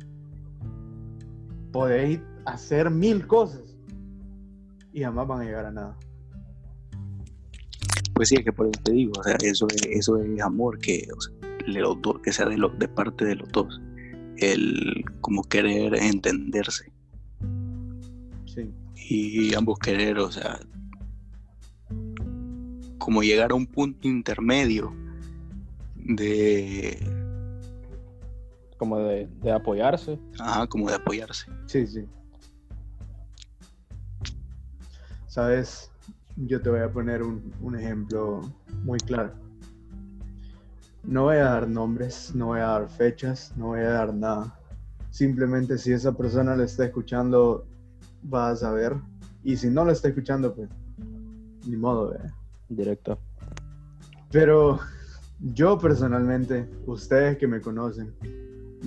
podéis 1.72 2.20
hacer 2.44 2.90
mil 2.90 3.26
cosas 3.26 3.76
y 4.92 5.02
jamás 5.02 5.26
van 5.26 5.40
a 5.42 5.44
llegar 5.44 5.66
a 5.66 5.70
nada. 5.70 5.96
Pues 8.14 8.28
sí, 8.30 8.36
es 8.36 8.44
que 8.44 8.52
por 8.52 8.66
eso 8.66 8.80
te 8.82 8.92
digo, 8.92 9.12
o 9.18 9.22
sea, 9.22 9.36
eso 9.42 9.66
es, 9.68 9.82
eso 9.90 10.16
es 10.16 10.40
amor, 10.42 10.78
que, 10.78 11.06
o 11.16 11.20
sea, 11.20 11.34
de 11.72 11.80
los 11.80 12.00
dos, 12.02 12.20
que 12.20 12.32
sea 12.32 12.46
de, 12.46 12.56
lo- 12.58 12.70
de 12.70 12.88
parte 12.88 13.24
de 13.24 13.36
los 13.36 13.48
dos. 13.52 13.80
El 14.38 15.04
como 15.20 15.42
querer 15.42 15.94
entenderse 15.96 16.92
Sí, 18.46 18.72
y 19.08 19.54
ambos 19.54 19.78
querer, 19.78 20.18
o 20.18 20.30
sea, 20.30 20.58
como 23.08 23.22
llegar 23.22 23.52
a 23.52 23.54
un 23.54 23.64
punto 23.64 24.06
intermedio 24.06 24.92
de, 25.94 26.98
Como 28.76 28.98
de, 28.98 29.26
de 29.40 29.50
apoyarse. 29.50 30.18
ajá, 30.38 30.66
como 30.66 30.90
de 30.90 30.96
apoyarse. 30.96 31.46
sí, 31.64 31.86
sí. 31.86 32.04
Sabes, 35.26 35.90
yo 36.36 36.60
te 36.60 36.68
voy 36.68 36.80
a 36.80 36.92
poner 36.92 37.22
un, 37.22 37.50
un 37.62 37.76
ejemplo 37.78 38.42
muy 38.84 38.98
claro. 38.98 39.32
No 41.02 41.22
voy 41.22 41.36
a 41.36 41.44
dar 41.44 41.66
nombres, 41.66 42.34
no 42.34 42.48
voy 42.48 42.60
a 42.60 42.64
dar 42.66 42.90
fechas, 42.90 43.54
no 43.56 43.68
voy 43.68 43.80
a 43.80 43.88
dar 43.88 44.12
nada. 44.12 44.54
Simplemente 45.12 45.78
si 45.78 45.92
esa 45.92 46.12
persona 46.12 46.54
lo 46.56 46.62
está 46.62 46.84
escuchando, 46.84 47.66
va 48.30 48.50
a 48.50 48.56
saber. 48.56 48.96
Y 49.42 49.56
si 49.56 49.70
no 49.70 49.86
lo 49.86 49.92
está 49.92 50.08
escuchando, 50.08 50.54
pues 50.54 50.68
ni 51.64 51.76
modo, 51.78 52.10
¿verdad? 52.10 52.34
Directo. 52.68 53.18
Pero 54.30 54.78
yo 55.54 55.78
personalmente, 55.78 56.68
ustedes 56.86 57.38
que 57.38 57.46
me 57.46 57.60
conocen, 57.60 58.14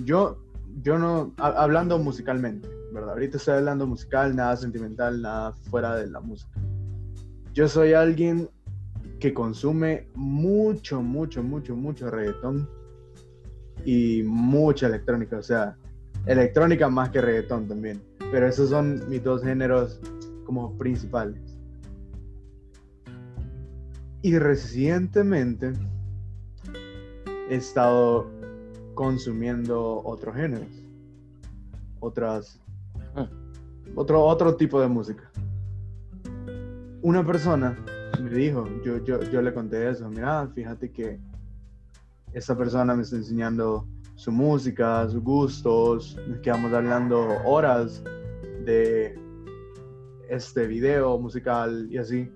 yo, 0.04 0.38
yo 0.82 0.98
no, 0.98 1.32
ha- 1.38 1.62
hablando 1.62 1.98
musicalmente, 1.98 2.68
¿verdad? 2.92 3.10
Ahorita 3.10 3.38
estoy 3.38 3.54
hablando 3.54 3.86
musical, 3.86 4.36
nada 4.36 4.56
sentimental, 4.56 5.20
nada 5.20 5.52
fuera 5.52 5.96
de 5.96 6.08
la 6.08 6.20
música. 6.20 6.52
Yo 7.52 7.68
soy 7.68 7.92
alguien 7.92 8.48
que 9.18 9.34
consume 9.34 10.08
mucho, 10.14 11.02
mucho, 11.02 11.42
mucho, 11.42 11.76
mucho 11.76 12.10
reggaetón 12.10 12.68
y 13.84 14.22
mucha 14.24 14.86
electrónica, 14.86 15.38
o 15.38 15.42
sea, 15.42 15.76
electrónica 16.26 16.88
más 16.88 17.10
que 17.10 17.20
reggaetón 17.20 17.68
también. 17.68 18.00
Pero 18.30 18.46
esos 18.46 18.70
son 18.70 19.08
mis 19.08 19.22
dos 19.22 19.42
géneros 19.42 20.00
como 20.46 20.76
principales. 20.78 21.51
Y 24.22 24.38
recientemente 24.38 25.72
he 27.50 27.56
estado 27.56 28.30
consumiendo 28.94 30.00
otros 30.04 30.36
géneros, 30.36 30.68
otras, 31.98 32.60
otro, 33.96 34.22
otro 34.22 34.54
tipo 34.54 34.80
de 34.80 34.86
música. 34.86 35.28
Una 37.02 37.26
persona 37.26 37.76
me 38.22 38.30
dijo, 38.30 38.64
yo, 38.84 39.02
yo, 39.04 39.20
yo 39.22 39.42
le 39.42 39.52
conté 39.52 39.90
eso, 39.90 40.08
mira, 40.08 40.46
fíjate 40.54 40.92
que 40.92 41.18
esta 42.32 42.56
persona 42.56 42.94
me 42.94 43.02
está 43.02 43.16
enseñando 43.16 43.88
su 44.14 44.30
música, 44.30 45.08
sus 45.08 45.20
gustos, 45.20 46.16
nos 46.28 46.38
quedamos 46.38 46.72
hablando 46.72 47.26
horas 47.44 48.04
de 48.64 49.18
este 50.28 50.68
video 50.68 51.18
musical 51.18 51.88
y 51.90 51.98
así. 51.98 52.30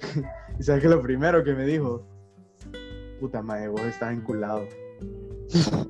y 0.58 0.62
sabes 0.62 0.82
que 0.82 0.88
lo 0.88 1.00
primero 1.00 1.44
que 1.44 1.54
me 1.54 1.64
dijo, 1.64 2.04
puta 3.20 3.42
madre, 3.42 3.68
vos 3.68 3.82
estás 3.82 4.12
enculado. 4.12 4.66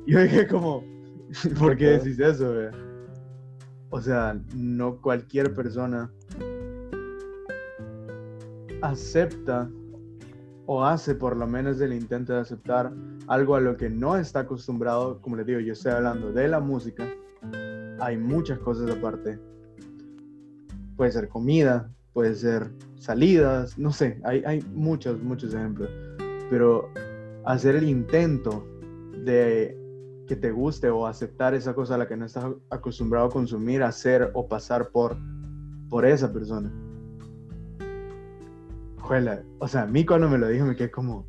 Y 0.07 0.13
yo 0.13 0.21
dije 0.21 0.47
como, 0.47 0.85
¿por 1.59 1.77
qué 1.77 1.99
decís 1.99 2.19
eso? 2.19 2.53
ve? 2.53 2.71
O 3.91 4.01
sea, 4.01 4.39
no 4.55 5.01
cualquier 5.01 5.55
persona 5.55 6.11
acepta 8.83 9.71
o 10.67 10.85
hace 10.85 11.15
por 11.15 11.37
lo 11.37 11.47
menos 11.47 11.81
el 11.81 11.95
intento 11.95 12.35
de 12.35 12.41
aceptar 12.41 12.93
algo 13.27 13.57
a 13.57 13.61
lo 13.61 13.77
que 13.77 13.89
no 13.89 14.17
está 14.17 14.41
acostumbrado. 14.41 15.21
Como 15.23 15.37
les 15.37 15.47
digo, 15.47 15.61
yo 15.61 15.73
estoy 15.73 15.93
hablando 15.93 16.31
de 16.31 16.47
la 16.47 16.61
música. 16.61 17.09
Hay 18.01 18.19
muchas 18.19 18.59
cosas 18.59 18.91
aparte. 18.91 19.39
Puede 20.97 21.13
ser 21.13 21.29
comida, 21.29 21.91
puede 22.19 22.35
ser 22.35 22.73
salidas, 22.97 23.79
no 23.79 23.93
sé, 23.93 24.21
hay, 24.25 24.43
hay 24.45 24.61
muchos, 24.75 25.23
muchos 25.23 25.55
ejemplos. 25.55 25.89
Pero 26.51 26.91
hacer 27.45 27.77
el 27.77 27.89
intento 27.89 28.67
de 29.25 29.79
que 30.27 30.35
te 30.35 30.51
guste 30.51 30.91
o 30.91 31.07
aceptar 31.07 31.55
esa 31.55 31.75
cosa 31.75 31.95
a 31.95 31.99
la 31.99 32.09
que 32.09 32.17
no 32.17 32.27
estás 32.27 32.47
acostumbrado 32.71 33.27
a 33.27 33.31
consumir, 33.31 33.85
hacer 33.85 34.33
o 34.35 34.49
pasar 34.49 34.89
por, 34.89 35.17
por 35.89 36.05
esa 36.05 36.33
persona. 36.33 36.73
Juela, 38.99 39.45
o 39.61 39.69
sea, 39.69 39.83
a 39.83 39.87
mí 39.87 40.05
cuando 40.05 40.29
me 40.29 40.39
lo 40.39 40.49
dijo 40.49 40.67
me 40.67 40.75
quedé 40.75 40.91
como... 40.91 41.25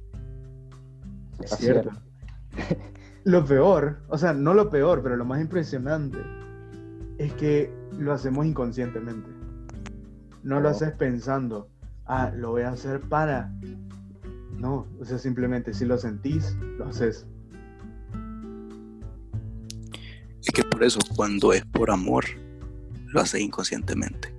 Es 1.39 1.51
cierto. 1.51 1.91
Lo 3.25 3.45
peor, 3.45 3.99
o 4.07 4.17
sea, 4.17 4.33
no 4.33 4.55
lo 4.55 4.71
peor, 4.71 5.03
pero 5.03 5.15
lo 5.17 5.25
más 5.25 5.39
impresionante 5.39 6.17
es 7.19 7.31
que 7.33 7.71
lo 7.99 8.11
hacemos 8.11 8.43
inconscientemente. 8.47 9.38
No 10.43 10.59
lo 10.59 10.69
Oh. 10.69 10.71
haces 10.71 10.91
pensando, 10.93 11.67
ah, 12.05 12.31
lo 12.35 12.51
voy 12.51 12.63
a 12.63 12.69
hacer 12.69 13.01
para. 13.01 13.51
No, 14.57 14.87
o 14.99 15.05
sea, 15.05 15.17
simplemente 15.17 15.73
si 15.73 15.85
lo 15.85 15.97
sentís, 15.97 16.55
lo 16.77 16.85
haces. 16.85 17.25
Es 20.41 20.49
que 20.53 20.63
por 20.63 20.83
eso, 20.83 20.99
cuando 21.15 21.53
es 21.53 21.65
por 21.65 21.91
amor, 21.91 22.25
lo 23.07 23.21
haces 23.21 23.41
inconscientemente. 23.41 24.33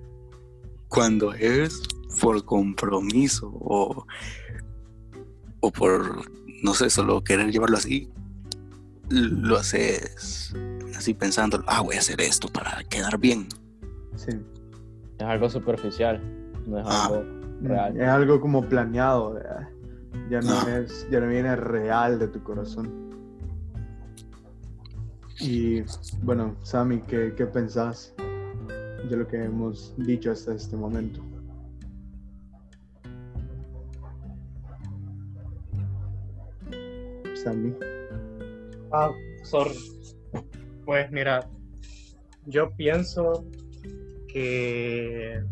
Cuando 0.89 1.33
es 1.35 1.83
por 2.21 2.45
compromiso 2.45 3.49
o, 3.61 4.07
o 5.61 5.71
por, 5.71 6.23
no 6.63 6.75
sé, 6.75 6.91
solo 6.91 7.23
querer 7.23 7.51
llevarlo 7.53 7.77
así, 7.77 8.11
lo 9.09 9.57
haces 9.57 10.53
así 10.97 11.15
pensando, 11.15 11.63
ah, 11.67 11.81
voy 11.81 11.97
a 11.97 12.01
hacer 12.01 12.21
esto 12.21 12.49
para 12.49 12.83
quedar 12.85 13.19
bien. 13.19 13.47
Sí. 14.17 14.33
Es 15.21 15.27
algo 15.27 15.51
superficial. 15.51 16.19
No 16.67 16.79
es 16.79 16.87
Ah. 16.89 17.07
algo 17.07 17.25
real. 17.61 18.01
Es 18.01 18.09
algo 18.09 18.41
como 18.41 18.67
planeado, 18.67 19.35
¿verdad? 19.35 19.69
ya 20.31 20.41
no 20.41 20.51
Ah. 20.53 20.79
es, 20.79 21.07
ya 21.11 21.21
no 21.21 21.29
viene 21.29 21.55
real 21.57 22.19
de 22.19 22.27
tu 22.29 22.43
corazón. 22.43 23.11
Y 25.41 25.83
bueno, 26.23 26.57
Sammy, 26.63 27.01
¿qué, 27.03 27.35
qué 27.37 27.47
pensás 27.47 28.15
de 29.09 29.17
lo 29.17 29.27
que 29.27 29.45
hemos 29.45 29.95
dicho 29.99 30.31
hasta 30.33 30.55
este 30.55 30.77
momento? 30.77 31.21
Sammy. 37.35 37.75
Ah, 38.93 39.11
sorry. 39.45 39.75
Pues 40.85 41.11
mira, 41.11 41.49
yo 42.47 42.71
pienso 42.77 43.45
que 44.33 45.43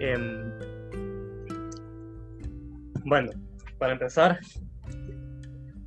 em, 0.00 0.50
bueno, 3.04 3.30
para 3.78 3.92
empezar, 3.92 4.38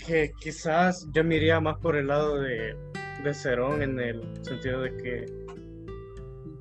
que 0.06 0.32
quizás 0.42 1.08
yo 1.14 1.24
me 1.24 1.36
iría 1.38 1.60
más 1.60 1.78
por 1.80 1.96
el 1.96 2.08
lado 2.08 2.40
de, 2.40 2.76
de 3.24 3.34
Cerón 3.34 3.82
en 3.82 4.00
el 4.00 4.22
sentido 4.42 4.82
de 4.82 4.98
que 4.98 5.26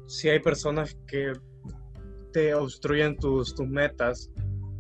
si 0.07 0.29
hay 0.29 0.41
personas 0.41 0.97
que 1.07 1.33
te 2.33 2.55
obstruyen 2.55 3.17
tus, 3.17 3.55
tus 3.55 3.67
metas 3.67 4.31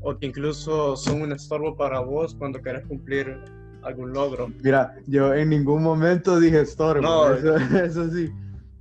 o 0.01 0.17
que 0.17 0.27
incluso 0.27 0.97
son 0.97 1.23
un 1.23 1.33
estorbo 1.33 1.77
para 1.77 2.01
vos 2.01 2.35
cuando 2.35 2.61
querés 2.61 2.87
cumplir 2.87 3.39
algún 3.83 4.13
logro. 4.13 4.49
Mira, 4.63 4.95
yo 5.07 5.35
en 5.35 5.51
ningún 5.51 5.83
momento 5.83 6.39
dije 6.39 6.61
estorbo, 6.61 7.03
No. 7.03 7.35
eso, 7.35 7.57
eso 7.85 8.11
sí. 8.11 8.31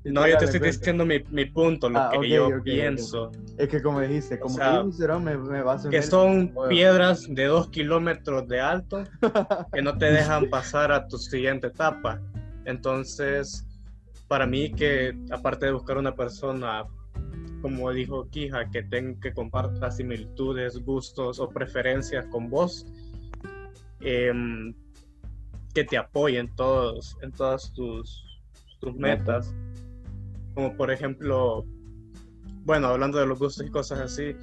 No, 0.04 0.28
yo 0.28 0.38
te 0.38 0.46
estoy 0.46 0.60
Totalmente. 0.60 0.78
diciendo 0.80 1.06
mi, 1.06 1.24
mi 1.30 1.46
punto, 1.46 1.88
lo 1.90 2.00
Ah, 2.00 2.10
que 2.20 2.28
yo 2.30 2.64
pienso. 2.64 3.32
Es 3.58 3.70
que 3.70 3.82
como 3.84 4.02
dijiste, 4.02 4.40
como 4.40 4.56
sea, 4.56 4.84
que 4.84 4.92
Cerón 4.94 5.24
me, 5.24 5.38
me 5.38 5.62
baso 5.62 5.88
en 5.88 5.92
Que 5.92 6.02
son 6.02 6.54
piedras 6.70 7.28
de 7.30 7.46
dos 7.46 7.70
kilómetros 7.70 8.48
de 8.48 8.60
alto 8.60 9.04
que 9.74 9.82
no 9.84 9.98
te 10.00 10.06
dejan 10.06 10.50
pasar 10.50 10.92
a 10.92 11.08
tu 11.08 11.18
siguiente 11.20 11.68
etapa. 11.68 12.20
Entonces, 12.66 13.64
para 14.28 14.48
mí 14.48 14.72
que 14.72 15.16
aparte 15.32 15.68
de 15.68 15.74
buscar 15.74 15.98
una 16.00 16.16
persona, 16.16 16.84
como 17.62 17.92
dijo 17.92 18.28
Kija, 18.30 18.72
que, 18.72 18.82
ten, 18.82 19.20
que 19.20 19.34
comparta 19.34 19.92
similitudes, 19.92 20.80
gustos 20.84 21.40
o 21.40 21.48
preferencias 21.48 22.26
con 22.28 22.50
vos, 22.50 22.88
em, 24.00 24.74
que 25.76 25.84
te 25.84 25.98
apoye 25.98 26.40
en, 26.40 26.54
todos, 26.56 27.16
en 27.22 27.32
todas 27.32 27.72
tus, 27.74 28.26
tus 28.80 28.96
metas. 28.96 29.54
Como 30.54 30.76
por 30.76 30.92
ejemplo, 30.92 31.66
bueno, 32.66 32.88
hablando 32.88 33.20
de 33.20 33.26
los 33.26 33.40
gustos 33.40 33.66
y 33.66 33.70
cosas 33.70 34.00
así, 34.00 34.36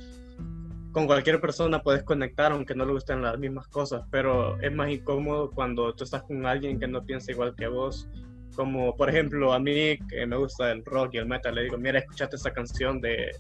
con 0.93 1.07
cualquier 1.07 1.41
persona 1.41 1.83
puedes 1.83 2.03
conectar 2.03 2.53
aunque 2.53 2.75
no 2.75 2.85
le 2.85 2.93
gusten 2.93 3.23
las 3.23 3.39
mismas 3.39 3.69
cosas, 3.69 4.03
pero 4.11 4.61
es 4.61 4.73
más 4.73 4.91
incómodo 4.91 5.51
cuando 5.51 5.95
tú 5.95 6.05
estás 6.05 6.23
con 6.23 6.47
alguien 6.47 6.81
que 6.81 6.89
no 6.89 7.05
piensa 7.05 7.33
igual 7.33 7.55
que 7.55 7.69
vos. 7.69 8.09
Como 8.57 8.97
por 8.97 9.09
ejemplo 9.09 9.53
a 9.53 9.59
mí 9.61 9.99
que 10.09 10.27
me 10.27 10.37
gusta 10.37 10.73
el 10.73 10.85
rock 10.85 11.15
y 11.15 11.19
el 11.19 11.27
metal, 11.27 11.55
le 11.55 11.65
digo, 11.65 11.79
mira, 11.79 11.99
escuchate 12.01 12.37
esta 12.37 12.53
canción 12.53 13.01
de 13.01 13.31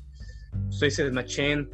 Suicide 0.68 1.10
Machine, 1.10 1.68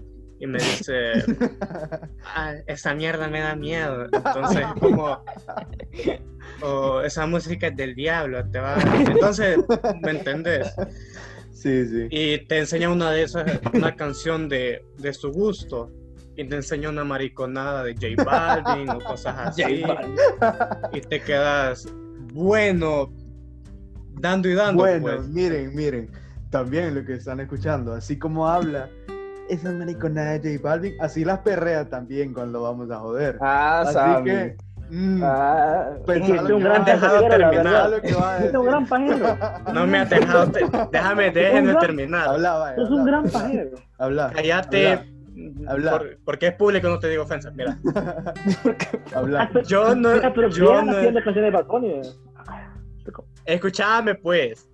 y 0.45 0.47
me 0.47 0.59
dice, 0.59 1.13
"Ah, 2.23 2.55
esa 2.67 2.95
mierda 2.95 3.29
me 3.29 3.41
da 3.41 3.57
miedo. 3.57 4.05
Entonces, 4.13 4.65
como, 4.81 5.25
o 6.61 7.01
esa 7.01 7.27
música 7.27 7.69
es 7.69 7.77
del 7.77 7.95
diablo, 7.95 8.45
te 8.51 8.61
va. 8.61 8.77
Entonces, 9.07 9.59
¿me 10.03 10.11
entendés? 10.11 10.75
Sí, 11.51 11.87
sí. 11.87 12.09
Y 12.11 12.39
te 12.47 12.59
enseña 12.59 12.91
una 12.91 13.11
de 13.11 13.23
esas, 13.23 13.51
una 13.73 13.97
canción 13.97 14.49
de, 14.49 14.85
de 14.99 15.13
su 15.15 15.33
gusto. 15.33 15.91
Y 16.37 16.45
te 16.49 16.57
enseña 16.57 16.91
una 16.91 17.05
mariconada 17.05 17.85
de 17.85 17.95
J 17.95 18.23
Balvin 18.25 18.91
o 18.91 18.99
cosas 18.99 19.35
así. 19.39 19.85
Y 20.93 21.01
te 21.01 21.23
quedas, 21.23 21.87
bueno, 22.35 23.13
dando 24.15 24.49
y 24.49 24.55
dando. 24.55 24.83
Bueno, 24.83 25.17
pues. 25.17 25.29
miren, 25.29 25.75
miren, 25.75 26.11
también 26.51 26.95
lo 26.95 27.05
que 27.05 27.15
están 27.15 27.41
escuchando, 27.41 27.95
así 27.95 28.19
como 28.19 28.49
habla 28.49 28.91
esa 29.49 29.73
mariconada 29.73 30.39
de 30.39 30.57
J 30.57 30.69
Balvin, 30.69 30.95
así 31.01 31.25
las 31.25 31.41
perrea 31.41 31.89
también 31.89 32.33
cuando 32.33 32.63
vamos 32.63 32.91
a 32.91 32.99
joder. 32.99 33.39
Ah, 33.41 33.81
así 33.83 33.93
Sammy. 33.95 34.31
que, 34.31 34.57
mm, 34.91 35.21
Ah, 35.23 35.91
Es 36.07 36.29
lo 36.49 36.57
un 36.57 36.63
gran 36.65 36.85
dejado 36.85 37.29
terminar. 37.29 37.91
Es 38.05 38.55
un 38.55 38.65
gran 38.67 38.87
pajero. 38.87 39.39
No 39.75 39.87
me 39.87 39.99
has 39.99 40.11
dejado, 40.11 40.51
te- 40.51 40.65
déjame, 40.93 41.31
déjenme 41.31 41.69
gran- 41.73 41.81
terminar. 41.81 42.29
Habla, 42.29 42.53
vaya, 42.59 42.83
Es 42.83 42.91
un 42.91 43.05
gran 43.05 43.25
pajero. 43.31 43.71
habla, 43.99 44.31
Cállate. 44.35 44.89
habla, 44.93 45.05
Habla. 45.73 45.91
por- 45.99 46.19
porque 46.25 46.47
es 46.49 46.55
público, 46.55 46.89
no 46.89 46.99
te 46.99 47.09
digo 47.09 47.25
ofensa. 47.25 47.51
Mira, 47.51 47.79
habla. 49.15 49.51
yo 49.67 49.95
no. 49.95 50.15
Mira, 50.15 50.33
pero 50.35 50.49
Yo 50.49 50.73
bien 50.73 50.87
no 50.87 50.93
haciendo 50.93 51.23
canciones 51.23 51.53
de 51.53 51.59
escúchame, 53.47 54.15
pues. 54.15 54.69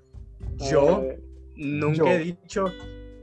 Yo 0.70 1.02
Eh, 1.02 1.18
nunca 1.56 1.96
yo. 1.96 2.06
he 2.06 2.18
dicho 2.18 2.64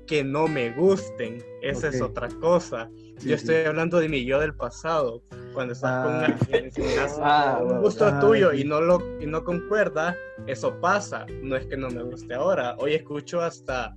que 0.08 0.24
no 0.24 0.48
me 0.48 0.72
gusten. 0.72 1.44
Esa 1.62 1.90
es 1.90 2.02
otra 2.02 2.28
cosa. 2.42 2.90
Sí, 3.18 3.30
yo 3.30 3.38
sí. 3.38 3.44
estoy 3.52 3.56
hablando 3.66 4.00
de 4.00 4.10
mi 4.10 4.26
yo 4.26 4.40
del 4.40 4.56
pasado. 4.56 5.22
Cuando 5.54 5.74
estás 5.74 6.06
con 6.06 6.16
Ah. 6.16 6.26
alguien 6.26 6.72
Ah, 7.22 7.60
un 7.62 7.82
gusto 7.82 8.06
Ah, 8.06 8.20
tuyo 8.20 8.54
y 8.54 8.64
no 8.64 8.82
lo 8.82 9.02
y 9.20 9.26
no 9.26 9.44
concuerda, 9.44 10.16
eso 10.48 10.80
pasa. 10.80 11.26
No 11.42 11.56
es 11.56 11.66
que 11.66 11.78
no 11.78 11.90
me 11.90 12.04
guste 12.04 12.34
ahora. 12.34 12.76
Hoy 12.80 12.94
escucho 12.94 13.42
hasta 13.42 13.94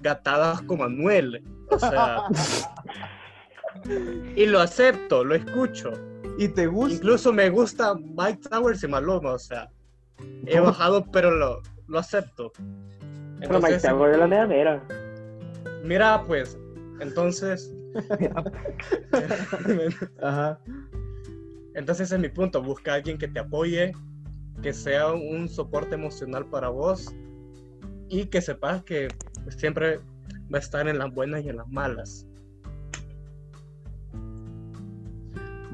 gatadas 0.00 0.62
con 0.62 0.78
Manuel. 0.78 1.42
O 1.70 1.78
sea. 1.78 2.22
y 4.36 4.46
lo 4.46 4.60
acepto, 4.60 5.24
lo 5.24 5.34
escucho. 5.34 5.92
¿Y 6.38 6.48
te 6.48 6.66
gusta? 6.66 6.96
Incluso 6.96 7.32
me 7.32 7.50
gusta 7.50 7.94
Mike 7.94 8.40
Towers 8.50 8.82
y 8.84 8.88
Maluma, 8.88 9.32
o 9.32 9.38
sea, 9.38 9.68
he 10.46 10.60
bajado, 10.60 11.04
pero 11.10 11.30
lo, 11.30 11.62
lo 11.88 11.98
acepto. 11.98 12.52
Pero 13.38 13.38
Mike 13.38 13.54
Entonces, 13.74 13.82
Tower 13.82 14.12
de 14.12 14.18
la 14.18 14.26
mera 14.26 14.46
mera. 14.46 14.82
Mira, 15.82 16.24
pues, 16.26 16.58
entonces, 17.00 17.72
Ajá. 20.22 20.60
entonces 21.74 22.06
ese 22.06 22.16
es 22.16 22.20
mi 22.20 22.28
punto, 22.28 22.62
busca 22.62 22.92
a 22.92 22.94
alguien 22.96 23.18
que 23.18 23.28
te 23.28 23.40
apoye, 23.40 23.92
que 24.62 24.72
sea 24.72 25.12
un 25.12 25.48
soporte 25.48 25.94
emocional 25.94 26.46
para 26.46 26.68
vos 26.68 27.14
y 28.08 28.26
que 28.26 28.40
sepas 28.40 28.82
que 28.84 29.08
siempre 29.56 29.98
va 30.52 30.58
a 30.58 30.58
estar 30.58 30.88
en 30.88 30.98
las 30.98 31.12
buenas 31.12 31.44
y 31.44 31.48
en 31.48 31.56
las 31.56 31.68
malas. 31.68 32.26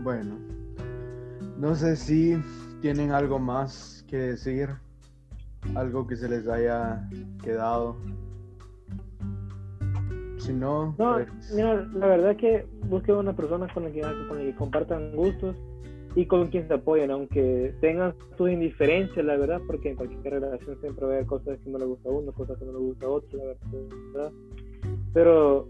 Bueno, 0.03 0.39
no 1.59 1.75
sé 1.75 1.97
si 1.97 2.41
tienen 2.81 3.11
algo 3.11 3.39
más 3.39 4.05
que 4.07 4.17
decir, 4.17 4.71
algo 5.75 6.07
que 6.07 6.17
se 6.17 6.29
les 6.29 6.47
haya 6.49 7.09
quedado. 7.43 7.97
Si 10.39 10.53
no, 10.53 10.95
No, 10.99 11.18
mira, 11.55 11.86
la 11.95 12.07
verdad 12.07 12.36
que 12.36 12.64
busquen 12.89 13.16
una 13.16 13.34
persona 13.34 13.66
con 13.72 13.84
la 13.84 13.91
que, 13.91 14.01
con 14.01 14.39
la 14.39 14.45
que 14.45 14.55
compartan 14.55 15.14
gustos 15.14 15.57
y 16.14 16.26
con 16.26 16.47
quien 16.49 16.66
se 16.68 16.74
apoyen, 16.74 17.11
aunque 17.11 17.74
tengan 17.80 18.14
sus 18.36 18.51
indiferencias, 18.51 19.24
la 19.24 19.36
verdad, 19.36 19.61
porque 19.66 19.91
en 19.91 19.97
cualquier 19.97 20.34
relación 20.34 20.80
siempre 20.80 21.07
va 21.07 21.12
a 21.12 21.14
haber 21.16 21.26
cosas 21.26 21.59
que 21.62 21.70
no 21.70 21.78
le 21.78 21.84
gusta 21.84 22.09
a 22.09 22.12
uno, 22.12 22.32
cosas 22.32 22.59
que 22.59 22.64
no 22.64 22.72
le 22.72 22.78
gusta 22.78 23.07
a 23.07 23.09
otro, 23.09 23.39
la 23.39 23.45
verdad. 24.12 24.32
Pero 25.12 25.68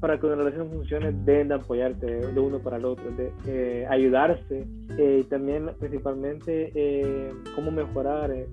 para 0.00 0.18
que 0.18 0.26
una 0.26 0.36
relación 0.36 0.70
funcione, 0.70 1.12
deben 1.24 1.48
de 1.48 1.54
apoyarse 1.54 2.06
de 2.06 2.40
uno 2.40 2.60
para 2.60 2.76
el 2.76 2.84
otro, 2.84 3.10
de 3.12 3.32
eh, 3.46 3.86
ayudarse 3.88 4.66
eh, 4.96 5.22
y 5.22 5.24
también 5.24 5.70
principalmente 5.78 6.70
eh, 6.74 7.32
cómo 7.56 7.70
mejorar 7.70 8.30
eh, 8.30 8.46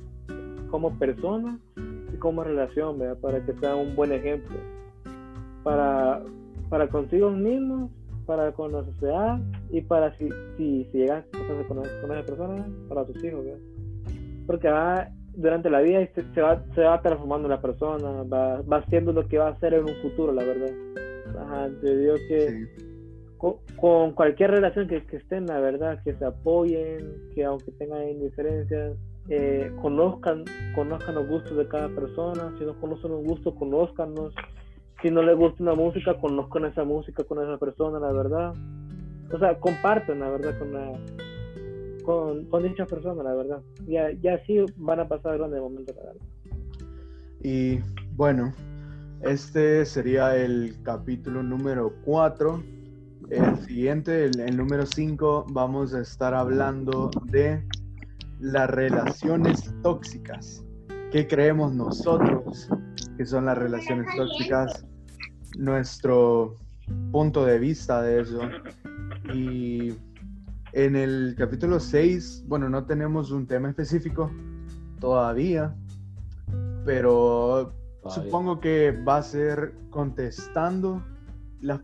como 0.71 0.97
persona 0.97 1.59
y 2.11 2.17
como 2.17 2.43
relación, 2.43 2.97
¿verdad? 2.97 3.17
para 3.19 3.45
que 3.45 3.53
sea 3.53 3.75
un 3.75 3.95
buen 3.95 4.11
ejemplo 4.11 4.55
para, 5.65 6.21
para 6.69 6.87
consigo 6.87 7.31
mismos, 7.31 7.89
para 8.27 8.51
con 8.51 8.71
la 8.71 8.83
sociedad 8.85 9.39
y 9.71 9.81
para 9.81 10.15
si, 10.17 10.29
si, 10.57 10.85
si 10.91 10.97
llegas 10.99 11.25
a 11.25 11.31
casarse 11.31 11.67
con, 11.67 11.77
con 11.77 12.11
esa 12.11 12.25
persona, 12.25 12.67
para 12.87 13.03
tus 13.05 13.23
hijos. 13.23 13.43
¿verdad? 13.43 13.59
Porque 14.45 14.69
va, 14.69 15.09
durante 15.33 15.71
la 15.71 15.81
vida 15.81 16.07
se, 16.13 16.23
se 16.33 16.41
va, 16.41 16.63
se 16.75 16.81
va 16.81 17.01
transformando 17.01 17.49
la 17.49 17.61
persona, 17.61 18.23
va, 18.23 18.61
va 18.61 18.85
siendo 18.85 19.11
lo 19.11 19.27
que 19.27 19.39
va 19.39 19.49
a 19.49 19.59
ser 19.59 19.73
en 19.73 19.85
un 19.85 19.95
futuro, 20.03 20.31
la 20.31 20.43
verdad. 20.43 20.71
Ajá, 21.39 21.69
te 21.81 21.97
digo 21.97 22.13
que 22.29 22.49
sí. 22.49 22.85
con, 23.37 23.55
con 23.75 24.11
cualquier 24.11 24.51
relación 24.51 24.87
que, 24.87 25.03
que 25.07 25.17
estén, 25.17 25.47
la 25.47 25.59
verdad, 25.59 25.99
que 26.03 26.13
se 26.13 26.25
apoyen, 26.25 26.99
que 27.33 27.43
aunque 27.43 27.71
tengan 27.71 28.07
indiferencias, 28.07 28.95
eh, 29.29 29.71
conozcan, 29.81 30.45
conozcan 30.75 31.15
los 31.15 31.27
gustos 31.27 31.57
de 31.57 31.67
cada 31.67 31.89
persona, 31.89 32.53
si 32.59 32.65
no 32.65 32.79
conocen 32.79 33.09
los 33.09 33.23
gustos, 33.23 33.55
conózcanos, 33.55 34.35
si 35.05 35.11
no 35.11 35.21
les 35.21 35.37
gusta 35.37 35.61
una 35.61 35.75
música, 35.75 36.19
conozcan 36.19 36.65
esa 36.65 36.83
música 36.83 37.23
con 37.25 37.37
esa 37.37 37.59
persona, 37.59 37.99
la 37.99 38.11
verdad. 38.11 38.55
O 39.31 39.37
sea, 39.37 39.59
comparten, 39.59 40.19
la 40.19 40.29
verdad, 40.31 40.57
con 40.57 40.73
la 40.73 40.93
con, 42.03 42.45
con 42.45 42.63
dicha 42.63 42.87
persona, 42.87 43.21
la 43.21 43.35
verdad. 43.35 43.61
Ya, 43.85 44.09
ya 44.19 44.33
así 44.33 44.65
van 44.77 45.01
a 45.01 45.07
pasar 45.07 45.37
grandes 45.37 45.61
momentos, 45.61 45.95
la 45.95 46.05
verdad. 46.05 46.21
Y 47.43 47.81
bueno, 48.15 48.51
este 49.21 49.85
sería 49.85 50.35
el 50.35 50.75
capítulo 50.81 51.43
número 51.43 51.93
4. 52.03 52.63
El 53.29 53.57
siguiente, 53.57 54.25
el, 54.25 54.39
el 54.39 54.57
número 54.57 54.87
5, 54.87 55.45
vamos 55.51 55.93
a 55.93 56.01
estar 56.01 56.33
hablando 56.33 57.11
de 57.25 57.63
las 58.39 58.71
relaciones 58.71 59.71
tóxicas. 59.83 60.65
¿Qué 61.11 61.27
creemos 61.27 61.75
nosotros 61.75 62.69
que 63.17 63.25
son 63.27 63.45
las 63.45 63.55
relaciones 63.55 64.07
tóxicas? 64.17 64.83
Nuestro 65.57 66.57
punto 67.11 67.45
de 67.45 67.59
vista 67.59 68.01
de 68.01 68.21
eso. 68.21 68.41
Y 69.33 69.93
en 70.73 70.95
el 70.95 71.35
capítulo 71.37 71.79
6, 71.79 72.43
bueno, 72.47 72.69
no 72.69 72.85
tenemos 72.85 73.31
un 73.31 73.47
tema 73.47 73.69
específico 73.69 74.31
todavía, 74.99 75.73
pero 76.85 77.73
Todavía. 78.01 78.23
supongo 78.23 78.59
que 78.59 78.91
va 78.91 79.17
a 79.17 79.23
ser 79.23 79.73
contestando 79.89 81.03
las 81.61 81.81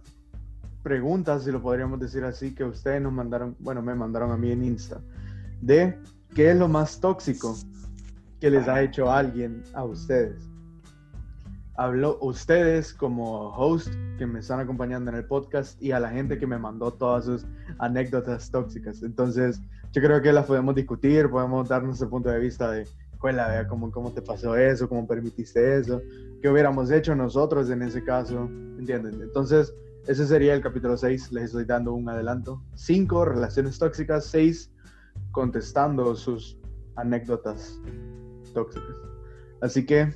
preguntas, 0.83 1.43
si 1.43 1.51
lo 1.51 1.61
podríamos 1.61 1.99
decir 1.99 2.23
así, 2.23 2.53
que 2.53 2.63
ustedes 2.63 3.01
nos 3.01 3.13
mandaron, 3.13 3.55
bueno, 3.59 3.81
me 3.81 3.95
mandaron 3.95 4.31
a 4.31 4.37
mí 4.37 4.51
en 4.51 4.63
Insta, 4.63 5.01
de 5.61 5.97
qué 6.35 6.51
es 6.51 6.57
lo 6.57 6.67
más 6.67 6.99
tóxico 6.99 7.55
que 8.39 8.49
les 8.49 8.67
ha 8.67 8.81
hecho 8.81 9.11
alguien 9.11 9.63
a 9.73 9.83
ustedes. 9.83 10.50
Habló 11.75 12.17
ustedes 12.21 12.93
como 12.93 13.49
host 13.55 13.93
que 14.17 14.25
me 14.27 14.39
están 14.39 14.59
acompañando 14.59 15.09
en 15.09 15.17
el 15.17 15.25
podcast 15.25 15.81
y 15.81 15.91
a 15.91 15.99
la 15.99 16.09
gente 16.09 16.37
que 16.37 16.45
me 16.45 16.57
mandó 16.57 16.91
todas 16.91 17.25
sus 17.25 17.45
anécdotas 17.79 18.51
tóxicas. 18.51 19.01
Entonces, 19.03 19.61
yo 19.93 20.01
creo 20.01 20.21
que 20.21 20.31
las 20.31 20.45
podemos 20.45 20.75
discutir, 20.75 21.29
podemos 21.29 21.69
dar 21.69 21.83
nuestro 21.83 22.09
punto 22.09 22.29
de 22.29 22.39
vista 22.39 22.69
de, 22.71 22.87
"Juela, 23.17 23.47
vea 23.47 23.67
cómo, 23.67 23.91
cómo 23.91 24.11
te 24.11 24.21
pasó 24.21 24.55
eso, 24.55 24.87
cómo 24.87 25.07
permitiste 25.07 25.77
eso, 25.77 26.01
qué 26.41 26.49
hubiéramos 26.49 26.91
hecho 26.91 27.15
nosotros 27.15 27.69
en 27.69 27.81
ese 27.83 28.03
caso, 28.03 28.49
¿entienden? 28.77 29.21
Entonces, 29.21 29.73
ese 30.07 30.25
sería 30.25 30.53
el 30.53 30.61
capítulo 30.61 30.97
6, 30.97 31.31
les 31.31 31.45
estoy 31.45 31.65
dando 31.65 31.93
un 31.93 32.09
adelanto. 32.09 32.61
5, 32.75 33.25
relaciones 33.25 33.77
tóxicas, 33.77 34.25
6, 34.25 34.71
contestando 35.31 36.15
sus 36.15 36.57
anécdotas 36.95 37.79
tóxicas. 38.53 38.95
Así 39.61 39.85
que, 39.85 40.13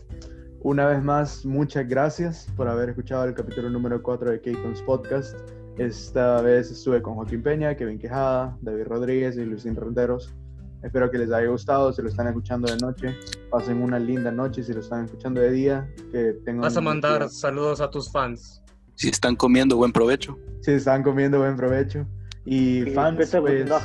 una 0.66 0.88
vez 0.88 1.03
más, 1.03 1.45
muchas 1.45 1.88
gracias 1.88 2.47
por 2.55 2.68
haber 2.68 2.89
escuchado 2.89 3.24
el 3.26 3.36
capítulo 3.36 3.70
número 3.70 4.01
4 4.01 4.32
de 4.32 4.41
K-Cons 4.41 4.82
Podcast. 4.82 5.38
Esta 5.78 6.41
vez 6.41 6.72
estuve 6.72 7.03
con 7.03 7.13
Joaquín 7.13 7.43
Peña, 7.43 7.76
Kevin 7.76 7.99
Quejada, 7.99 8.57
David 8.61 8.86
Rodríguez 8.88 9.38
y 9.38 9.45
Lucín 9.45 9.76
Renderos. 9.76 10.34
Espero 10.82 11.11
que 11.11 11.20
les 11.20 11.32
haya 11.32 11.47
gustado. 11.49 11.93
Si 11.93 12.01
lo 12.01 12.09
están 12.09 12.28
escuchando 12.30 12.72
de 12.72 12.78
noche, 12.80 13.16
pasen 13.51 13.80
una 13.84 13.99
linda 13.99 14.32
noche. 14.32 14.63
Si 14.63 14.74
lo 14.74 14.80
están 14.80 15.05
escuchando 15.05 15.39
de 15.39 15.51
día, 15.51 15.88
que 16.11 16.34
tengan. 16.43 16.61
Vas 16.61 16.78
a 16.78 16.82
mandar 16.82 17.20
día. 17.20 17.30
saludos 17.30 17.80
a 17.80 17.91
tus 17.91 18.11
fans. 18.11 18.63
Si 18.95 19.09
están 19.09 19.36
comiendo, 19.36 19.78
buen 19.78 19.91
provecho. 19.91 20.36
Si 20.61 20.72
están 20.72 21.03
comiendo, 21.03 21.38
buen 21.38 21.55
provecho. 21.55 22.07
Y 22.43 22.89
Y 22.89 22.93
fans, 22.95 23.36
pues, 23.39 23.70
los 23.70 23.84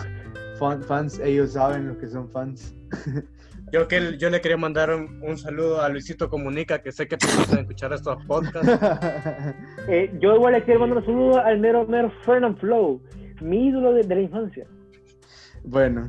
fan- 0.59 0.83
fans, 0.85 1.19
ellos 1.19 1.53
saben 1.53 1.89
lo 1.89 1.99
que 1.99 2.09
son 2.09 2.31
fans. 2.31 2.75
Yo, 3.73 3.87
que, 3.87 4.17
yo 4.19 4.31
le 4.31 4.41
quería 4.41 4.57
mandar 4.57 4.91
un, 4.95 5.21
un 5.23 5.39
saludo 5.39 5.81
a 5.81 5.89
Luisito 5.89 6.29
Comunica, 6.29 6.83
que 6.83 6.91
sé 6.91 7.07
que 7.07 7.17
te 7.17 7.27
gustan 7.37 7.61
escuchar 7.61 7.93
estos 7.93 8.25
podcasts. 8.27 8.69
Eh, 9.89 10.13
yo 10.21 10.35
igual 10.37 10.53
le 10.55 10.65
quiero 10.65 10.81
mandar 10.81 10.99
un 10.99 11.05
saludo 11.05 11.39
al 11.41 11.59
mero 11.59 11.87
mero 11.87 12.13
Fernand 12.25 12.59
Flow, 12.59 13.01
mi 13.41 13.69
ídolo 13.69 13.93
de, 13.95 14.03
de 14.05 14.15
la 14.15 14.21
infancia. 14.21 14.67
bueno, 15.65 16.09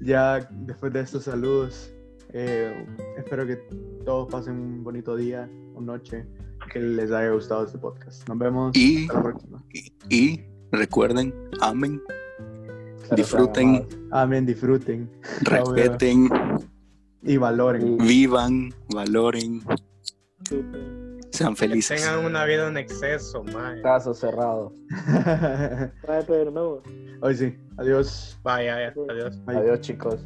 ya 0.00 0.48
después 0.50 0.92
de 0.92 1.00
estos 1.00 1.24
saludos, 1.24 1.92
eh, 2.32 2.86
espero 3.18 3.46
que 3.46 3.56
todos 4.04 4.30
pasen 4.30 4.54
un 4.54 4.84
bonito 4.84 5.16
día 5.16 5.48
o 5.74 5.80
noche, 5.80 6.26
que 6.72 6.78
les 6.80 7.10
haya 7.10 7.30
gustado 7.30 7.64
este 7.66 7.78
podcast. 7.78 8.26
Nos 8.28 8.38
vemos 8.38 8.76
Y- 8.76 9.02
hasta 9.02 9.14
la 9.14 9.22
próxima. 9.22 9.64
Y, 9.72 9.92
y 10.08 10.44
recuerden, 10.72 11.34
amen, 11.60 12.00
Pero 13.10 13.16
disfruten. 13.16 13.86
Amén, 14.10 14.46
disfruten 14.46 15.10
respeten, 15.42 16.28
y 17.22 17.36
valoren. 17.36 17.98
vivan, 17.98 18.72
valoren, 18.94 19.62
sean 21.30 21.54
Que 21.54 21.58
felices. 21.60 22.00
tengan 22.02 22.24
una 22.24 22.44
vida 22.44 22.68
en 22.68 22.76
exceso, 22.76 23.42
mae. 23.44 23.80
Caso 23.82 24.14
cerrado. 24.14 24.72
Bye, 26.06 26.22
Pedro. 26.26 26.82
Hoy 27.20 27.36
sí, 27.36 27.54
adiós. 27.76 28.38
Adiós. 28.44 29.44
Bye. 29.44 29.56
Adiós, 29.56 29.80
chicos. 29.80 30.16